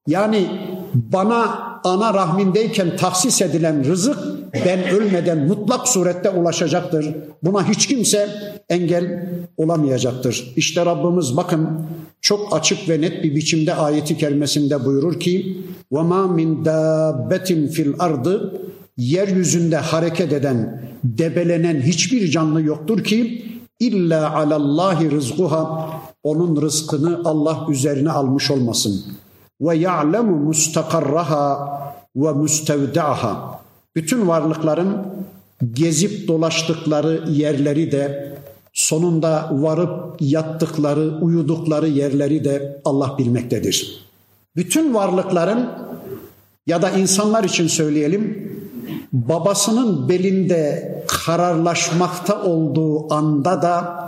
Yani 0.08 0.48
bana 0.94 1.64
ana 1.84 2.14
rahmindeyken 2.14 2.98
tahsis 2.98 3.42
edilen 3.42 3.86
rızık 3.86 4.18
ben 4.67 4.89
ölmeden 4.89 5.47
mutlak 5.47 5.89
surette 5.89 6.31
ulaşacaktır. 6.31 7.15
Buna 7.43 7.69
hiç 7.69 7.87
kimse 7.87 8.29
engel 8.69 9.29
olamayacaktır. 9.57 10.53
İşte 10.57 10.87
Rabbimiz 10.87 11.37
bakın 11.37 11.69
çok 12.21 12.57
açık 12.57 12.89
ve 12.89 13.01
net 13.01 13.25
bir 13.25 13.35
biçimde 13.35 13.75
ayeti 13.75 14.17
kerimesinde 14.17 14.85
buyurur 14.85 15.21
ki 15.21 15.59
وَمَا 15.93 16.41
مِنْ 16.41 16.65
دَابَّةٍ 16.65 17.69
fil 17.69 17.93
ardı 17.99 18.61
yeryüzünde 18.97 19.77
hareket 19.77 20.33
eden, 20.33 20.83
debelenen 21.05 21.81
hiçbir 21.81 22.31
canlı 22.31 22.63
yoktur 22.63 23.05
ki 23.05 23.45
illa 23.81 24.35
alallahi 24.35 25.11
rızguha 25.11 25.91
onun 26.23 26.63
rızkını 26.63 27.21
Allah 27.25 27.67
üzerine 27.71 28.11
almış 28.11 28.51
olmasın. 28.51 29.05
Ve 29.61 29.77
ya'lemu 29.77 30.37
mustakarraha 30.37 31.69
ve 32.17 32.33
müstevda'ha. 32.33 33.61
bütün 33.96 34.28
varlıkların 34.28 34.98
gezip 35.74 36.28
dolaştıkları 36.28 37.24
yerleri 37.30 37.92
de 37.92 38.34
sonunda 38.74 39.50
varıp 39.52 40.16
yattıkları, 40.20 41.18
uyudukları 41.22 41.88
yerleri 41.88 42.44
de 42.44 42.82
Allah 42.86 43.18
bilmektedir. 43.18 44.06
Bütün 44.56 44.94
varlıkların 44.94 45.70
ya 46.68 46.82
da 46.82 46.90
insanlar 46.90 47.44
için 47.44 47.68
söyleyelim 47.68 48.54
babasının 49.14 50.10
belinde 50.10 50.94
kararlaşmakta 51.08 52.44
olduğu 52.44 53.14
anda 53.14 53.62
da 53.62 54.04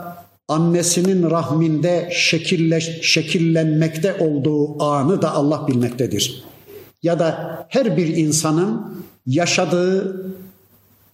annesinin 0.48 1.30
rahminde 1.32 2.10
şekille, 2.12 2.80
şekillenmekte 2.82 4.14
olduğu 4.20 4.84
anı 4.84 5.22
da 5.22 5.34
Allah 5.34 5.68
bilmektedir. 5.68 6.44
Ya 7.04 7.20
da 7.20 7.66
her 7.70 7.98
bir 7.98 8.08
insanın 8.08 8.82
yaşadığı, 9.28 10.26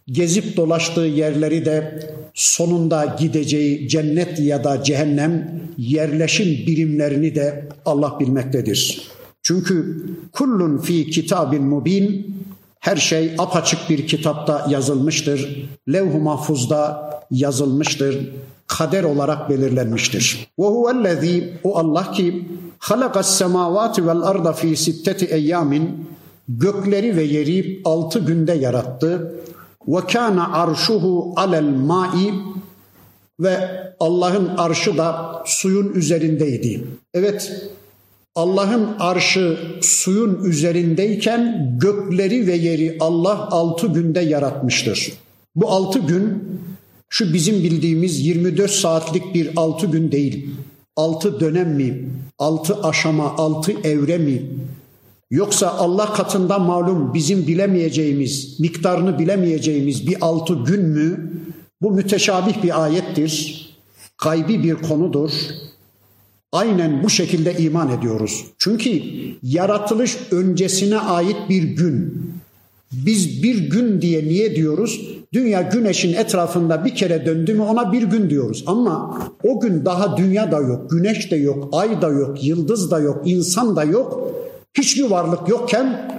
gezip 0.07 0.57
dolaştığı 0.57 1.01
yerleri 1.01 1.65
de 1.65 2.09
sonunda 2.33 3.15
gideceği 3.19 3.89
cennet 3.89 4.39
ya 4.39 4.63
da 4.63 4.83
cehennem 4.83 5.61
yerleşim 5.77 6.47
birimlerini 6.47 7.35
de 7.35 7.69
Allah 7.85 8.19
bilmektedir. 8.19 9.11
Çünkü 9.43 10.05
kullun 10.31 10.77
fi 10.77 11.09
kitabin 11.09 11.63
mubin 11.63 12.35
her 12.79 12.97
şey 12.97 13.35
apaçık 13.37 13.89
bir 13.89 14.07
kitapta 14.07 14.67
yazılmıştır. 14.69 15.69
Levh-u 15.93 16.19
mahfuzda 16.19 17.11
yazılmıştır. 17.31 18.29
Kader 18.67 19.03
olarak 19.03 19.49
belirlenmiştir. 19.49 20.47
Ve 20.59 20.65
huvellezî 20.65 21.53
o 21.63 21.77
Allah 21.77 22.11
ki 22.11 22.47
halakas 22.79 23.37
semavati 23.37 24.07
vel 24.07 24.21
arda 24.21 24.53
fi 24.53 24.75
sitteti 24.75 25.25
eyyamin 25.25 26.07
gökleri 26.57 27.17
ve 27.17 27.23
yeri 27.23 27.81
altı 27.85 28.19
günde 28.19 28.53
yarattı. 28.53 29.35
Ve 29.87 29.99
kana 30.07 30.53
arşuhu 30.53 31.33
alel 31.35 31.63
ma'i 31.63 32.33
ve 33.39 33.57
Allah'ın 33.99 34.47
arşı 34.47 34.97
da 34.97 35.43
suyun 35.45 35.93
üzerindeydi. 35.93 36.83
Evet 37.13 37.71
Allah'ın 38.35 38.87
arşı 38.99 39.57
suyun 39.81 40.43
üzerindeyken 40.43 41.75
gökleri 41.81 42.47
ve 42.47 42.55
yeri 42.55 42.97
Allah 42.99 43.47
altı 43.51 43.87
günde 43.87 44.19
yaratmıştır. 44.19 45.13
Bu 45.55 45.69
altı 45.69 45.99
gün 45.99 46.43
şu 47.09 47.33
bizim 47.33 47.55
bildiğimiz 47.55 48.25
24 48.25 48.71
saatlik 48.71 49.35
bir 49.35 49.49
altı 49.55 49.87
gün 49.87 50.11
değil. 50.11 50.49
Altı 50.95 51.39
dönem 51.39 51.69
mi? 51.69 52.09
Altı 52.39 52.83
aşama, 52.83 53.35
altı 53.37 53.71
evre 53.83 54.17
mi? 54.17 54.41
Yoksa 55.31 55.67
Allah 55.67 56.13
katında 56.13 56.59
malum 56.59 57.13
bizim 57.13 57.47
bilemeyeceğimiz, 57.47 58.59
miktarını 58.59 59.19
bilemeyeceğimiz 59.19 60.07
bir 60.07 60.17
altı 60.21 60.53
gün 60.53 60.81
mü? 60.81 61.31
Bu 61.81 61.91
müteşabih 61.91 62.63
bir 62.63 62.83
ayettir. 62.83 63.67
Gaybi 64.23 64.63
bir 64.63 64.75
konudur. 64.75 65.31
Aynen 66.51 67.03
bu 67.03 67.09
şekilde 67.09 67.57
iman 67.57 67.89
ediyoruz. 67.89 68.45
Çünkü 68.57 69.01
yaratılış 69.43 70.17
öncesine 70.31 70.97
ait 70.97 71.37
bir 71.49 71.63
gün. 71.63 72.25
Biz 72.91 73.43
bir 73.43 73.69
gün 73.69 74.01
diye 74.01 74.23
niye 74.23 74.55
diyoruz? 74.55 75.01
Dünya 75.33 75.61
güneşin 75.61 76.13
etrafında 76.13 76.85
bir 76.85 76.95
kere 76.95 77.25
döndü 77.25 77.53
mü 77.53 77.61
ona 77.61 77.91
bir 77.91 78.03
gün 78.03 78.29
diyoruz. 78.29 78.63
Ama 78.67 79.19
o 79.43 79.59
gün 79.59 79.85
daha 79.85 80.17
dünya 80.17 80.51
da 80.51 80.59
yok, 80.59 80.89
güneş 80.89 81.31
de 81.31 81.35
yok, 81.35 81.69
ay 81.71 82.01
da 82.01 82.07
yok, 82.07 82.43
yıldız 82.43 82.91
da 82.91 82.99
yok, 82.99 83.21
insan 83.25 83.75
da 83.75 83.83
yok. 83.83 84.31
Hiçbir 84.77 85.03
varlık 85.03 85.49
yokken 85.49 86.11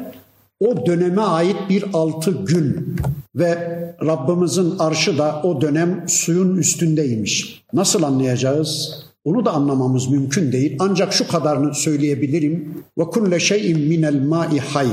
o 0.60 0.86
döneme 0.86 1.22
ait 1.22 1.56
bir 1.68 1.84
altı 1.92 2.30
gün 2.30 2.96
ve 3.34 3.58
Rabbimizin 4.06 4.78
arşı 4.78 5.18
da 5.18 5.40
o 5.44 5.60
dönem 5.60 6.04
suyun 6.08 6.56
üstündeymiş. 6.56 7.62
Nasıl 7.72 8.02
anlayacağız? 8.02 9.02
Onu 9.24 9.44
da 9.44 9.50
anlamamız 9.50 10.10
mümkün 10.10 10.52
değil. 10.52 10.76
Ancak 10.80 11.12
şu 11.12 11.28
kadarını 11.28 11.74
söyleyebilirim. 11.74 12.84
Ve 12.98 13.04
kulle 13.04 13.40
şeyin 13.40 13.80
minel 13.80 14.22
ma'i 14.22 14.58
hay. 14.58 14.88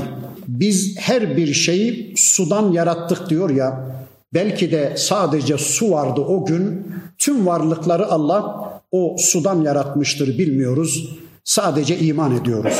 Biz 0.48 0.96
her 0.98 1.36
bir 1.36 1.54
şeyi 1.54 2.14
sudan 2.16 2.72
yarattık 2.72 3.30
diyor 3.30 3.50
ya. 3.50 3.96
Belki 4.34 4.72
de 4.72 4.94
sadece 4.96 5.58
su 5.58 5.90
vardı 5.90 6.20
o 6.20 6.46
gün. 6.46 6.86
Tüm 7.18 7.46
varlıkları 7.46 8.06
Allah 8.06 8.70
o 8.90 9.16
sudan 9.18 9.62
yaratmıştır 9.62 10.38
bilmiyoruz. 10.38 11.18
Sadece 11.44 11.98
iman 11.98 12.36
ediyoruz. 12.36 12.74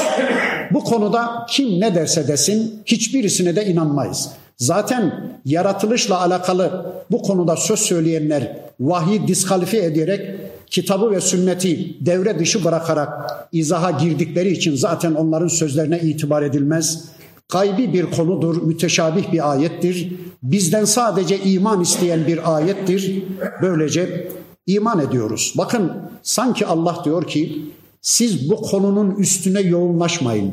Bu 0.72 0.84
konuda 0.84 1.46
kim 1.48 1.80
ne 1.80 1.94
derse 1.94 2.28
desin 2.28 2.82
hiçbirisine 2.86 3.56
de 3.56 3.66
inanmayız. 3.66 4.30
Zaten 4.56 5.30
yaratılışla 5.44 6.20
alakalı 6.20 6.92
bu 7.10 7.22
konuda 7.22 7.56
söz 7.56 7.78
söyleyenler 7.78 8.56
vahiy 8.80 9.26
diskalifiye 9.26 9.84
ederek 9.84 10.36
kitabı 10.70 11.10
ve 11.10 11.20
sünneti 11.20 11.96
devre 12.06 12.38
dışı 12.38 12.64
bırakarak 12.64 13.30
izaha 13.52 13.90
girdikleri 13.90 14.50
için 14.50 14.76
zaten 14.76 15.14
onların 15.14 15.48
sözlerine 15.48 16.00
itibar 16.00 16.42
edilmez. 16.42 17.04
Gaybi 17.48 17.92
bir 17.92 18.06
konudur, 18.06 18.62
müteşabih 18.62 19.32
bir 19.32 19.52
ayettir. 19.52 20.12
Bizden 20.42 20.84
sadece 20.84 21.38
iman 21.38 21.80
isteyen 21.80 22.26
bir 22.26 22.56
ayettir. 22.56 23.22
Böylece 23.62 24.28
iman 24.66 25.00
ediyoruz. 25.00 25.54
Bakın 25.58 25.92
sanki 26.22 26.66
Allah 26.66 27.02
diyor 27.04 27.26
ki 27.26 27.62
siz 28.02 28.50
bu 28.50 28.56
konunun 28.56 29.10
üstüne 29.10 29.60
yoğunlaşmayın. 29.60 30.52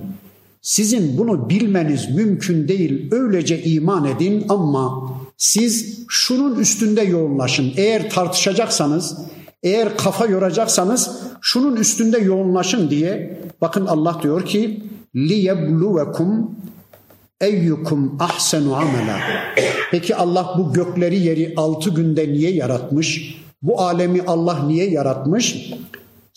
Sizin 0.61 1.17
bunu 1.17 1.49
bilmeniz 1.49 2.15
mümkün 2.15 2.67
değil. 2.67 3.11
Öylece 3.11 3.63
iman 3.63 4.05
edin 4.05 4.45
ama 4.49 5.11
siz 5.37 5.99
şunun 6.09 6.59
üstünde 6.59 7.01
yoğunlaşın. 7.01 7.73
Eğer 7.77 8.09
tartışacaksanız, 8.09 9.17
eğer 9.63 9.97
kafa 9.97 10.25
yoracaksanız 10.25 11.11
şunun 11.41 11.75
üstünde 11.75 12.17
yoğunlaşın 12.17 12.89
diye 12.89 13.41
bakın 13.61 13.85
Allah 13.85 14.19
diyor 14.23 14.45
ki 14.45 14.83
liyebluvekum 15.15 16.55
eyyukum 17.41 18.17
ahsenu 18.19 18.75
amela. 18.75 19.19
Peki 19.91 20.15
Allah 20.15 20.55
bu 20.57 20.73
gökleri 20.73 21.19
yeri 21.19 21.53
altı 21.57 21.89
günde 21.89 22.27
niye 22.33 22.51
yaratmış? 22.51 23.37
Bu 23.61 23.81
alemi 23.81 24.21
Allah 24.27 24.63
niye 24.67 24.89
yaratmış? 24.89 25.71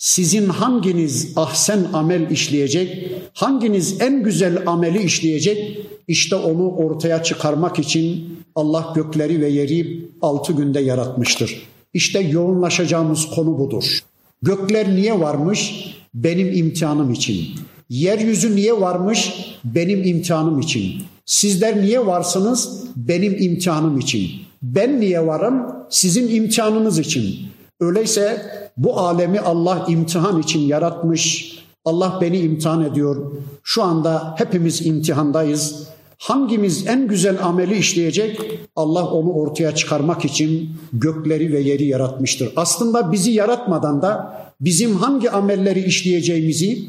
Sizin 0.01 0.49
hanginiz 0.49 1.33
ahsen 1.35 1.79
amel 1.93 2.31
işleyecek, 2.31 3.11
hanginiz 3.33 4.01
en 4.01 4.23
güzel 4.23 4.63
ameli 4.65 5.03
işleyecek? 5.03 5.79
İşte 6.07 6.35
onu 6.35 6.69
ortaya 6.69 7.23
çıkarmak 7.23 7.79
için 7.79 8.37
Allah 8.55 8.93
gökleri 8.95 9.41
ve 9.41 9.49
yeri 9.49 10.05
altı 10.21 10.53
günde 10.53 10.79
yaratmıştır. 10.79 11.67
İşte 11.93 12.19
yoğunlaşacağımız 12.19 13.25
konu 13.35 13.59
budur. 13.59 13.99
Gökler 14.41 14.95
niye 14.95 15.19
varmış? 15.19 15.93
Benim 16.13 16.53
imtihanım 16.53 17.13
için. 17.13 17.45
Yeryüzü 17.89 18.55
niye 18.55 18.81
varmış? 18.81 19.33
Benim 19.63 20.03
imtihanım 20.03 20.59
için. 20.59 20.93
Sizler 21.25 21.81
niye 21.81 22.05
varsınız? 22.05 22.83
Benim 22.95 23.43
imtihanım 23.43 23.99
için. 23.99 24.31
Ben 24.61 24.99
niye 24.99 25.27
varım? 25.27 25.65
Sizin 25.89 26.35
imtihanınız 26.35 26.99
için. 26.99 27.35
Öyleyse 27.79 28.41
bu 28.77 28.99
alemi 28.99 29.39
Allah 29.39 29.85
imtihan 29.87 30.41
için 30.41 30.59
yaratmış. 30.59 31.51
Allah 31.85 32.17
beni 32.21 32.37
imtihan 32.39 32.83
ediyor. 32.83 33.31
Şu 33.63 33.83
anda 33.83 34.35
hepimiz 34.37 34.85
imtihandayız. 34.85 35.87
Hangimiz 36.17 36.87
en 36.87 37.07
güzel 37.07 37.43
ameli 37.43 37.77
işleyecek? 37.77 38.39
Allah 38.75 39.05
onu 39.07 39.31
ortaya 39.33 39.75
çıkarmak 39.75 40.25
için 40.25 40.69
gökleri 40.93 41.53
ve 41.53 41.59
yeri 41.59 41.85
yaratmıştır. 41.85 42.49
Aslında 42.55 43.11
bizi 43.11 43.31
yaratmadan 43.31 44.01
da 44.01 44.33
bizim 44.59 44.95
hangi 44.95 45.31
amelleri 45.31 45.79
işleyeceğimizi, 45.79 46.83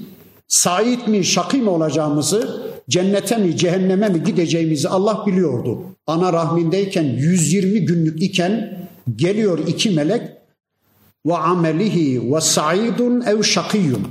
sait 0.49 1.09
mi, 1.09 1.25
şakî 1.25 1.57
mi 1.57 1.71
olacağımızı, 1.71 2.63
cennete 2.89 3.37
mi, 3.37 3.57
cehenneme 3.57 4.09
mi 4.09 4.23
gideceğimizi 4.25 4.89
Allah 4.89 5.27
biliyordu. 5.27 5.79
Ana 6.07 6.33
rahmindeyken 6.33 7.05
120 7.05 7.81
günlük 7.81 8.23
iken 8.23 8.79
geliyor 9.17 9.59
iki 9.67 9.91
melek 9.91 10.23
ve 11.27 11.37
amelihi 11.37 12.35
ve 12.35 12.41
saidun 12.41 13.21
ev 13.21 13.43
şakiyun. 13.43 14.09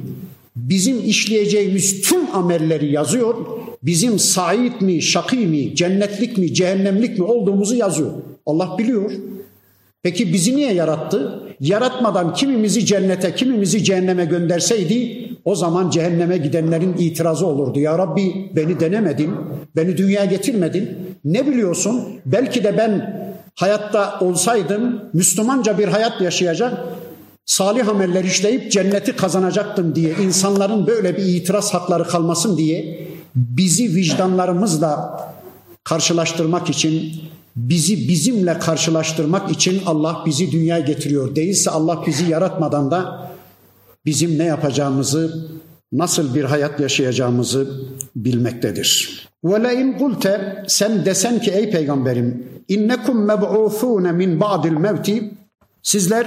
bizim 0.56 1.06
işleyeceğimiz 1.06 2.02
tüm 2.02 2.36
amelleri 2.36 2.92
yazıyor. 2.92 3.36
Bizim 3.84 4.20
sait 4.20 4.82
mi, 4.82 5.02
şakî 5.02 5.38
mi, 5.38 5.76
cennetlik 5.76 6.38
mi, 6.38 6.54
cehennemlik 6.54 7.20
mi 7.20 7.26
olduğumuzu 7.26 7.76
yazıyor. 7.76 8.12
Allah 8.46 8.78
biliyor. 8.78 9.12
Peki 10.04 10.34
bizi 10.34 10.56
niye 10.56 10.74
yarattı? 10.74 11.44
Yaratmadan 11.60 12.34
kimimizi 12.34 12.86
cennete, 12.86 13.36
kimimizi 13.36 13.84
cehenneme 13.84 14.26
gönderseydi 14.26 15.28
o 15.46 15.56
zaman 15.56 15.90
cehenneme 15.90 16.38
gidenlerin 16.38 16.96
itirazı 16.98 17.48
olurdu. 17.48 17.80
Ya 17.80 17.98
Rabbi 17.98 18.52
beni 18.56 18.80
denemedin, 18.80 19.32
beni 19.76 19.98
dünyaya 19.98 20.26
getirmedin. 20.26 20.90
Ne 21.26 21.48
biliyorsun? 21.48 22.04
Belki 22.26 22.64
de 22.64 22.78
ben 22.78 23.22
hayatta 23.62 24.20
olsaydım 24.20 25.02
Müslümanca 25.14 25.78
bir 25.78 25.88
hayat 25.88 26.22
yaşayacak, 26.22 26.78
salih 27.46 27.88
ameller 27.88 28.24
işleyip 28.24 28.72
cenneti 28.72 29.16
kazanacaktım 29.16 29.96
diye 29.96 30.14
insanların 30.24 30.88
böyle 30.88 31.18
bir 31.18 31.24
itiraz 31.24 31.74
hakları 31.74 32.04
kalmasın 32.08 32.58
diye 32.58 33.08
bizi 33.36 33.96
vicdanlarımızla 33.96 35.20
karşılaştırmak 35.84 36.70
için 36.70 37.14
bizi 37.56 38.08
bizimle 38.08 38.60
karşılaştırmak 38.60 39.52
için 39.52 39.82
Allah 39.86 40.24
bizi 40.26 40.52
dünyaya 40.52 40.86
getiriyor. 40.86 41.36
Değilse 41.36 41.72
Allah 41.72 42.04
bizi 42.08 42.32
yaratmadan 42.32 42.92
da 42.92 43.32
bizim 44.06 44.38
ne 44.38 44.44
yapacağımızı, 44.44 45.50
nasıl 45.92 46.36
bir 46.36 46.44
hayat 46.44 46.80
yaşayacağımızı 46.80 47.82
bilmektedir. 48.16 49.31
Ve 49.44 49.64
la 49.64 49.72
in 49.72 49.94
kulte 49.94 50.64
sen 50.68 51.06
desen 51.06 51.40
ki 51.40 51.52
ey 51.52 51.70
peygamberim 51.70 52.44
innekum 52.68 53.28
meb'ûthûne 53.28 54.12
min 54.12 54.40
ba'dil 54.40 54.72
mevti 54.72 55.32
sizler 55.84 56.26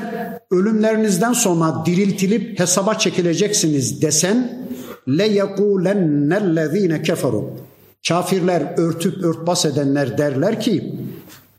ölümlerinizden 0.50 1.32
sonra 1.32 1.82
diriltilip 1.86 2.60
hesaba 2.60 2.94
çekileceksiniz 2.94 4.02
desen 4.02 4.66
le 5.08 5.26
yekulennellezîne 5.26 7.02
keferu 7.02 7.50
Kafirler 8.08 8.74
örtüp 8.76 9.24
örtbas 9.24 9.64
edenler 9.64 10.18
derler 10.18 10.60
ki 10.60 10.94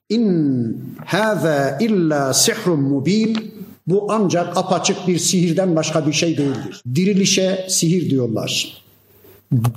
in 0.09 0.77
hâzâ 1.05 1.77
illa 1.79 2.33
sihrun 2.33 2.79
mubin 2.79 3.53
bu 3.87 4.07
ancak 4.09 4.57
apaçık 4.57 5.07
bir 5.07 5.17
sihirden 5.17 5.75
başka 5.75 6.07
bir 6.07 6.13
şey 6.13 6.37
değildir. 6.37 6.81
Dirilişe 6.95 7.65
sihir 7.69 8.09
diyorlar. 8.09 8.84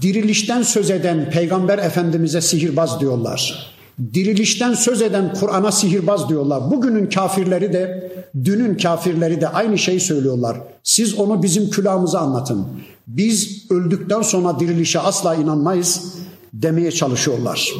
Dirilişten 0.02 0.62
söz 0.62 0.92
eden 0.92 1.30
Peygamber 1.30 1.78
Efendimiz'e 1.78 2.42
sihirbaz 2.42 3.00
diyorlar. 3.00 3.74
Dirilişten 4.14 4.74
söz 4.74 5.02
eden 5.02 5.34
Kur'an'a 5.34 5.72
sihirbaz 5.72 6.30
diyorlar. 6.30 6.72
Bugünün 6.72 7.10
kafirleri 7.10 7.74
de, 7.74 8.12
dünün 8.44 8.78
kafirleri 8.78 9.42
de 9.42 9.48
aynı 9.48 9.78
şeyi 9.78 10.00
söylüyorlar. 10.00 10.58
Siz 10.84 11.20
onu 11.20 11.44
bizim 11.44 11.70
külahımıza 11.70 12.20
anlatın. 12.20 12.68
Biz 13.08 13.72
öldükten 13.72 14.22
sonra 14.22 14.60
dirilişe 14.60 15.00
asla 15.00 15.36
inanmayız 15.36 16.14
demeye 16.54 16.92
çalışıyorlar. 16.92 17.74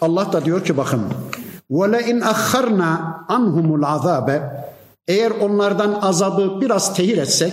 Allah 0.00 0.32
da 0.32 0.44
diyor 0.44 0.64
ki 0.64 0.76
bakın 0.76 1.00
وَلَاِنْ 1.70 2.20
اَخَّرْنَا 2.22 2.96
عَنْهُمُ 3.28 3.80
الْعَذَابَ 3.80 4.40
Eğer 5.08 5.30
onlardan 5.30 5.98
azabı 6.02 6.60
biraz 6.60 6.94
tehir 6.94 7.18
etsek 7.18 7.52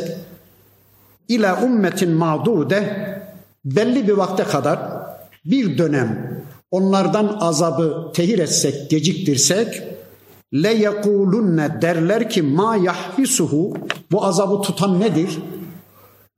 ila 1.28 1.64
ummetin 1.64 2.12
mağdude 2.12 3.14
belli 3.77 4.09
bir 4.09 4.13
vakte 4.13 4.45
kadar 4.45 4.79
bir 5.45 5.79
dönem 5.79 6.43
onlardan 6.71 7.37
azabı 7.41 8.13
tehir 8.15 8.39
etsek, 8.39 8.91
geciktirsek 8.91 9.83
le 10.55 10.75
yekulunne 10.75 11.83
derler 11.83 12.31
ki 12.31 12.43
ma 12.43 12.77
yahbisuhu 12.77 13.75
bu 14.13 14.25
azabı 14.25 14.63
tutan 14.63 15.01
nedir? 15.01 15.39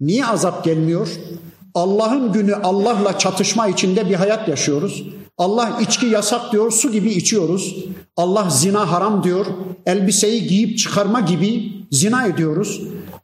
Niye 0.01 0.26
azap 0.26 0.64
gelmiyor? 0.64 1.09
Allah'ın 1.74 2.33
günü 2.33 2.55
Allah'la 2.55 3.18
çatışma 3.18 3.68
içinde 3.68 4.09
bir 4.09 4.14
hayat 4.14 4.49
yaşıyoruz. 4.49 5.05
Allah 5.39 5.78
içki 5.81 6.07
yasak 6.07 6.53
diyor, 6.53 6.70
su 6.72 6.93
gibi 6.93 7.11
içiyoruz. 7.11 7.85
Allah 8.16 8.51
zina 8.51 8.93
haram 8.93 9.24
diyor, 9.24 9.47
elbiseyi 9.87 10.47
giyip 10.47 10.78
çıkarma 10.78 11.20
gibi 11.20 11.72
zina 11.91 12.26
ediyoruz. 12.26 12.81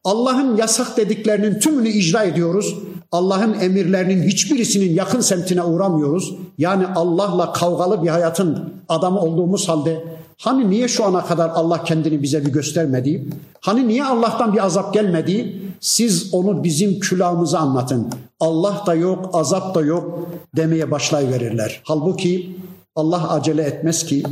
Allah'ın 0.07 0.57
yasak 0.57 0.97
dediklerinin 0.97 1.61
tümünü 1.61 1.89
icra 1.89 2.23
ediyoruz. 2.23 2.75
Allah'ın 3.13 3.61
emirlerinin 3.61 4.29
hiçbirisinin 4.29 4.95
yakın 4.95 5.21
semtine 5.21 5.63
uğramıyoruz. 5.63 6.35
Yani 6.59 6.87
Allah'la 6.87 7.53
kavgalı 7.53 8.03
bir 8.03 8.09
hayatın 8.09 8.73
adamı 8.89 9.21
olduğumuz 9.21 9.69
halde 9.69 10.05
hani 10.39 10.71
niye 10.71 10.89
şu 10.89 11.05
ana 11.05 11.25
kadar 11.25 11.49
Allah 11.49 11.85
kendini 11.85 12.23
bize 12.23 12.47
bir 12.47 12.53
göstermedi? 12.53 13.29
Hani 13.61 13.89
niye 13.89 14.05
Allah'tan 14.05 14.53
bir 14.53 14.65
azap 14.65 14.95
gelmedi? 14.95 15.63
Siz 15.81 16.35
onu 16.35 16.65
bizim 16.65 17.01
külahımıza 17.01 17.59
anlatın. 17.59 18.09
Allah 18.41 18.83
da 18.87 18.95
yok, 18.95 19.31
azap 19.33 19.75
da 19.75 19.81
yok 19.81 20.29
demeye 20.57 20.91
başlayıverirler. 20.91 21.81
Halbuki 21.85 22.57
Allah 22.97 23.31
acele 23.31 23.63
etmez 23.63 24.05
ki 24.05 24.23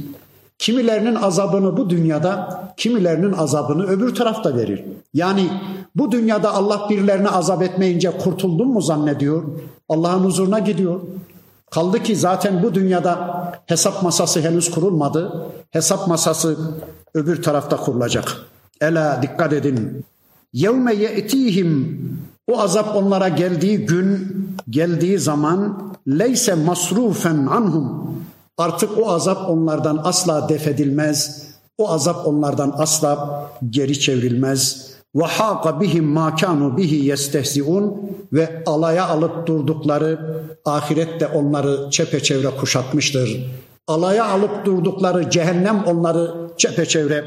kimilerinin 0.58 1.14
azabını 1.14 1.76
bu 1.76 1.90
dünyada, 1.90 2.64
kimilerinin 2.76 3.32
azabını 3.32 3.86
öbür 3.86 4.14
tarafta 4.14 4.56
verir. 4.56 4.84
Yani 5.14 5.50
bu 5.94 6.12
dünyada 6.12 6.54
Allah 6.54 6.86
birilerine 6.90 7.28
azap 7.28 7.62
etmeyince 7.62 8.10
kurtuldun 8.10 8.68
mu 8.68 8.82
zannediyor? 8.82 9.42
Allah'ın 9.88 10.24
huzuruna 10.24 10.58
gidiyor. 10.58 11.00
Kaldı 11.70 12.02
ki 12.02 12.16
zaten 12.16 12.62
bu 12.62 12.74
dünyada 12.74 13.44
hesap 13.66 14.02
masası 14.02 14.40
henüz 14.40 14.70
kurulmadı. 14.70 15.46
Hesap 15.70 16.08
masası 16.08 16.56
öbür 17.14 17.42
tarafta 17.42 17.76
kurulacak. 17.76 18.36
Ela 18.80 19.22
dikkat 19.22 19.52
edin. 19.52 20.04
Yevme 20.52 20.94
ye'tihim 20.94 22.00
o 22.46 22.60
azap 22.60 22.96
onlara 22.96 23.28
geldiği 23.28 23.78
gün, 23.78 24.28
geldiği 24.70 25.18
zaman 25.18 25.92
leyse 26.08 26.54
masrufen 26.54 27.46
anhum. 27.46 28.14
Artık 28.58 28.98
o 28.98 29.10
azap 29.10 29.50
onlardan 29.50 30.00
asla 30.04 30.48
defedilmez. 30.48 31.46
O 31.78 31.90
azap 31.90 32.26
onlardan 32.26 32.74
asla 32.78 33.50
geri 33.70 34.00
çevrilmez. 34.00 34.90
Ve 35.14 35.24
haqa 35.24 35.80
bihim 35.80 36.04
ma 36.04 36.36
kanu 36.36 36.76
bihi 36.76 37.06
yestehziun 37.06 38.10
ve 38.32 38.62
alaya 38.66 39.06
alıp 39.06 39.46
durdukları 39.46 40.20
ahirette 40.64 41.26
onları 41.26 41.90
çepeçevre 41.90 42.50
kuşatmıştır. 42.50 43.46
Alaya 43.86 44.24
alıp 44.24 44.64
durdukları 44.64 45.30
cehennem 45.30 45.84
onları 45.84 46.50
çepeçevre 46.56 47.24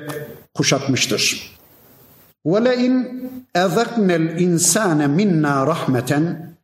kuşatmıştır. 0.54 1.52
Ve 2.46 2.66
le 2.66 2.76
in 2.76 3.30
ezeknel 3.56 4.40
insane 4.40 5.08
minna 5.08 5.68
rahmeten 5.68 6.57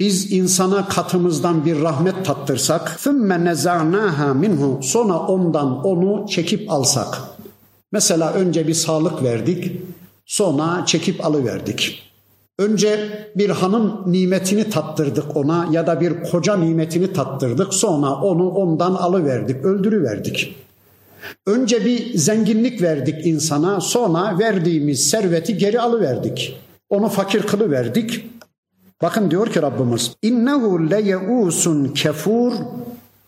Biz 0.00 0.32
insana 0.32 0.88
katımızdan 0.88 1.64
bir 1.64 1.82
rahmet 1.82 2.24
tattırsak 2.24 2.88
ثُمَّ 2.88 3.50
نَزَعْنَاهَا 3.50 4.38
minhu 4.38 4.80
Sonra 4.82 5.18
ondan 5.18 5.84
onu 5.84 6.26
çekip 6.28 6.72
alsak. 6.72 7.22
Mesela 7.92 8.32
önce 8.32 8.68
bir 8.68 8.74
sağlık 8.74 9.22
verdik, 9.22 9.72
sonra 10.26 10.86
çekip 10.86 11.26
alıverdik. 11.26 12.02
Önce 12.58 13.08
bir 13.36 13.50
hanım 13.50 14.02
nimetini 14.06 14.70
tattırdık 14.70 15.36
ona 15.36 15.68
ya 15.70 15.86
da 15.86 16.00
bir 16.00 16.22
koca 16.22 16.56
nimetini 16.56 17.12
tattırdık 17.12 17.74
sonra 17.74 18.14
onu 18.14 18.50
ondan 18.50 18.94
alıverdik, 18.94 19.64
öldürüverdik. 19.64 20.56
Önce 21.46 21.84
bir 21.84 22.18
zenginlik 22.18 22.82
verdik 22.82 23.26
insana, 23.26 23.80
sonra 23.80 24.38
verdiğimiz 24.38 25.10
serveti 25.10 25.58
geri 25.58 25.80
alıverdik. 25.80 26.60
Onu 26.90 27.08
fakir 27.08 27.42
kılıverdik. 27.42 28.24
Bakın 29.03 29.31
diyor 29.31 29.47
ki 29.47 29.61
Rabbimiz, 29.61 30.15
innehu 30.21 30.89
leyeusun 30.89 31.87
kefur. 31.87 32.53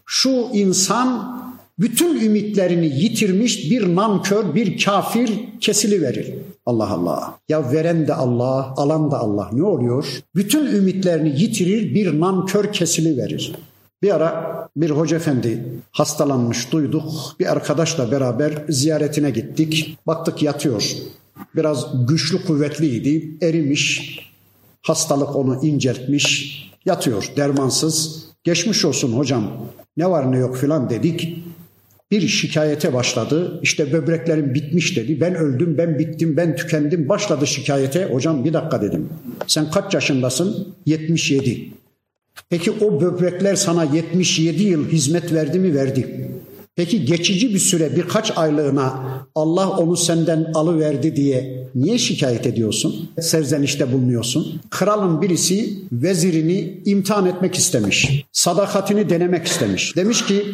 Şu 0.06 0.30
insan 0.54 1.40
bütün 1.80 2.22
ümitlerini 2.22 2.86
yitirmiş 2.86 3.72
bir 3.72 3.96
nankör, 3.96 4.56
bir 4.56 4.84
kafir 4.86 5.30
kesili 5.62 6.02
verir. 6.02 6.34
Allah 6.66 6.90
Allah. 6.90 7.38
Ya 7.50 7.72
veren 7.72 8.08
de 8.08 8.14
Allah, 8.14 8.74
alan 8.78 9.12
da 9.12 9.20
Allah. 9.20 9.50
Ne 9.54 9.64
oluyor? 9.64 10.06
Bütün 10.36 10.66
ümitlerini 10.66 11.42
yitirir, 11.42 11.96
bir 11.96 12.20
nankör 12.20 12.74
kesili 12.74 13.18
verir. 13.18 13.56
Bir 14.02 14.16
ara 14.16 14.70
bir 14.78 14.90
hoca 14.90 15.18
efendi 15.18 15.66
hastalanmış 15.92 16.72
duyduk. 16.72 17.12
Bir 17.40 17.52
arkadaşla 17.52 18.12
beraber 18.12 18.66
ziyaretine 18.70 19.32
gittik. 19.32 19.98
Baktık 20.08 20.44
yatıyor. 20.44 20.96
Biraz 21.56 22.08
güçlü 22.08 22.46
kuvvetliydi. 22.46 23.38
Erimiş. 23.42 24.20
Hastalık 24.86 25.36
onu 25.36 25.60
inceltmiş. 25.66 26.56
Yatıyor 26.86 27.32
dermansız. 27.38 28.26
Geçmiş 28.44 28.86
olsun 28.86 29.14
hocam. 29.14 29.52
Ne 29.98 30.10
var 30.10 30.32
ne 30.32 30.38
yok 30.38 30.58
filan 30.58 30.90
dedik. 30.90 31.44
Bir 32.12 32.28
şikayete 32.28 32.94
başladı. 32.94 33.60
İşte 33.64 33.94
böbreklerim 33.94 34.54
bitmiş 34.54 34.98
dedi. 34.98 35.22
Ben 35.22 35.36
öldüm, 35.36 35.78
ben 35.78 36.00
bittim, 36.00 36.38
ben 36.38 36.56
tükendim. 36.56 37.10
Başladı 37.10 37.48
şikayete. 37.48 38.06
Hocam 38.06 38.46
bir 38.46 38.54
dakika 38.54 38.82
dedim. 38.82 39.10
Sen 39.48 39.72
kaç 39.72 39.94
yaşındasın? 39.94 40.68
77. 40.86 41.70
Peki 42.50 42.72
o 42.72 43.02
böbrekler 43.02 43.56
sana 43.56 43.84
77 43.84 44.64
yıl 44.64 44.90
hizmet 44.90 45.34
verdi 45.34 45.60
mi? 45.60 45.76
Verdi. 45.76 46.30
Peki 46.76 47.06
geçici 47.06 47.54
bir 47.54 47.60
süre 47.60 47.96
birkaç 47.96 48.38
aylığına 48.38 49.04
Allah 49.36 49.70
onu 49.70 49.98
senden 49.98 50.52
alıverdi 50.54 51.16
diye 51.16 51.65
niye 51.76 51.98
şikayet 51.98 52.48
ediyorsun? 52.48 53.10
Serzenişte 53.22 53.94
bulunuyorsun. 53.94 54.62
Kralın 54.70 55.22
birisi 55.22 55.80
vezirini 55.92 56.82
imtihan 56.86 57.26
etmek 57.26 57.56
istemiş. 57.56 58.26
Sadakatini 58.32 59.10
denemek 59.10 59.48
istemiş. 59.48 59.96
Demiş 59.96 60.26
ki 60.26 60.46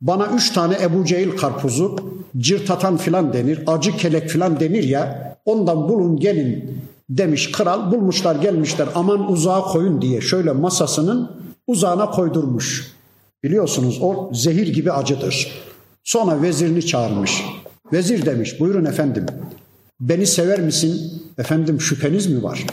bana 0.00 0.26
üç 0.26 0.52
tane 0.52 0.76
Ebu 0.82 1.04
Cehil 1.04 1.30
karpuzu 1.30 1.96
cırtatan 2.38 2.96
filan 2.96 3.32
denir, 3.32 3.60
acı 3.66 3.96
kelek 3.96 4.28
filan 4.28 4.60
denir 4.60 4.84
ya 4.84 5.36
ondan 5.44 5.88
bulun 5.88 6.16
gelin 6.20 6.80
demiş 7.10 7.52
kral. 7.52 7.92
Bulmuşlar 7.92 8.36
gelmişler 8.36 8.88
aman 8.94 9.32
uzağa 9.32 9.62
koyun 9.62 10.02
diye 10.02 10.20
şöyle 10.20 10.52
masasının 10.52 11.30
uzağına 11.66 12.10
koydurmuş. 12.10 12.92
Biliyorsunuz 13.44 13.98
o 14.02 14.30
zehir 14.34 14.74
gibi 14.74 14.92
acıdır. 14.92 15.52
Sonra 16.04 16.42
vezirini 16.42 16.86
çağırmış. 16.86 17.44
Vezir 17.92 18.26
demiş 18.26 18.60
buyurun 18.60 18.84
efendim 18.84 19.26
beni 20.00 20.26
sever 20.26 20.60
misin? 20.60 21.22
Efendim 21.38 21.80
şüpheniz 21.80 22.26
mi 22.26 22.42
var? 22.42 22.66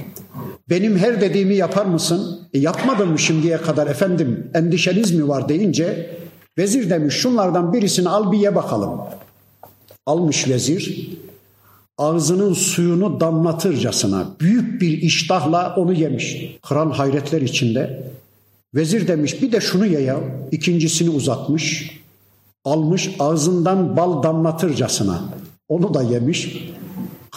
Benim 0.69 0.97
her 0.97 1.21
dediğimi 1.21 1.55
yapar 1.55 1.85
mısın? 1.85 2.39
E, 2.53 2.59
yapmadım 2.59 3.11
mı 3.11 3.19
şimdiye 3.19 3.57
kadar 3.57 3.87
efendim 3.87 4.51
endişeniz 4.53 5.11
mi 5.11 5.27
var 5.27 5.49
deyince 5.49 6.17
vezir 6.57 6.89
demiş 6.89 7.15
şunlardan 7.15 7.73
birisini 7.73 8.09
al 8.09 8.31
bir 8.31 8.37
ye 8.37 8.55
bakalım. 8.55 8.99
Almış 10.05 10.47
vezir 10.47 11.09
ağzının 11.97 12.53
suyunu 12.53 13.19
damlatırcasına 13.19 14.27
büyük 14.39 14.81
bir 14.81 15.01
iştahla 15.01 15.75
onu 15.75 15.93
yemiş. 15.93 16.57
Kral 16.61 16.91
hayretler 16.91 17.41
içinde. 17.41 18.03
Vezir 18.75 19.07
demiş 19.07 19.41
bir 19.41 19.51
de 19.51 19.61
şunu 19.61 19.85
ye 19.85 20.01
ya. 20.01 20.19
İkincisini 20.51 21.09
uzatmış 21.09 21.97
almış 22.65 23.15
ağzından 23.19 23.97
bal 23.97 24.23
damlatırcasına. 24.23 25.23
Onu 25.67 25.93
da 25.93 26.03
yemiş. 26.03 26.69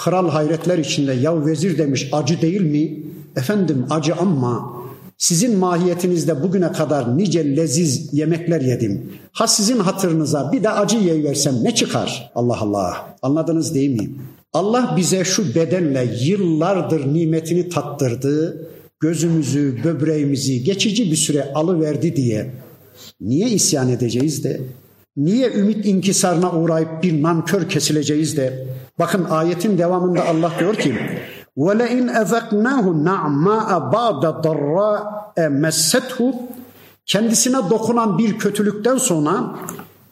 Kral 0.04 0.28
hayretler 0.28 0.78
içinde 0.78 1.12
ya 1.12 1.46
vezir 1.46 1.78
demiş 1.78 2.08
acı 2.12 2.42
değil 2.42 2.60
mi? 2.60 3.02
Efendim 3.36 3.86
acı 3.90 4.14
ama 4.14 4.72
sizin 5.18 5.58
mahiyetinizde 5.58 6.42
bugüne 6.42 6.72
kadar 6.72 7.18
nice 7.18 7.56
leziz 7.56 8.08
yemekler 8.12 8.60
yedim. 8.60 9.12
Ha 9.32 9.46
sizin 9.46 9.78
hatırınıza 9.78 10.52
bir 10.52 10.62
de 10.62 10.70
acı 10.70 10.96
yiyiversem 10.96 11.54
ne 11.62 11.74
çıkar? 11.74 12.30
Allah 12.34 12.60
Allah. 12.60 13.16
Anladınız 13.22 13.74
değil 13.74 14.00
mi? 14.00 14.10
Allah 14.52 14.94
bize 14.96 15.24
şu 15.24 15.54
bedenle 15.54 16.16
yıllardır 16.22 17.14
nimetini 17.14 17.68
tattırdı. 17.68 18.66
Gözümüzü, 19.00 19.80
böbreğimizi 19.84 20.64
geçici 20.64 21.10
bir 21.10 21.16
süre 21.16 21.52
alıverdi 21.54 22.16
diye 22.16 22.50
niye 23.20 23.48
isyan 23.48 23.88
edeceğiz 23.88 24.44
de 24.44 24.60
Niye 25.16 25.52
ümit 25.52 25.86
inkisarına 25.86 26.52
uğrayıp 26.52 27.02
bir 27.02 27.22
nankör 27.22 27.68
kesileceğiz 27.68 28.36
de 28.36 28.66
bakın 28.99 29.25
ayetin 29.29 29.77
devamında 29.77 30.27
Allah 30.27 30.51
diyor 30.59 30.75
ki 30.75 30.95
وَلَاِنْ 31.57 32.11
اَذَقْنَاهُ 32.23 32.85
نَعْمَاءَ 33.09 33.69
بَعْدَ 33.93 34.23
ضَرَّاءَ 34.45 35.01
مَسَّتْهُ 35.37 36.33
Kendisine 37.05 37.57
dokunan 37.69 38.17
bir 38.17 38.39
kötülükten 38.39 38.97
sonra 38.97 39.55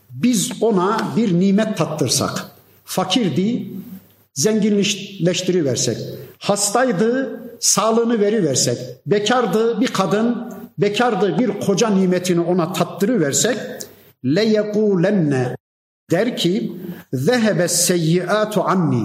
biz 0.09 0.51
ona 0.61 0.97
bir 1.15 1.39
nimet 1.39 1.77
tattırsak, 1.77 2.45
fakirdi, 2.85 3.67
zenginleştiriversek, 4.33 5.97
hastaydı, 6.39 7.39
sağlığını 7.59 8.19
veriversek, 8.19 8.77
bekardı 9.05 9.81
bir 9.81 9.87
kadın, 9.87 10.53
bekardı 10.77 11.39
bir 11.39 11.59
koca 11.59 11.89
nimetini 11.89 12.41
ona 12.41 12.73
tattırıversek, 12.73 13.57
le 14.25 14.45
yekulenne 14.45 15.55
der 16.10 16.36
ki 16.36 16.72
zehebe 17.12 17.68
seyyiatu 17.68 18.62
anni 18.62 19.02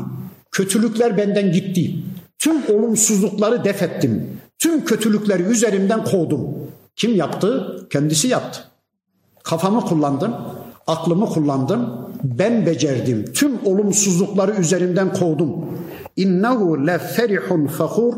kötülükler 0.52 1.18
benden 1.18 1.52
gitti. 1.52 1.96
Tüm 2.40 2.64
olumsuzlukları 2.70 3.64
def 3.64 3.84
ettim. 3.84 4.28
Tüm 4.60 4.86
kötülükleri 4.86 5.44
üzerimden 5.44 6.04
kovdum. 6.04 6.42
Kim 6.96 7.16
yaptı? 7.16 7.80
Kendisi 7.90 8.28
yaptı. 8.28 8.64
Kafamı 9.44 9.82
kullandım, 9.82 10.36
aklımı 10.88 11.26
kullandım, 11.26 12.10
ben 12.24 12.66
becerdim. 12.66 13.34
Tüm 13.34 13.66
olumsuzlukları 13.66 14.52
üzerimden 14.52 15.14
kovdum. 15.14 15.66
İnnehu 16.16 16.88
le 16.88 16.98
ferihun 16.98 17.68
fakhur 17.68 18.14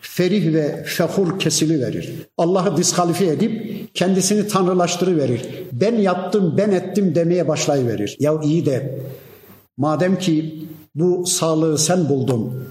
ferih 0.00 0.54
ve 0.54 0.84
fehur 0.84 1.38
kesili 1.38 1.80
verir. 1.80 2.12
Allah'ı 2.38 2.76
diskalifiye 2.76 3.32
edip 3.32 3.81
kendisini 3.94 4.48
tanrılaştırıverir. 4.48 5.42
Ben 5.72 5.94
yaptım, 5.94 6.54
ben 6.56 6.70
ettim 6.70 7.14
demeye 7.14 7.48
başlayıverir. 7.48 8.16
Ya 8.20 8.40
iyi 8.42 8.66
de 8.66 8.98
madem 9.76 10.18
ki 10.18 10.64
bu 10.94 11.26
sağlığı 11.26 11.78
sen 11.78 12.08
buldun, 12.08 12.64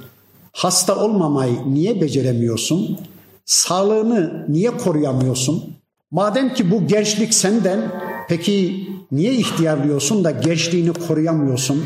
hasta 0.52 0.96
olmamayı 0.96 1.56
niye 1.68 2.02
beceremiyorsun? 2.02 3.00
Sağlığını 3.46 4.46
niye 4.50 4.78
koruyamıyorsun? 4.78 5.76
Madem 6.12 6.54
ki 6.54 6.72
bu 6.72 6.88
gençlik 6.88 7.34
senden, 7.34 7.92
peki 8.30 8.88
niye 9.12 9.34
ihtiyarlıyorsun 9.34 10.24
da 10.24 10.32
gençliğini 10.32 10.94
koruyamıyorsun? 10.94 11.84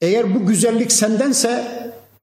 Eğer 0.00 0.34
bu 0.34 0.46
güzellik 0.46 0.92
sendense 0.92 1.64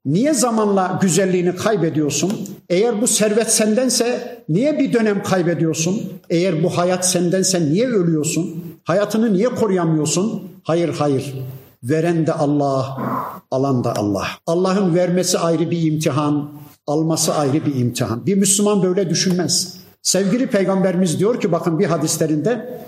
Niye 0.06 0.34
zamanla 0.34 1.00
güzelliğini 1.02 1.56
kaybediyorsun? 1.56 2.34
Eğer 2.70 3.02
bu 3.02 3.08
servet 3.08 3.52
sendense 3.52 4.38
niye 4.50 4.80
bir 4.80 4.94
dönem 4.94 5.24
kaybediyorsun? 5.24 6.14
Eğer 6.30 6.64
bu 6.64 6.78
hayat 6.78 7.10
sendense 7.10 7.66
niye 7.66 7.88
ölüyorsun? 7.88 8.64
Hayatını 8.84 9.34
niye 9.34 9.50
koruyamıyorsun? 9.50 10.44
Hayır 10.64 10.90
hayır. 10.90 11.34
Veren 11.84 12.28
de 12.28 12.34
Allah, 12.34 12.98
alan 13.52 13.84
da 13.84 13.96
Allah. 13.96 14.28
Allah'ın 14.48 14.96
vermesi 14.96 15.40
ayrı 15.40 15.72
bir 15.72 15.92
imtihan, 15.92 16.50
alması 16.88 17.36
ayrı 17.36 17.66
bir 17.66 17.76
imtihan. 17.76 18.26
Bir 18.26 18.36
Müslüman 18.36 18.84
böyle 18.84 19.10
düşünmez. 19.10 19.78
Sevgili 20.02 20.48
peygamberimiz 20.48 21.20
diyor 21.20 21.42
ki 21.42 21.52
bakın 21.52 21.80
bir 21.80 21.86
hadislerinde 21.86 22.82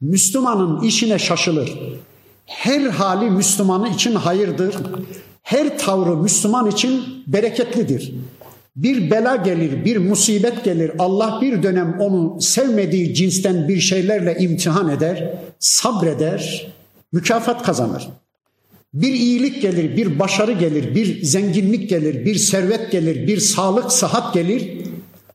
Müslümanın 0.00 0.80
işine 0.80 1.18
şaşılır. 1.18 1.78
Her 2.46 2.80
hali 2.80 3.30
Müslümanı 3.30 3.88
için 3.88 4.14
hayırdır 4.14 4.74
her 5.42 5.78
tavrı 5.78 6.16
Müslüman 6.16 6.66
için 6.66 7.02
bereketlidir. 7.26 8.14
Bir 8.76 9.10
bela 9.10 9.36
gelir, 9.36 9.84
bir 9.84 9.96
musibet 9.96 10.64
gelir. 10.64 10.92
Allah 10.98 11.38
bir 11.40 11.62
dönem 11.62 11.96
onu 12.00 12.40
sevmediği 12.40 13.14
cinsten 13.14 13.68
bir 13.68 13.80
şeylerle 13.80 14.36
imtihan 14.38 14.88
eder, 14.88 15.34
sabreder, 15.58 16.72
mükafat 17.12 17.62
kazanır. 17.62 18.08
Bir 18.94 19.12
iyilik 19.12 19.62
gelir, 19.62 19.96
bir 19.96 20.18
başarı 20.18 20.52
gelir, 20.52 20.94
bir 20.94 21.22
zenginlik 21.22 21.90
gelir, 21.90 22.24
bir 22.24 22.34
servet 22.34 22.92
gelir, 22.92 23.26
bir 23.26 23.38
sağlık, 23.38 23.92
sıhhat 23.92 24.34
gelir. 24.34 24.82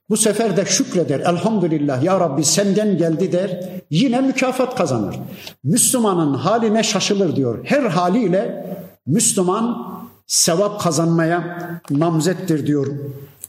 Bu 0.09 0.17
sefer 0.17 0.57
de 0.57 0.65
şükreder. 0.65 1.19
Elhamdülillah 1.19 2.03
ya 2.03 2.19
Rabbi 2.19 2.43
senden 2.43 2.97
geldi 2.97 3.31
der. 3.31 3.63
Yine 3.89 4.21
mükafat 4.21 4.75
kazanır. 4.75 5.15
Müslümanın 5.63 6.33
haline 6.33 6.83
şaşılır 6.83 7.35
diyor. 7.35 7.59
Her 7.63 7.83
haliyle 7.83 8.65
Müslüman 9.07 9.87
sevap 10.27 10.81
kazanmaya 10.81 11.57
namzettir 11.89 12.67
diyor 12.67 12.87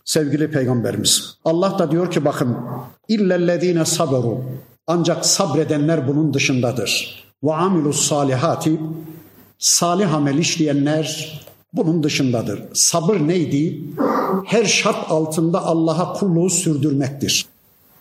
sevgili 0.05 0.51
peygamberimiz. 0.51 1.37
Allah 1.45 1.79
da 1.79 1.91
diyor 1.91 2.11
ki 2.11 2.25
bakın 2.25 2.57
illellezine 3.09 3.85
saberu 3.85 4.41
ancak 4.87 5.27
sabredenler 5.27 6.09
bunun 6.09 6.35
dışındadır. 6.35 7.25
Ve 7.43 7.55
amilus 7.55 8.09
salihati 8.09 8.81
salih 9.59 10.15
amel 10.15 10.39
işleyenler 10.39 11.41
bunun 11.73 12.03
dışındadır. 12.03 12.63
Sabır 12.75 13.17
neydi? 13.17 13.83
Her 14.45 14.65
şart 14.65 15.11
altında 15.11 15.65
Allah'a 15.65 16.13
kulluğu 16.13 16.51
sürdürmektir. 16.51 17.47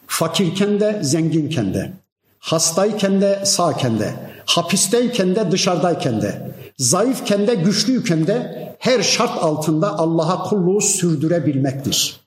Fakirken 0.08 0.80
de 0.80 1.00
zenginken 1.04 1.74
de, 1.74 1.94
hastayken 2.40 3.22
de 3.22 3.46
sağken 3.46 4.00
de, 4.00 4.14
hapisteyken 4.48 5.36
de 5.36 5.52
dışarıdayken 5.52 6.22
de, 6.22 6.52
zayıfken 6.78 7.48
de 7.48 7.56
güçlüyken 7.56 8.28
de 8.28 8.68
her 8.80 9.04
şart 9.04 9.44
altında 9.44 10.00
Allah'a 10.00 10.44
kulluğu 10.44 10.82
sürdürebilmektir. 10.82 12.22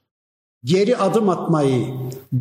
Geri 0.64 0.96
adım 0.96 1.28
atmayı, 1.28 1.86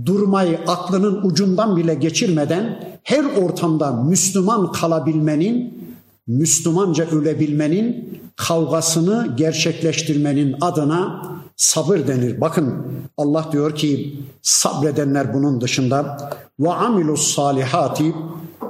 durmayı 0.06 0.60
aklının 0.68 1.22
ucundan 1.24 1.78
bile 1.78 1.94
geçirmeden 1.94 2.84
her 3.04 3.24
ortamda 3.24 3.92
Müslüman 3.92 4.72
kalabilmenin, 4.72 5.84
Müslümanca 6.28 7.06
ölebilmenin, 7.06 8.20
kavgasını 8.36 9.34
gerçekleştirmenin 9.38 10.56
adına 10.62 11.26
sabır 11.56 12.08
denir. 12.08 12.42
Bakın 12.42 12.86
Allah 13.18 13.50
diyor 13.52 13.76
ki 13.76 14.20
sabredenler 14.42 15.34
bunun 15.34 15.62
dışında 15.62 16.18
ve 16.60 16.74
amilus 16.74 17.36
salihati 17.36 18.14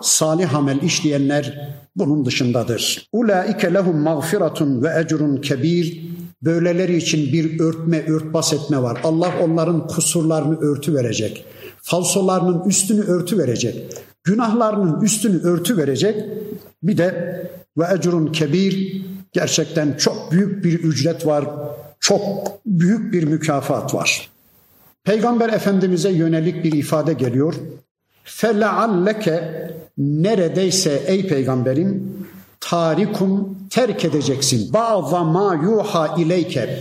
salih 0.02 0.56
amel 0.56 0.82
işleyenler 0.82 1.76
bunun 1.96 2.26
dışındadır. 2.26 3.08
Ulaike 3.12 3.74
lehum 3.74 3.98
mağfiratun 3.98 4.84
ve 4.84 5.00
ecrun 5.00 5.38
kebir. 5.38 6.10
Böyleleri 6.42 6.98
için 6.98 7.34
bir 7.34 7.60
örtme, 7.60 8.06
örtbas 8.08 8.54
etme 8.54 8.82
var. 8.82 9.02
Allah 9.04 9.32
onların 9.44 9.88
kusurlarını 9.88 10.60
örtü 10.60 10.96
verecek. 10.96 11.46
Falsolarının 11.82 12.70
üstünü 12.70 13.02
örtü 13.02 13.38
verecek. 13.38 13.94
Günahlarının 14.24 15.02
üstünü 15.02 15.42
örtü 15.42 15.78
verecek. 15.78 16.26
Bir 16.84 16.98
de 16.98 17.40
ve 17.78 17.84
ecrun 17.94 18.32
kebir 18.32 19.06
gerçekten 19.32 19.98
çok 19.98 20.32
büyük 20.32 20.64
bir 20.64 20.80
ücret 20.80 21.26
var. 21.26 21.46
Çok 22.00 22.52
büyük 22.66 23.14
bir 23.14 23.24
mükafat 23.24 23.94
var. 23.94 24.30
Peygamber 25.04 25.50
Efendimiz'e 25.50 26.10
yönelik 26.10 26.64
bir 26.64 26.72
ifade 26.72 27.14
geliyor. 27.14 27.54
Felealleke 28.30 29.70
neredeyse 29.98 31.04
ey 31.08 31.28
peygamberim 31.28 32.14
tarikum 32.60 33.58
terk 33.70 34.06
edeceksin. 34.06 34.74
Bazı 34.74 35.20
ma 35.20 35.60
yuha 35.64 36.16
ileyke 36.18 36.80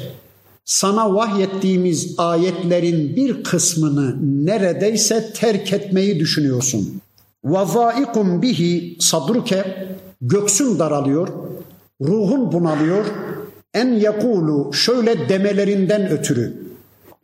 sana 0.65 1.15
vahyettiğimiz 1.15 2.15
ayetlerin 2.19 3.17
bir 3.17 3.45
kısmını 3.45 4.17
neredeyse 4.47 5.33
terk 5.33 5.73
etmeyi 5.73 6.21
düşünüyorsun. 6.21 7.01
Vazaikum 7.45 8.43
bihi 8.43 8.97
sadruke 9.01 9.87
göksün 10.21 10.79
daralıyor, 10.79 11.29
ruhun 12.01 12.53
bunalıyor. 12.53 13.05
En 13.75 13.93
yakulu 13.93 14.73
şöyle 14.73 15.29
demelerinden 15.29 16.11
ötürü. 16.11 16.57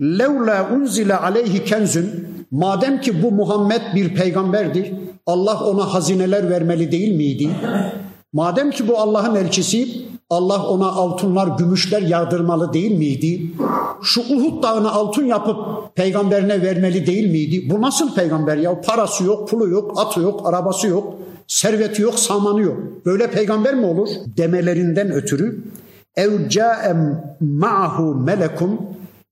Levla 0.00 0.70
unzile 0.72 1.16
aleyhi 1.16 1.64
kenzün 1.64 2.33
madem 2.54 3.00
ki 3.00 3.22
bu 3.22 3.30
Muhammed 3.30 3.82
bir 3.94 4.14
peygamberdir 4.14 4.92
Allah 5.26 5.64
ona 5.64 5.94
hazineler 5.94 6.50
vermeli 6.50 6.92
değil 6.92 7.16
miydi? 7.16 7.50
Madem 8.32 8.70
ki 8.70 8.88
bu 8.88 8.98
Allah'ın 8.98 9.34
elçisi 9.34 9.88
Allah 10.30 10.66
ona 10.66 10.86
altınlar, 10.86 11.58
gümüşler 11.58 12.02
yağdırmalı 12.02 12.72
değil 12.72 12.98
miydi? 12.98 13.50
Şu 14.02 14.20
Uhud 14.20 14.62
dağını 14.62 14.92
altın 14.92 15.24
yapıp 15.24 15.56
peygamberine 15.94 16.62
vermeli 16.62 17.06
değil 17.06 17.30
miydi? 17.30 17.70
Bu 17.70 17.82
nasıl 17.82 18.14
peygamber 18.14 18.56
ya? 18.56 18.80
Parası 18.80 19.24
yok, 19.24 19.48
pulu 19.48 19.68
yok, 19.68 19.92
atı 19.96 20.20
yok, 20.20 20.48
arabası 20.48 20.86
yok, 20.86 21.14
serveti 21.46 22.02
yok, 22.02 22.18
samanı 22.18 22.60
yok. 22.60 22.76
Böyle 23.06 23.30
peygamber 23.30 23.74
mi 23.74 23.86
olur? 23.86 24.08
Demelerinden 24.36 25.12
ötürü 25.12 25.64
ev 26.16 26.48
ca'em 26.48 27.24
ma'hu 27.40 28.14
melekum 28.14 28.80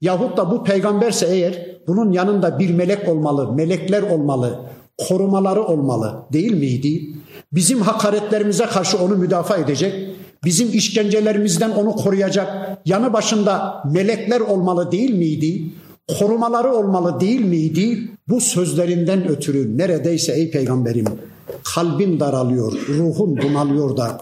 yahut 0.00 0.36
da 0.36 0.50
bu 0.50 0.64
peygamberse 0.64 1.26
eğer 1.26 1.71
bunun 1.88 2.12
yanında 2.12 2.58
bir 2.58 2.74
melek 2.74 3.08
olmalı, 3.08 3.52
melekler 3.52 4.02
olmalı, 4.02 4.60
korumaları 4.98 5.62
olmalı 5.62 6.14
değil 6.32 6.52
miydi? 6.52 7.14
Bizim 7.52 7.80
hakaretlerimize 7.80 8.66
karşı 8.66 8.98
onu 8.98 9.16
müdafaa 9.16 9.56
edecek, 9.56 9.94
bizim 10.44 10.68
işkencelerimizden 10.72 11.70
onu 11.70 11.96
koruyacak 11.96 12.78
yanı 12.86 13.12
başında 13.12 13.82
melekler 13.92 14.40
olmalı 14.40 14.92
değil 14.92 15.14
miydi? 15.14 15.70
Korumaları 16.18 16.72
olmalı 16.72 17.20
değil 17.20 17.44
miydi? 17.44 18.08
Bu 18.28 18.40
sözlerinden 18.40 19.28
ötürü 19.28 19.78
neredeyse 19.78 20.32
ey 20.32 20.50
peygamberim 20.50 21.06
kalbin 21.64 22.20
daralıyor, 22.20 22.72
ruhun 22.88 23.42
bunalıyor 23.42 23.96
da 23.96 24.20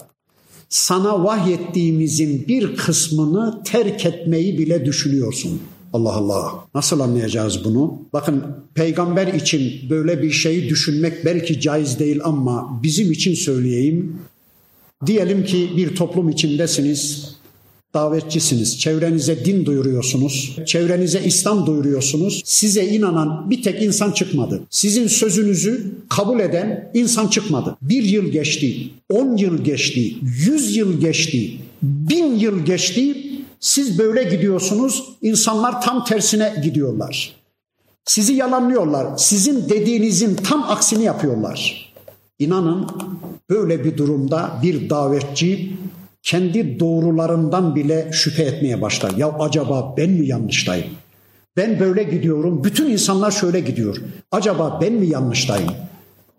sana 0.69 1.23
vahyettiğimizin 1.23 2.47
bir 2.47 2.75
kısmını 2.75 3.63
terk 3.63 4.05
etmeyi 4.05 4.57
bile 4.57 4.85
düşünüyorsun. 4.85 5.61
Allah 5.93 6.13
Allah. 6.13 6.65
Nasıl 6.75 6.99
anlayacağız 6.99 7.65
bunu? 7.65 8.01
Bakın 8.13 8.43
peygamber 8.73 9.27
için 9.27 9.89
böyle 9.89 10.21
bir 10.21 10.31
şeyi 10.31 10.69
düşünmek 10.69 11.25
belki 11.25 11.61
caiz 11.61 11.99
değil 11.99 12.19
ama 12.23 12.79
bizim 12.83 13.11
için 13.11 13.35
söyleyeyim. 13.35 14.19
Diyelim 15.05 15.45
ki 15.45 15.69
bir 15.77 15.95
toplum 15.95 16.29
içindesiniz, 16.29 17.31
davetçisiniz, 17.93 18.79
çevrenize 18.79 19.45
din 19.45 19.65
duyuruyorsunuz, 19.65 20.55
çevrenize 20.65 21.21
İslam 21.25 21.65
duyuruyorsunuz. 21.65 22.41
Size 22.45 22.87
inanan 22.87 23.49
bir 23.49 23.63
tek 23.63 23.81
insan 23.81 24.11
çıkmadı. 24.11 24.61
Sizin 24.69 25.07
sözünüzü 25.07 25.91
kabul 26.09 26.39
eden 26.39 26.91
insan 26.93 27.27
çıkmadı. 27.27 27.77
Bir 27.81 28.03
yıl 28.03 28.25
geçti, 28.25 28.89
on 29.09 29.37
yıl 29.37 29.63
geçti, 29.63 30.15
yüz 30.45 30.75
yıl 30.75 30.99
geçti, 31.01 31.51
bin 31.81 32.35
yıl 32.35 32.65
geçti. 32.65 33.17
Siz 33.61 33.99
böyle 33.99 34.23
gidiyorsunuz, 34.23 35.03
insanlar 35.21 35.81
tam 35.81 36.05
tersine 36.05 36.53
gidiyorlar. 36.63 37.35
Sizi 38.05 38.33
yalanlıyorlar. 38.33 39.17
Sizin 39.17 39.69
dediğinizin 39.69 40.35
tam 40.35 40.63
aksini 40.63 41.03
yapıyorlar. 41.03 41.91
İnanın 42.39 42.87
böyle 43.49 43.83
bir 43.83 43.97
durumda 43.97 44.51
bir 44.63 44.89
davetçi 44.89 45.77
kendi 46.23 46.79
doğrularından 46.79 47.75
bile 47.75 48.09
şüphe 48.11 48.43
etmeye 48.43 48.81
başlar. 48.81 49.11
Ya 49.17 49.27
acaba 49.39 49.93
ben 49.97 50.09
mi 50.09 50.27
yanlıştayım? 50.27 50.87
Ben 51.57 51.79
böyle 51.79 52.03
gidiyorum, 52.03 52.63
bütün 52.63 52.89
insanlar 52.89 53.31
şöyle 53.31 53.59
gidiyor. 53.59 53.97
Acaba 54.31 54.79
ben 54.81 54.93
mi 54.93 55.07
yanlıştayım? 55.07 55.73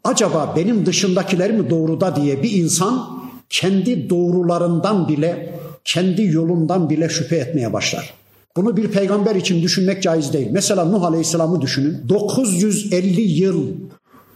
Acaba 0.05 0.55
benim 0.57 0.87
dışındakiler 0.87 1.53
mi 1.53 1.71
doğruda 1.71 2.17
diye 2.17 2.43
bir 2.43 2.53
insan 2.53 3.23
kendi 3.49 4.11
doğrularından 4.11 5.09
bile, 5.09 5.55
kendi 5.85 6.23
yolundan 6.23 6.91
bile 6.91 7.09
şüphe 7.09 7.37
etmeye 7.37 7.73
başlar. 7.73 8.15
Bunu 8.57 8.77
bir 8.77 8.89
peygamber 8.89 9.35
için 9.35 9.63
düşünmek 9.63 10.03
caiz 10.03 10.33
değil. 10.33 10.49
Mesela 10.51 10.85
Nuh 10.85 11.03
Aleyhisselam'ı 11.05 11.61
düşünün. 11.61 12.09
950 12.09 13.21
yıl 13.21 13.69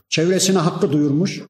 çevresine 0.09 0.59
hakkı 0.59 0.93
duyurmuş 0.93 1.43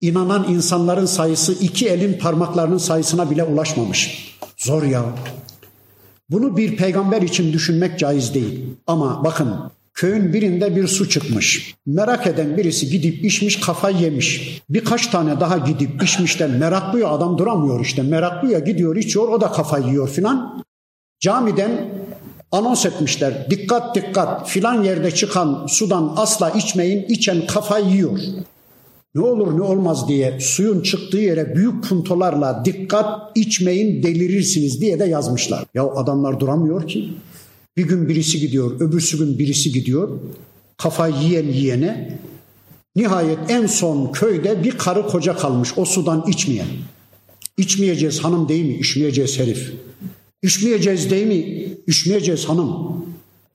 inanan 0.00 0.46
insanların 0.48 1.06
sayısı 1.06 1.52
iki 1.52 1.88
elin 1.88 2.18
parmaklarının 2.18 2.78
sayısına 2.78 3.30
bile 3.30 3.44
ulaşmamış. 3.44 4.34
Zor 4.56 4.82
ya. 4.82 5.04
Bunu 6.30 6.56
bir 6.56 6.76
peygamber 6.76 7.22
için 7.22 7.52
düşünmek 7.52 7.98
caiz 7.98 8.34
değil. 8.34 8.64
Ama 8.86 9.24
bakın 9.24 9.54
köyün 9.94 10.32
birinde 10.32 10.76
bir 10.76 10.86
su 10.86 11.08
çıkmış. 11.08 11.74
Merak 11.86 12.26
eden 12.26 12.56
birisi 12.56 12.90
gidip 12.90 13.24
içmiş 13.24 13.60
kafayı 13.60 13.96
yemiş. 13.96 14.62
Birkaç 14.70 15.06
tane 15.06 15.40
daha 15.40 15.58
gidip 15.58 16.02
içmişten 16.02 16.50
meraklı 16.50 17.00
ya 17.00 17.08
adam 17.08 17.38
duramıyor 17.38 17.80
işte. 17.80 18.02
Meraklı 18.02 18.52
ya 18.52 18.58
gidiyor 18.58 18.96
içiyor 18.96 19.28
o 19.28 19.40
da 19.40 19.52
kafayı 19.52 19.86
yiyor 19.86 20.08
filan. 20.08 20.64
Camiden 21.20 21.90
anons 22.52 22.86
etmişler. 22.86 23.46
Dikkat 23.50 23.94
dikkat 23.94 24.48
filan 24.48 24.82
yerde 24.82 25.10
çıkan 25.10 25.66
sudan 25.66 26.14
asla 26.16 26.50
içmeyin. 26.50 27.04
içen 27.08 27.46
kafayı 27.46 27.86
yiyor 27.86 28.18
ne 29.14 29.22
olur 29.22 29.58
ne 29.58 29.62
olmaz 29.62 30.08
diye 30.08 30.40
suyun 30.40 30.80
çıktığı 30.80 31.18
yere 31.18 31.54
büyük 31.54 31.84
puntolarla 31.84 32.62
dikkat 32.64 33.30
içmeyin 33.34 34.02
delirirsiniz 34.02 34.80
diye 34.80 34.98
de 34.98 35.04
yazmışlar. 35.04 35.64
Ya 35.74 35.84
adamlar 35.84 36.40
duramıyor 36.40 36.86
ki. 36.88 37.10
Bir 37.76 37.88
gün 37.88 38.08
birisi 38.08 38.40
gidiyor, 38.40 38.80
öbürsü 38.80 39.18
gün 39.18 39.38
birisi 39.38 39.72
gidiyor. 39.72 40.20
Kafa 40.76 41.08
yiyen 41.08 41.48
yiyene. 41.48 42.18
Nihayet 42.96 43.38
en 43.48 43.66
son 43.66 44.12
köyde 44.12 44.64
bir 44.64 44.78
karı 44.78 45.06
koca 45.06 45.36
kalmış 45.36 45.72
o 45.76 45.84
sudan 45.84 46.24
içmeyen. 46.28 46.66
İçmeyeceğiz 47.56 48.24
hanım 48.24 48.48
değil 48.48 48.64
mi? 48.64 48.74
İçmeyeceğiz 48.74 49.38
herif. 49.38 49.72
İçmeyeceğiz 50.42 51.10
değil 51.10 51.26
mi? 51.26 51.68
İçmeyeceğiz 51.86 52.44
hanım. 52.44 52.70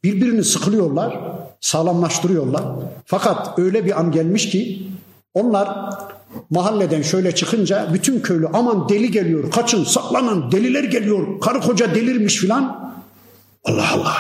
Birbirini 0.03 0.43
sıkılıyorlar, 0.43 1.20
sağlamlaştırıyorlar. 1.61 2.65
Fakat 3.05 3.59
öyle 3.59 3.86
bir 3.86 3.99
an 3.99 4.11
gelmiş 4.11 4.49
ki 4.49 4.88
onlar 5.34 5.70
mahalleden 6.49 7.01
şöyle 7.01 7.36
çıkınca 7.36 7.89
bütün 7.93 8.20
köylü 8.20 8.47
aman 8.53 8.89
deli 8.89 9.11
geliyor, 9.11 9.51
kaçın, 9.51 9.84
saklanın, 9.84 10.51
deliler 10.51 10.84
geliyor, 10.84 11.39
karı 11.39 11.61
koca 11.61 11.95
delirmiş 11.95 12.36
filan. 12.38 12.88
Allah 13.68 13.93
Allah. 13.93 14.13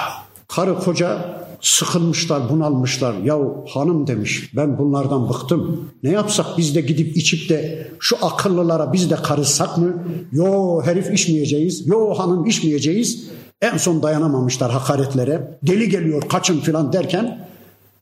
Karı 0.47 0.79
koca 0.79 1.37
sıkılmışlar, 1.61 2.49
bunalmışlar. 2.49 3.13
Yahu 3.23 3.65
hanım 3.69 4.07
demiş 4.07 4.51
ben 4.55 4.77
bunlardan 4.77 5.29
bıktım. 5.29 5.91
Ne 6.03 6.11
yapsak 6.11 6.45
biz 6.57 6.75
de 6.75 6.81
gidip 6.81 7.17
içip 7.17 7.49
de 7.49 7.87
şu 7.99 8.25
akıllılara 8.25 8.93
biz 8.93 9.09
de 9.09 9.15
karışsak 9.15 9.77
mı? 9.77 9.93
Yo 10.31 10.81
herif 10.81 11.13
içmeyeceğiz. 11.13 11.87
Yo 11.87 12.13
hanım 12.13 12.45
içmeyeceğiz. 12.45 13.27
En 13.61 13.77
son 13.77 14.03
dayanamamışlar 14.03 14.71
hakaretlere. 14.71 15.59
Deli 15.63 15.89
geliyor 15.89 16.21
kaçın 16.29 16.59
filan 16.59 16.93
derken 16.93 17.46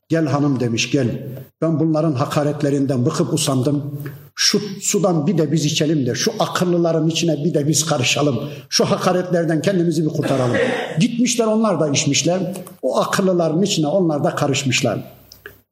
Gel 0.08 0.26
hanım 0.26 0.60
demiş 0.60 0.90
gel. 0.90 1.26
Ben 1.62 1.80
bunların 1.80 2.12
hakaretlerinden 2.12 3.06
bıkıp 3.06 3.34
usandım. 3.34 4.00
Şu 4.34 4.60
sudan 4.80 5.26
bir 5.26 5.38
de 5.38 5.52
biz 5.52 5.64
içelim 5.64 6.06
de 6.06 6.14
şu 6.14 6.32
akıllıların 6.38 7.08
içine 7.08 7.44
bir 7.44 7.54
de 7.54 7.68
biz 7.68 7.86
karışalım. 7.86 8.40
Şu 8.68 8.84
hakaretlerden 8.84 9.62
kendimizi 9.62 10.04
bir 10.04 10.08
kurtaralım. 10.08 10.56
Gitmişler 11.00 11.46
onlar 11.46 11.80
da 11.80 11.88
içmişler. 11.88 12.54
O 12.82 13.00
akıllıların 13.00 13.62
içine 13.62 13.86
onlar 13.86 14.24
da 14.24 14.34
karışmışlar. 14.34 15.12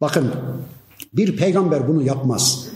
Bakın 0.01 0.31
bir 1.13 1.37
peygamber 1.37 1.89
bunu 1.89 2.03
yapmaz. 2.03 2.67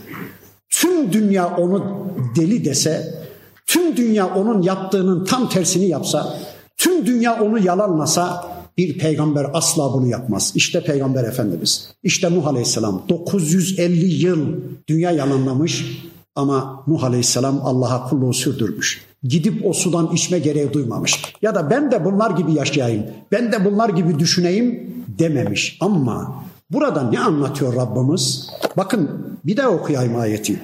Tüm 0.69 1.13
dünya 1.13 1.47
onu 1.57 2.07
deli 2.35 2.65
dese, 2.65 3.23
tüm 3.67 3.97
dünya 3.97 4.27
onun 4.27 4.61
yaptığının 4.61 5.25
tam 5.25 5.49
tersini 5.49 5.85
yapsa, 5.85 6.37
tüm 6.77 7.05
dünya 7.05 7.41
onu 7.43 7.59
yalanlasa 7.59 8.48
bir 8.78 8.98
peygamber 8.98 9.46
asla 9.52 9.92
bunu 9.92 10.06
yapmaz. 10.06 10.52
İşte 10.54 10.84
peygamber 10.84 11.24
efendimiz. 11.24 11.88
İşte 12.02 12.34
Nuh 12.34 12.46
Aleyhisselam 12.46 13.02
950 13.08 14.24
yıl 14.24 14.46
dünya 14.88 15.10
yalanlamış 15.10 16.02
ama 16.34 16.84
Nuh 16.86 17.04
Aleyhisselam 17.04 17.60
Allah'a 17.64 18.08
kulluğu 18.08 18.32
sürdürmüş. 18.34 19.04
Gidip 19.22 19.66
o 19.66 19.72
sudan 19.72 20.10
içme 20.12 20.38
gereği 20.38 20.72
duymamış. 20.72 21.22
Ya 21.42 21.54
da 21.54 21.70
ben 21.70 21.90
de 21.90 22.04
bunlar 22.04 22.30
gibi 22.30 22.54
yaşayayım, 22.54 23.06
ben 23.32 23.52
de 23.52 23.64
bunlar 23.64 23.88
gibi 23.88 24.18
düşüneyim 24.18 24.94
dememiş. 25.18 25.78
Ama 25.80 26.44
burada 26.70 27.02
ne 27.02 27.20
anlatıyor 27.20 27.76
Rabbimiz? 27.76 28.50
Bakın 28.76 29.10
Bir 29.44 29.56
de 29.56 29.66
okuyayım 29.66 30.16
ayeti. 30.16 30.60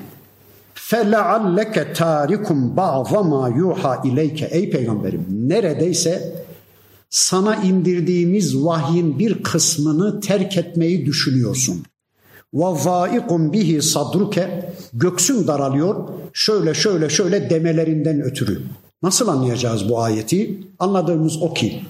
فَلَعَلَّكَ 0.74 1.76
تَارِكُمْ 1.94 2.58
بَعْضَ 2.74 3.10
مَا 3.32 3.42
يُوحَى 3.60 3.92
اِلَيْكَ 4.08 4.46
Ey 4.50 4.70
peygamberim 4.70 5.26
neredeyse 5.30 6.44
sana 7.14 7.56
indirdiğimiz 7.56 8.56
vahyin 8.56 9.18
bir 9.18 9.42
kısmını 9.42 10.20
terk 10.20 10.56
etmeyi 10.56 11.06
düşünüyorsun. 11.06 11.82
وَظَائِقٌ 12.54 13.52
bihi 13.52 13.82
sadruke 13.82 14.72
Göksün 14.92 15.46
daralıyor 15.46 16.08
şöyle 16.32 16.74
şöyle 16.74 17.08
şöyle 17.08 17.50
demelerinden 17.50 18.20
ötürü. 18.20 18.62
Nasıl 19.02 19.28
anlayacağız 19.28 19.88
bu 19.88 20.00
ayeti? 20.00 20.60
Anladığımız 20.78 21.42
o 21.42 21.54
ki 21.54 21.82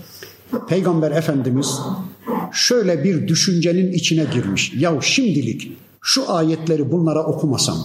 Peygamber 0.69 1.11
Efendimiz 1.11 1.81
şöyle 2.53 3.05
bir 3.05 3.29
düşüncenin 3.29 3.93
içine 3.93 4.27
girmiş. 4.35 4.73
Ya 4.77 5.01
şimdilik 5.01 5.73
şu 6.03 6.33
ayetleri 6.33 6.93
bunlara 6.93 7.25
okumasam, 7.25 7.79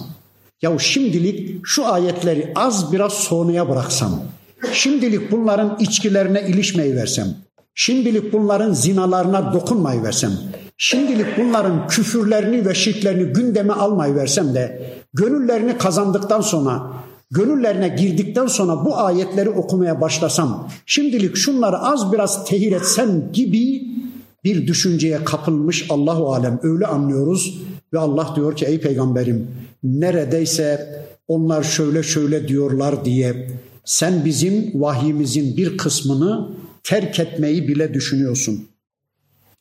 ya 0.62 0.78
şimdilik 0.78 1.66
şu 1.66 1.86
ayetleri 1.86 2.52
az 2.54 2.92
biraz 2.92 3.12
sonraya 3.12 3.68
bıraksam, 3.68 4.22
şimdilik 4.73 5.31
bunların 5.31 5.77
içkilerine 5.79 6.41
ilişmeyi 6.47 6.95
versem, 6.95 7.27
şimdilik 7.75 8.33
bunların 8.33 8.73
zinalarına 8.73 9.53
dokunmayı 9.53 10.03
versem, 10.03 10.31
şimdilik 10.77 11.37
bunların 11.37 11.87
küfürlerini 11.87 12.65
ve 12.65 12.73
şirklerini 12.73 13.33
gündeme 13.33 13.73
almayı 13.73 14.15
versem 14.15 14.53
de 14.53 14.93
gönüllerini 15.13 15.77
kazandıktan 15.77 16.41
sonra 16.41 16.93
gönüllerine 17.31 17.87
girdikten 17.87 18.47
sonra 18.47 18.85
bu 18.85 18.97
ayetleri 18.97 19.49
okumaya 19.49 20.01
başlasam, 20.01 20.69
şimdilik 20.85 21.35
şunları 21.35 21.77
az 21.77 22.11
biraz 22.11 22.45
tehir 22.45 22.71
etsem 22.71 23.31
gibi 23.33 23.91
bir 24.43 24.67
düşünceye 24.67 25.23
kapılmış 25.23 25.85
Allahu 25.89 26.33
alem. 26.33 26.59
Öyle 26.63 26.87
anlıyoruz 26.87 27.61
ve 27.93 27.99
Allah 27.99 28.33
diyor 28.35 28.55
ki 28.55 28.65
ey 28.65 28.79
peygamberim 28.79 29.47
neredeyse 29.83 30.87
onlar 31.27 31.63
şöyle 31.63 32.03
şöyle 32.03 32.47
diyorlar 32.47 33.05
diye 33.05 33.51
sen 33.85 34.25
bizim 34.25 34.81
vahyimizin 34.81 35.57
bir 35.57 35.77
kısmını 35.77 36.49
terk 36.83 37.19
etmeyi 37.19 37.67
bile 37.67 37.93
düşünüyorsun. 37.93 38.67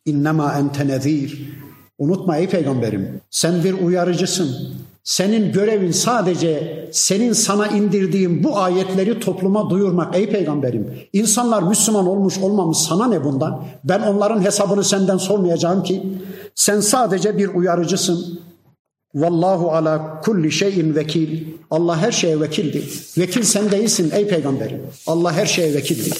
İnnemâ 0.07 0.59
ente 0.59 0.89
nezîr. 0.89 1.61
Unutma 1.99 2.37
ey 2.37 2.49
peygamberim 2.49 3.21
sen 3.31 3.65
bir 3.65 3.73
uyarıcısın. 3.73 4.75
Senin 5.05 5.53
görevin 5.53 5.91
sadece 5.91 6.89
senin 6.93 7.33
sana 7.33 7.67
indirdiğim 7.67 8.45
bu 8.45 8.59
ayetleri 8.59 9.21
topluma 9.21 9.71
duyurmak 9.71 10.17
ey 10.17 10.31
peygamberim. 10.31 10.95
İnsanlar 11.13 11.63
Müslüman 11.63 12.07
olmuş 12.07 12.39
olmamış 12.39 12.79
sana 12.79 13.07
ne 13.07 13.25
bundan? 13.25 13.65
Ben 13.85 14.01
onların 14.01 14.45
hesabını 14.45 14.85
senden 14.85 15.17
sormayacağım 15.17 15.83
ki. 15.83 16.03
Sen 16.55 16.81
sadece 16.81 17.39
bir 17.39 17.49
uyarıcısın. 17.49 18.41
Vallahu 19.15 19.73
ala 19.73 20.21
kulli 20.21 20.53
şeyin 20.53 20.95
vekil. 20.95 21.45
Allah 21.71 21.99
her 21.99 22.13
şeye 22.13 22.41
vekildir. 22.41 23.01
Vekil 23.19 23.43
sen 23.43 23.71
değilsin 23.71 24.11
ey 24.15 24.29
peygamberim. 24.29 24.81
Allah 25.07 25.33
her 25.33 25.47
şeye 25.47 25.75
vekildir. 25.75 26.15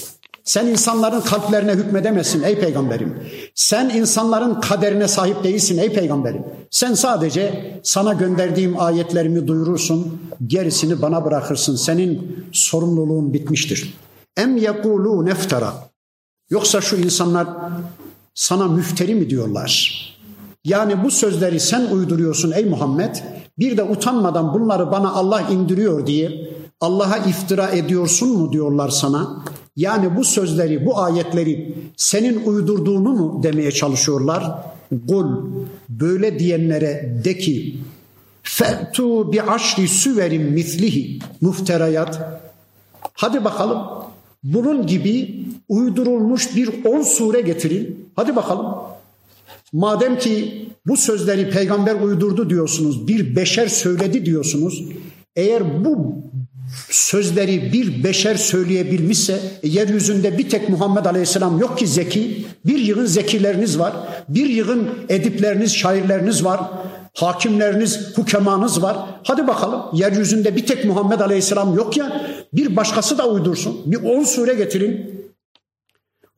Sen 0.45 0.67
insanların 0.67 1.21
kalplerine 1.21 1.73
hükmedemezsin 1.73 2.43
ey 2.43 2.59
peygamberim. 2.59 3.15
Sen 3.55 3.89
insanların 3.89 4.61
kaderine 4.61 5.09
sahip 5.09 5.45
değilsin 5.45 5.79
ey 5.79 5.93
peygamberim. 5.93 6.45
Sen 6.71 6.95
sadece 6.95 7.75
sana 7.83 8.13
gönderdiğim 8.13 8.81
ayetlerimi 8.81 9.47
duyurursun, 9.47 10.21
gerisini 10.47 11.03
bana 11.03 11.25
bırakırsın. 11.25 11.77
Senin 11.77 12.37
sorumluluğun 12.53 13.35
bitmiştir. 13.35 13.95
Em 14.37 14.57
yekulu 14.57 15.27
neftara. 15.27 15.91
Yoksa 16.51 16.81
şu 16.81 16.97
insanlar 16.97 17.49
sana 18.35 18.69
müfteri 18.69 19.15
mi 19.15 19.31
diyorlar? 19.31 20.01
Yani 20.65 21.05
bu 21.05 21.11
sözleri 21.11 21.61
sen 21.61 21.87
uyduruyorsun 21.87 22.53
ey 22.53 22.65
Muhammed. 22.65 23.17
Bir 23.59 23.77
de 23.77 23.83
utanmadan 23.83 24.55
bunları 24.55 24.91
bana 24.93 25.13
Allah 25.13 25.41
indiriyor 25.41 26.07
diye 26.07 26.51
Allah'a 26.81 27.17
iftira 27.17 27.69
ediyorsun 27.69 28.29
mu 28.29 28.53
diyorlar 28.53 28.89
sana. 28.89 29.45
Yani 29.77 30.17
bu 30.17 30.25
sözleri, 30.25 30.87
bu 30.87 30.99
ayetleri 30.99 31.75
senin 31.97 32.47
uydurduğunu 32.47 33.09
mu 33.13 33.43
demeye 33.43 33.73
çalışıyorlar? 33.73 34.45
Kul 35.09 35.27
böyle 35.89 36.39
diyenlere 36.39 37.21
de 37.25 37.39
ki 37.39 37.79
fe'tu 38.43 39.33
bi 39.33 39.43
aşri 39.43 39.89
süverin 39.89 40.43
mislihi 40.43 41.19
muhterayat. 41.41 42.41
Hadi 43.13 43.45
bakalım 43.45 43.79
bunun 44.43 44.87
gibi 44.87 45.45
uydurulmuş 45.69 46.57
bir 46.57 46.85
on 46.85 47.03
sure 47.03 47.41
getirin. 47.41 48.11
Hadi 48.17 48.37
bakalım. 48.37 48.90
Madem 49.73 50.19
ki 50.19 50.67
bu 50.87 50.97
sözleri 50.97 51.51
peygamber 51.51 51.95
uydurdu 51.95 52.51
diyorsunuz, 52.51 53.09
bir 53.09 53.37
beşer 53.37 53.67
söyledi 53.67 54.27
diyorsunuz. 54.27 54.85
Eğer 55.37 55.85
bu 55.85 56.15
sözleri 56.91 57.73
bir 57.73 58.05
beşer 58.05 58.35
söyleyebilmişse 58.35 59.41
e, 59.63 59.69
yeryüzünde 59.69 60.39
bir 60.39 60.49
tek 60.49 60.69
Muhammed 60.69 61.05
Aleyhisselam 61.05 61.59
yok 61.59 61.79
ki 61.79 61.87
zeki. 61.87 62.47
Bir 62.67 62.79
yığın 62.79 63.07
zekileriniz 63.07 63.79
var. 63.79 63.93
Bir 64.29 64.47
yığın 64.47 64.89
edipleriniz, 65.09 65.75
şairleriniz 65.75 66.45
var. 66.45 66.61
Hakimleriniz, 67.15 68.17
hukemanız 68.17 68.83
var. 68.83 68.97
Hadi 69.23 69.47
bakalım 69.47 69.83
yeryüzünde 69.93 70.57
bir 70.57 70.67
tek 70.67 70.85
Muhammed 70.85 71.21
Aleyhisselam 71.21 71.75
yok 71.77 71.97
ya 71.97 72.27
bir 72.53 72.77
başkası 72.77 73.19
da 73.19 73.29
uydursun. 73.29 73.77
Bir 73.87 73.97
on 73.97 74.25
sure 74.25 74.55
getirin. 74.55 75.20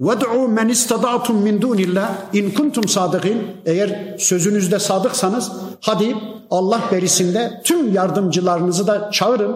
وَدْعُوا 0.08 0.48
مَنْ 0.58 0.68
اِسْتَدَعْتُمْ 0.76 1.36
مِنْ 1.48 1.56
دُونِ 1.64 1.80
اللّٰهِ 1.88 2.10
اِنْ 2.40 2.46
كُنْتُمْ 2.58 2.86
صَادِقِينَ 2.96 3.40
Eğer 3.66 4.18
sözünüzde 4.20 4.80
sadıksanız 4.80 5.52
hadi 5.82 6.16
Allah 6.50 6.82
berisinde 6.92 7.62
tüm 7.64 7.94
yardımcılarınızı 7.94 8.88
da 8.88 9.12
çağırın 9.12 9.56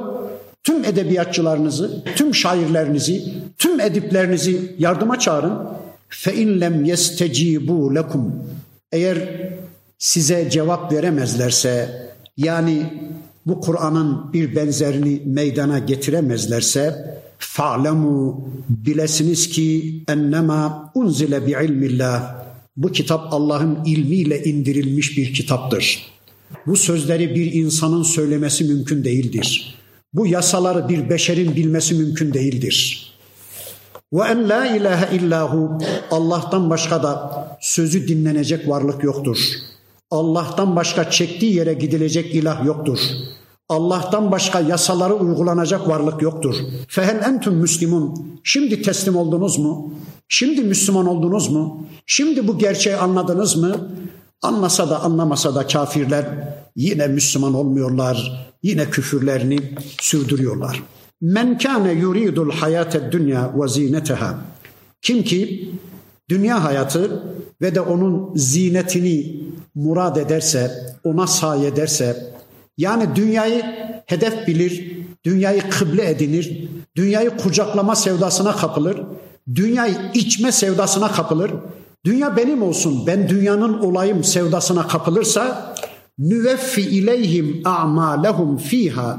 tüm 0.64 0.86
edebiyatçılarınızı, 0.86 2.04
tüm 2.16 2.36
şairlerinizi, 2.36 3.34
tüm 3.58 3.80
ediplerinizi 3.80 4.76
yardıma 4.80 5.20
çağırın. 5.20 5.54
Fe 6.10 6.34
in 6.34 6.62
lem 6.62 6.86
yestecibu 6.86 7.96
lekum. 7.96 8.44
Eğer 8.92 9.18
size 10.00 10.50
cevap 10.50 10.94
veremezlerse 10.94 11.90
yani 12.38 12.84
bu 13.46 13.62
Kur'an'ın 13.62 14.34
bir 14.34 14.56
benzerini 14.56 15.22
meydana 15.26 15.80
getiremezlerse 15.80 17.16
fa'lemu 17.39 18.49
bilesiniz 18.69 19.49
ki 19.49 20.03
ennema 20.09 20.93
unzile 20.95 21.47
bi 21.47 21.51
ilmillah. 21.51 22.47
Bu 22.77 22.93
kitap 22.93 23.33
Allah'ın 23.33 23.85
ilmiyle 23.85 24.45
indirilmiş 24.45 25.19
bir 25.19 25.35
kitaptır. 25.35 26.07
Bu 26.67 26.77
sözleri 26.77 27.35
bir 27.35 27.53
insanın 27.53 28.03
söylemesi 28.03 28.65
mümkün 28.65 29.05
değildir. 29.05 29.77
Bu 30.13 30.27
yasaları 30.27 30.89
bir 30.89 31.11
beşerin 31.11 31.57
bilmesi 31.57 31.95
mümkün 31.95 32.35
değildir. 32.35 33.07
Ve 34.13 34.25
en 34.29 34.49
la 34.49 34.67
ilahe 34.67 35.17
illahu 35.17 35.79
Allah'tan 36.11 36.71
başka 36.71 37.03
da 37.03 37.33
sözü 37.61 38.09
dinlenecek 38.09 38.69
varlık 38.69 39.05
yoktur. 39.05 39.39
Allah'tan 40.11 40.77
başka 40.77 41.11
çektiği 41.11 41.55
yere 41.55 41.75
gidilecek 41.75 42.35
ilah 42.35 42.65
yoktur. 42.65 42.99
Allah'tan 43.69 44.31
başka 44.31 44.61
yasaları 44.61 45.15
uygulanacak 45.15 45.89
varlık 45.89 46.23
yoktur. 46.23 46.55
Fehel 46.89 47.23
entüm 47.23 47.55
müslimun. 47.55 48.39
Şimdi 48.45 48.83
teslim 48.83 49.17
oldunuz 49.17 49.59
mu? 49.59 49.93
Şimdi 50.29 50.61
Müslüman 50.61 51.07
oldunuz 51.07 51.51
mu? 51.51 51.87
Şimdi 52.07 52.49
bu 52.49 52.59
gerçeği 52.59 52.97
anladınız 52.97 53.57
mı? 53.57 53.89
Anlasa 54.43 54.91
da 54.91 55.03
anlamasa 55.03 55.55
da 55.55 55.67
kafirler 55.67 56.27
yine 56.77 57.07
Müslüman 57.07 57.55
olmuyorlar. 57.55 58.47
Yine 58.63 58.91
küfürlerini 58.91 59.59
sürdürüyorlar. 60.01 60.83
Men 61.21 61.59
kâne 61.59 61.93
yuridul 61.93 62.51
hayate 62.51 63.13
dünya 63.13 63.53
ve 63.61 63.69
zineteha. 63.69 64.39
Kim 65.03 65.23
ki 65.23 65.71
dünya 66.29 66.65
hayatı 66.65 67.23
ve 67.61 67.75
de 67.75 67.81
onun 67.81 68.37
zinetini 68.37 69.43
murad 69.75 70.17
ederse, 70.17 70.71
ona 71.05 71.27
say 71.27 71.67
ederse, 71.67 72.36
yani 72.79 73.17
dünyayı 73.17 73.63
hedef 74.07 74.47
bilir, 74.47 74.97
dünyayı 75.25 75.71
kıble 75.71 76.11
edinir, 76.11 76.69
dünyayı 76.97 77.31
kucaklama 77.31 77.97
sevdasına 77.97 78.57
kapılır, 78.57 79.01
dünyayı 79.55 79.95
içme 80.15 80.53
sevdasına 80.53 81.13
kapılır, 81.13 81.51
dünya 82.05 82.37
benim 82.37 82.63
olsun, 82.63 83.07
ben 83.07 83.29
dünyanın 83.29 83.79
olayım 83.79 84.25
sevdasına 84.25 84.89
kapılırsa 84.89 85.75
nüveffi 86.19 86.81
ileyhim 86.81 87.63
a'malehum 87.65 88.57
fiha 88.57 89.19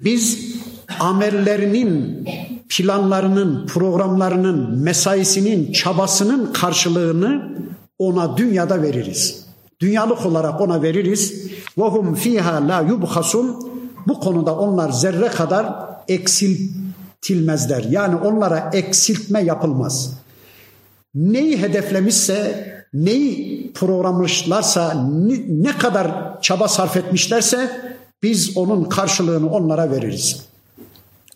biz 0.00 0.54
amellerinin 1.00 2.24
planlarının, 2.68 3.66
programlarının, 3.66 4.78
mesaisinin, 4.78 5.72
çabasının 5.72 6.52
karşılığını 6.52 7.58
ona 7.98 8.36
dünyada 8.36 8.82
veririz. 8.82 9.47
Dünyalık 9.80 10.26
olarak 10.26 10.60
ona 10.60 10.82
veririz. 10.82 11.46
Ve 11.78 11.82
hum 11.82 12.14
fiha 12.14 12.68
la 12.68 12.80
yubhasun. 12.80 13.70
Bu 14.06 14.20
konuda 14.20 14.56
onlar 14.56 14.90
zerre 14.90 15.28
kadar 15.28 15.74
eksiltilmezler. 16.08 17.84
Yani 17.90 18.16
onlara 18.16 18.70
eksiltme 18.72 19.40
yapılmaz. 19.40 20.12
Neyi 21.14 21.58
hedeflemişse 21.58 22.68
neyi 22.94 23.72
programlamışlarsa, 23.72 25.06
ne 25.48 25.78
kadar 25.78 26.40
çaba 26.42 26.68
sarf 26.68 26.96
etmişlerse 26.96 27.70
biz 28.22 28.56
onun 28.56 28.84
karşılığını 28.84 29.50
onlara 29.50 29.90
veririz. 29.90 30.42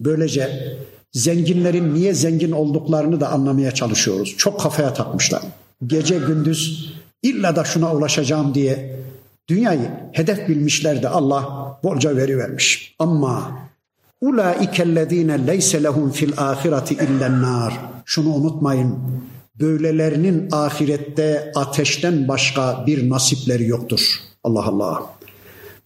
Böylece 0.01 0.77
zenginlerin 1.13 1.95
niye 1.95 2.15
zengin 2.15 2.53
olduklarını 2.53 3.21
da 3.21 3.29
anlamaya 3.29 3.71
çalışıyoruz. 3.71 4.35
Çok 4.39 4.61
kafaya 4.61 4.95
takmışlar. 4.95 5.43
Gece 5.87 6.19
gündüz 6.19 6.93
illa 7.23 7.57
da 7.57 7.65
şuna 7.65 7.95
ulaşacağım 7.95 8.55
diye 8.55 8.97
dünyayı 9.49 9.91
hedef 10.13 10.49
bilmişlerdi. 10.49 11.09
Allah 11.09 11.79
bolca 11.85 12.17
veri 12.17 12.39
vermiş. 12.39 12.95
Ama 12.99 13.59
ulaikellezine 14.21 15.47
leyse 15.47 15.83
lehum 15.83 16.11
fil 16.11 16.33
ahireti 16.37 16.95
illen 16.95 17.43
nar. 17.43 17.81
Şunu 18.05 18.35
unutmayın. 18.35 18.99
Böylelerinin 19.61 20.49
ahirette 20.53 21.53
ateşten 21.55 22.29
başka 22.29 22.85
bir 22.87 23.11
nasipleri 23.11 23.67
yoktur. 23.67 24.01
Allah 24.45 24.65
Allah. 24.65 25.03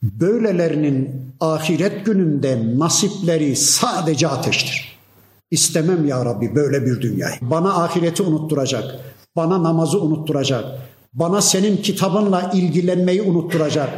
Böylelerinin 0.02 1.26
ahiret 1.40 2.06
gününde 2.06 2.78
nasipleri 2.78 3.56
sadece 3.56 4.28
ateştir. 4.28 4.96
İstemem 5.50 6.04
ya 6.04 6.24
Rabbi 6.24 6.54
böyle 6.54 6.86
bir 6.86 7.00
dünyayı. 7.00 7.36
Bana 7.40 7.82
ahireti 7.84 8.22
unutturacak, 8.22 8.84
bana 9.36 9.62
namazı 9.62 10.00
unutturacak, 10.00 10.64
bana 11.16 11.40
senin 11.40 11.76
kitabınla 11.76 12.50
ilgilenmeyi 12.54 13.22
unutturacak, 13.22 13.88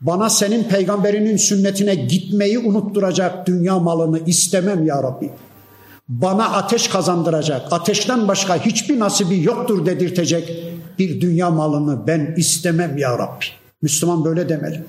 bana 0.00 0.30
senin 0.30 0.64
peygamberinin 0.64 1.36
sünnetine 1.36 1.94
gitmeyi 1.94 2.58
unutturacak 2.58 3.46
dünya 3.46 3.78
malını 3.78 4.20
istemem 4.26 4.86
ya 4.86 5.02
Rabbi. 5.02 5.30
Bana 6.08 6.48
ateş 6.48 6.88
kazandıracak, 6.88 7.72
ateşten 7.72 8.28
başka 8.28 8.56
hiçbir 8.56 9.00
nasibi 9.00 9.42
yoktur 9.42 9.86
dedirtecek 9.86 10.64
bir 10.98 11.20
dünya 11.20 11.50
malını 11.50 12.06
ben 12.06 12.34
istemem 12.36 12.98
ya 12.98 13.18
Rabbi. 13.18 13.44
Müslüman 13.82 14.24
böyle 14.24 14.48
demeli. 14.48 14.84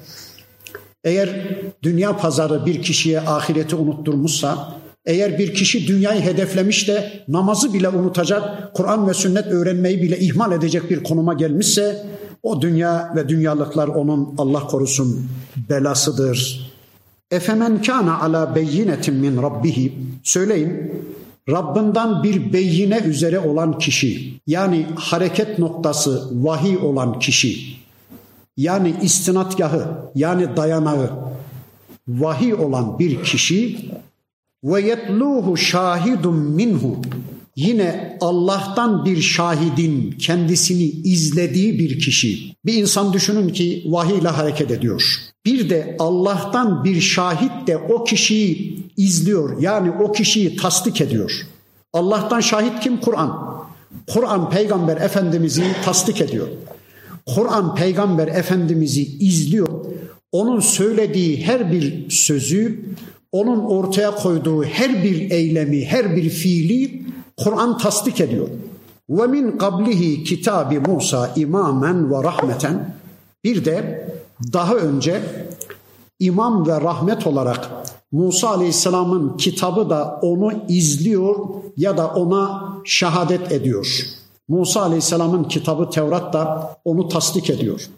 Eğer 1.04 1.58
dünya 1.84 2.18
pazarı 2.18 2.66
bir 2.66 2.82
kişiye 2.82 3.20
ahireti 3.20 3.76
unutturmuşsa, 3.76 4.74
eğer 5.06 5.40
bir 5.40 5.54
kişi 5.54 5.88
dünyayı 5.88 6.22
hedeflemiş 6.22 6.88
de 6.88 7.24
namazı 7.28 7.74
bile 7.74 7.90
unutacak, 7.90 8.74
Kur'an 8.74 9.08
ve 9.08 9.14
sünnet 9.14 9.46
öğrenmeyi 9.46 10.02
bile 10.02 10.20
ihmal 10.20 10.52
edecek 10.52 10.90
bir 10.90 11.04
konuma 11.04 11.34
gelmişse, 11.34 12.06
o 12.44 12.62
dünya 12.62 13.14
ve 13.16 13.30
dünyalıklar 13.30 13.88
onun 13.88 14.36
Allah 14.38 14.68
korusun 14.68 15.28
belasıdır. 15.70 16.72
Efemen 17.32 17.82
kana 17.82 18.22
ala 18.22 18.56
beyinetin 18.56 19.16
min 19.16 19.42
rabbihi 19.42 19.94
söyleyin 20.24 20.92
Rabbinden 21.50 22.24
bir 22.24 22.54
beyine 22.54 22.98
üzere 22.98 23.40
olan 23.40 23.78
kişi 23.78 24.40
yani 24.48 24.86
hareket 24.96 25.60
noktası 25.60 26.44
vahiy 26.44 26.78
olan 26.78 27.20
kişi 27.20 27.58
yani 28.58 28.96
istinatgahı 29.02 29.88
yani 30.16 30.58
dayanağı 30.58 31.10
vahiy 32.08 32.54
olan 32.54 33.00
bir 33.00 33.24
kişi 33.24 33.78
ve 34.66 34.82
yetluhu 34.82 35.58
şahidun 35.58 36.36
minhu 36.36 37.02
yine 37.56 38.18
Allah'tan 38.22 39.06
bir 39.06 39.22
şahidin 39.22 40.12
kendisini 40.12 40.84
izlediği 40.84 41.80
bir 41.80 42.00
kişi. 42.00 42.56
Bir 42.66 42.74
insan 42.74 43.14
düşünün 43.14 43.50
ki 43.50 43.84
vahiy 43.86 44.18
ile 44.18 44.28
hareket 44.28 44.72
ediyor. 44.72 45.16
Bir 45.46 45.70
de 45.70 45.96
Allah'tan 46.00 46.84
bir 46.84 47.02
şahit 47.02 47.68
de 47.68 47.78
o 47.78 48.04
kişiyi 48.04 48.80
izliyor. 48.98 49.62
Yani 49.62 49.92
o 49.92 50.12
kişiyi 50.12 50.56
tasdik 50.56 51.02
ediyor. 51.02 51.48
Allah'tan 51.94 52.40
şahit 52.40 52.80
kim? 52.80 53.00
Kur'an. 53.00 53.56
Kur'an 54.08 54.50
peygamber 54.50 54.98
efendimizi 54.98 55.64
tasdik 55.86 56.22
ediyor. 56.22 56.48
Kur'an 57.26 57.76
peygamber 57.76 58.28
efendimizi 58.28 59.04
izliyor. 59.04 59.86
Onun 60.32 60.60
söylediği 60.60 61.44
her 61.46 61.72
bir 61.72 62.10
sözü, 62.10 62.86
onun 63.36 63.66
ortaya 63.66 64.16
koyduğu 64.16 64.64
her 64.64 65.04
bir 65.04 65.32
eylemi, 65.32 65.86
her 65.86 66.16
bir 66.16 66.30
fiili 66.30 67.04
Kur'an 67.38 67.78
tasdik 67.78 68.22
ediyor. 68.22 68.48
Ve 69.10 69.28
min 69.28 69.58
qablihi 69.58 70.24
kitabi 70.24 70.80
Musa 70.80 71.34
imamen 71.36 72.12
ve 72.12 72.24
rahmeten. 72.24 72.96
Bir 73.44 73.66
de 73.66 74.08
daha 74.54 74.76
önce 74.76 75.22
imam 76.20 76.68
ve 76.68 76.82
rahmet 76.82 77.28
olarak 77.28 77.70
Musa 78.12 78.50
Aleyhisselam'ın 78.50 79.38
kitabı 79.38 79.90
da 79.90 80.20
onu 80.22 80.52
izliyor 80.70 81.36
ya 81.78 81.98
da 81.98 82.08
ona 82.08 82.74
şehadet 82.86 83.52
ediyor. 83.52 84.06
Musa 84.48 84.82
Aleyhisselam'ın 84.82 85.44
kitabı 85.44 85.90
Tevrat 85.90 86.34
da 86.34 86.78
onu 86.86 87.08
tasdik 87.08 87.50
ediyor. 87.50 87.90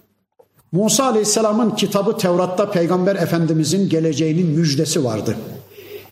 Musa 0.72 1.06
Aleyhisselam'ın 1.06 1.70
kitabı 1.70 2.18
Tevrat'ta 2.18 2.72
Peygamber 2.72 3.16
Efendimizin 3.16 3.90
geleceğinin 3.90 4.48
müjdesi 4.48 5.04
vardı. 5.04 5.36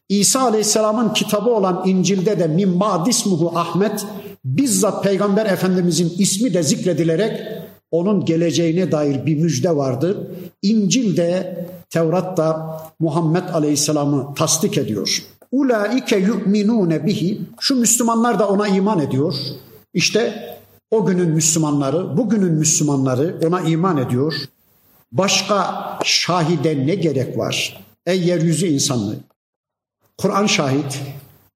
İsa 0.10 0.42
Aleyhisselam'ın 0.42 1.14
kitabı 1.14 1.50
olan 1.50 1.84
İncil'de 1.86 2.40
de 2.40 2.48
min 2.48 2.80
ismuhu 3.08 3.52
Ahmet 3.56 4.06
bizzat 4.46 5.04
Peygamber 5.04 5.46
Efendimizin 5.46 6.14
ismi 6.18 6.54
de 6.54 6.64
zikredilerek 6.64 7.42
onun 7.92 8.26
geleceğine 8.26 8.92
dair 8.92 9.26
bir 9.26 9.38
müjde 9.38 9.76
vardı. 9.76 10.32
İncil'de 10.62 11.66
Tevrat'ta 11.90 12.78
Muhammed 13.00 13.50
Aleyhisselam'ı 13.54 14.34
tasdik 14.36 14.78
ediyor. 14.78 15.24
Ulaike 15.52 16.18
yu'minune 16.18 17.06
bihi 17.06 17.42
şu 17.60 17.76
Müslümanlar 17.76 18.40
da 18.40 18.48
ona 18.50 18.68
iman 18.68 19.00
ediyor. 19.00 19.36
İşte 19.94 20.34
o 20.92 21.06
günün 21.06 21.30
Müslümanları, 21.30 22.18
bugünün 22.18 22.54
Müslümanları 22.54 23.40
ona 23.48 23.62
iman 23.62 23.98
ediyor. 23.98 24.34
Başka 25.12 26.00
şahide 26.04 26.88
ne 26.88 26.96
gerek 26.96 27.38
var? 27.38 27.86
Ey 28.06 28.22
yeryüzü 28.22 28.68
insanlığı. 28.68 29.18
Kur'an 30.18 30.46
şahit, 30.46 31.02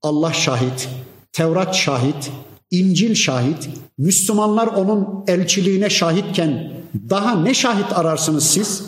Allah 0.02 0.34
şahit, 0.34 0.90
Tevrat 1.32 1.76
şahit, 1.76 2.32
İncil 2.72 3.16
şahit, 3.16 3.70
Müslümanlar 3.98 4.68
onun 4.68 5.24
elçiliğine 5.28 5.90
şahitken 5.90 6.72
daha 7.10 7.36
ne 7.36 7.54
şahit 7.54 7.98
ararsınız 7.98 8.44
siz? 8.44 8.84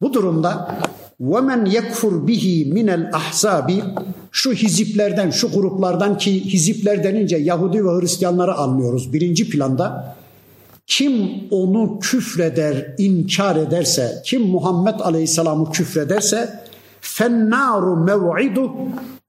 Bu 0.00 0.12
durumda 0.12 0.78
وَمَنْ 1.21 1.65
يَكْفُرْ 1.65 2.27
bihi 2.27 2.73
minel 2.73 3.09
ahzabi 3.13 3.83
şu 4.31 4.53
hiziplerden, 4.53 5.29
şu 5.29 5.51
gruplardan 5.51 6.17
ki 6.17 6.45
hizipler 6.45 7.03
denince 7.03 7.37
Yahudi 7.37 7.85
ve 7.85 7.89
Hristiyanları 7.89 8.53
anlıyoruz 8.53 9.13
birinci 9.13 9.49
planda. 9.49 10.15
Kim 10.87 11.29
onu 11.51 11.99
küfreder, 11.99 12.95
inkar 12.97 13.55
ederse, 13.55 14.21
kim 14.25 14.41
Muhammed 14.41 14.99
Aleyhisselam'ı 14.99 15.71
küfrederse 15.71 16.59
fennaru 17.01 17.95
mev'idu 17.95 18.71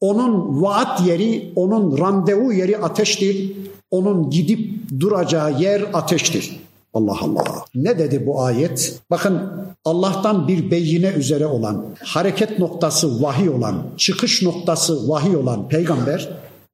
onun 0.00 0.62
vaat 0.62 1.06
yeri, 1.06 1.52
onun 1.56 1.98
randevu 1.98 2.52
yeri 2.52 2.78
ateştir. 2.78 3.52
Onun 3.90 4.30
gidip 4.30 4.70
duracağı 5.00 5.60
yer 5.60 5.82
ateştir. 5.92 6.60
Allah 6.93 7.17
Allah. 7.21 7.65
Ne 7.75 7.99
dedi 7.99 8.25
bu 8.25 8.41
ayet? 8.41 8.99
Bakın 9.09 9.41
Allah'tan 9.85 10.47
bir 10.47 10.71
beyine 10.71 11.07
üzere 11.07 11.45
olan, 11.45 11.85
hareket 12.03 12.59
noktası 12.59 13.21
vahiy 13.21 13.49
olan, 13.49 13.83
çıkış 13.97 14.43
noktası 14.43 15.09
vahiy 15.09 15.35
olan 15.35 15.67
peygamber 15.67 16.29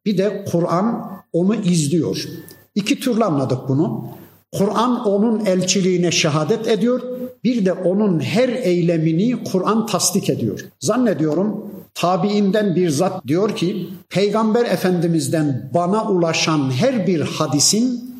bir 0.06 0.18
de 0.18 0.46
Kur'an 0.52 1.12
onu 1.34 1.56
izliyor. 1.56 2.28
İki 2.76 3.00
türlü 3.00 3.24
anladık 3.24 3.60
bunu. 3.70 4.08
Kur'an 4.52 5.08
onun 5.08 5.46
elçiliğine 5.46 6.12
şehadet 6.12 6.68
ediyor. 6.68 7.02
Bir 7.44 7.66
de 7.66 7.74
onun 7.74 8.20
her 8.20 8.50
eylemini 8.50 9.44
Kur'an 9.44 9.86
tasdik 9.86 10.30
ediyor. 10.30 10.66
Zannediyorum 10.80 11.74
tabiinden 11.94 12.76
bir 12.76 12.90
zat 12.90 13.28
diyor 13.28 13.56
ki 13.56 13.90
Peygamber 14.10 14.66
Efendimiz'den 14.66 15.70
bana 15.74 16.10
ulaşan 16.10 16.72
her 16.72 17.08
bir 17.08 17.22
hadisin 17.22 18.13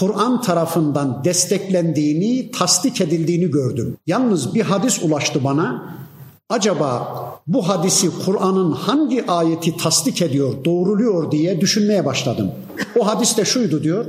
Kur'an 0.00 0.42
tarafından 0.42 1.24
desteklendiğini, 1.24 2.50
tasdik 2.50 3.00
edildiğini 3.00 3.50
gördüm. 3.50 3.96
Yalnız 4.06 4.54
bir 4.54 4.62
hadis 4.62 5.02
ulaştı 5.02 5.44
bana. 5.44 5.94
Acaba 6.48 7.14
bu 7.46 7.68
hadisi 7.68 8.10
Kur'an'ın 8.24 8.72
hangi 8.72 9.26
ayeti 9.26 9.76
tasdik 9.76 10.22
ediyor, 10.22 10.64
doğruluyor 10.64 11.30
diye 11.30 11.60
düşünmeye 11.60 12.04
başladım. 12.04 12.50
O 12.98 13.06
hadis 13.06 13.36
de 13.36 13.44
şuydu 13.44 13.82
diyor. 13.82 14.04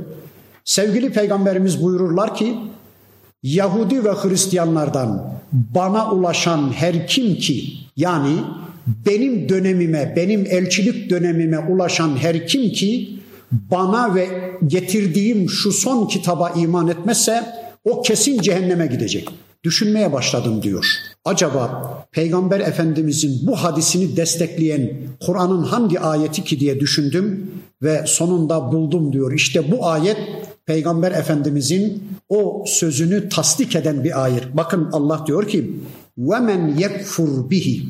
Sevgili 0.64 1.12
peygamberimiz 1.12 1.82
buyururlar 1.82 2.34
ki 2.34 2.58
Yahudi 3.42 4.04
ve 4.04 4.12
Hristiyanlardan 4.12 5.34
bana 5.52 6.12
ulaşan 6.12 6.72
her 6.72 7.06
kim 7.06 7.34
ki 7.34 7.72
yani 7.96 8.36
benim 8.86 9.48
dönemime, 9.48 10.12
benim 10.16 10.46
elçilik 10.46 11.10
dönemime 11.10 11.58
ulaşan 11.58 12.16
her 12.16 12.46
kim 12.46 12.72
ki 12.72 13.15
bana 13.52 14.14
ve 14.14 14.28
getirdiğim 14.66 15.50
şu 15.50 15.72
son 15.72 16.06
kitaba 16.06 16.50
iman 16.50 16.88
etmezse 16.88 17.44
o 17.84 18.02
kesin 18.02 18.40
cehenneme 18.40 18.86
gidecek. 18.86 19.28
Düşünmeye 19.64 20.12
başladım 20.12 20.62
diyor. 20.62 20.86
Acaba 21.24 21.92
Peygamber 22.12 22.60
Efendimizin 22.60 23.46
bu 23.46 23.56
hadisini 23.56 24.16
destekleyen 24.16 24.92
Kur'an'ın 25.26 25.62
hangi 25.62 26.00
ayeti 26.00 26.44
ki 26.44 26.60
diye 26.60 26.80
düşündüm 26.80 27.50
ve 27.82 28.04
sonunda 28.06 28.72
buldum 28.72 29.12
diyor. 29.12 29.32
İşte 29.32 29.70
bu 29.72 29.86
ayet 29.86 30.16
Peygamber 30.66 31.12
Efendimizin 31.12 32.02
o 32.28 32.64
sözünü 32.66 33.28
tasdik 33.28 33.76
eden 33.76 34.04
bir 34.04 34.24
ayet. 34.24 34.44
Bakın 34.54 34.88
Allah 34.92 35.24
diyor 35.26 35.48
ki: 35.48 35.72
"Ve 36.18 36.38
men 36.38 36.76
yekfur 36.78 37.50
bihi 37.50 37.82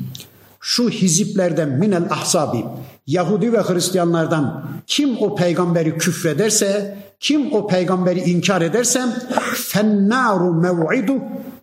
şu 0.67 0.89
hiziplerden 0.89 1.69
minel 1.69 2.07
ahsabi 2.11 2.65
Yahudi 3.07 3.53
ve 3.53 3.61
Hristiyanlardan 3.61 4.65
kim 4.87 5.17
o 5.21 5.35
peygamberi 5.35 5.97
küfrederse 5.97 6.97
kim 7.19 7.53
o 7.53 7.67
peygamberi 7.67 8.19
inkar 8.19 8.61
ederse 8.61 9.01
fennaru 9.55 10.53
mev'idu 10.53 11.13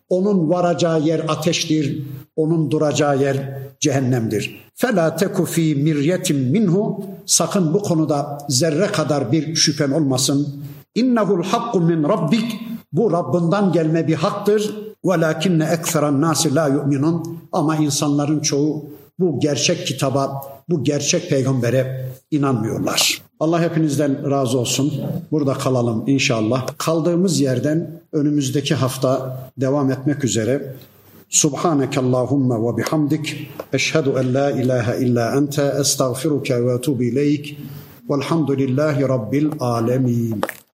onun 0.09 0.49
varacağı 0.49 1.01
yer 1.01 1.21
ateştir 1.27 2.03
onun 2.35 2.71
duracağı 2.71 3.21
yer 3.21 3.57
cehennemdir. 3.79 4.61
Fela 4.75 5.15
teku 5.15 5.45
fi 5.45 5.75
miryetin 5.75 6.37
minhu 6.37 7.05
sakın 7.25 7.73
bu 7.73 7.83
konuda 7.83 8.37
zerre 8.49 8.87
kadar 8.87 9.31
bir 9.31 9.55
şüphen 9.55 9.91
olmasın. 9.91 10.63
İnnehul 10.95 11.43
hakku 11.43 11.81
min 11.81 12.03
rabbik 12.03 12.59
bu 12.93 13.11
Rabbinden 13.11 13.71
gelme 13.71 14.07
bir 14.07 14.15
haktır. 14.15 14.84
Velakinne 15.05 15.65
ekseran 15.65 16.21
nasi 16.21 16.55
la 16.55 16.67
yu'minun 16.67 17.39
ama 17.51 17.75
insanların 17.75 18.39
çoğu 18.39 18.85
bu 19.19 19.39
gerçek 19.39 19.87
kitaba, 19.87 20.41
bu 20.69 20.83
gerçek 20.83 21.29
peygambere 21.29 22.09
inanmıyorlar. 22.31 23.21
Allah 23.39 23.61
hepinizden 23.61 24.31
razı 24.31 24.57
olsun. 24.57 24.93
Burada 25.31 25.53
kalalım 25.53 26.03
inşallah. 26.07 26.67
Kaldığımız 26.77 27.39
yerden 27.39 28.01
önümüzdeki 28.13 28.75
hafta 28.75 29.39
devam 29.57 29.91
etmek 29.91 30.23
üzere. 30.23 30.75
Subhaneke 31.29 31.99
Allahumma 31.99 32.63
ve 32.63 32.77
bihamdik. 32.77 33.49
Eşhedü 33.73 34.09
en 34.19 34.33
la 34.33 34.51
ilahe 34.51 35.05
illa 35.05 35.35
ente 35.35 35.73
estağfiruke 35.79 36.65
ve 36.65 36.73
etubu 36.73 37.03
ileyk. 37.03 37.57
Velhamdülillahi 38.09 39.01
Rabbil 39.01 39.49
alemin. 39.59 40.41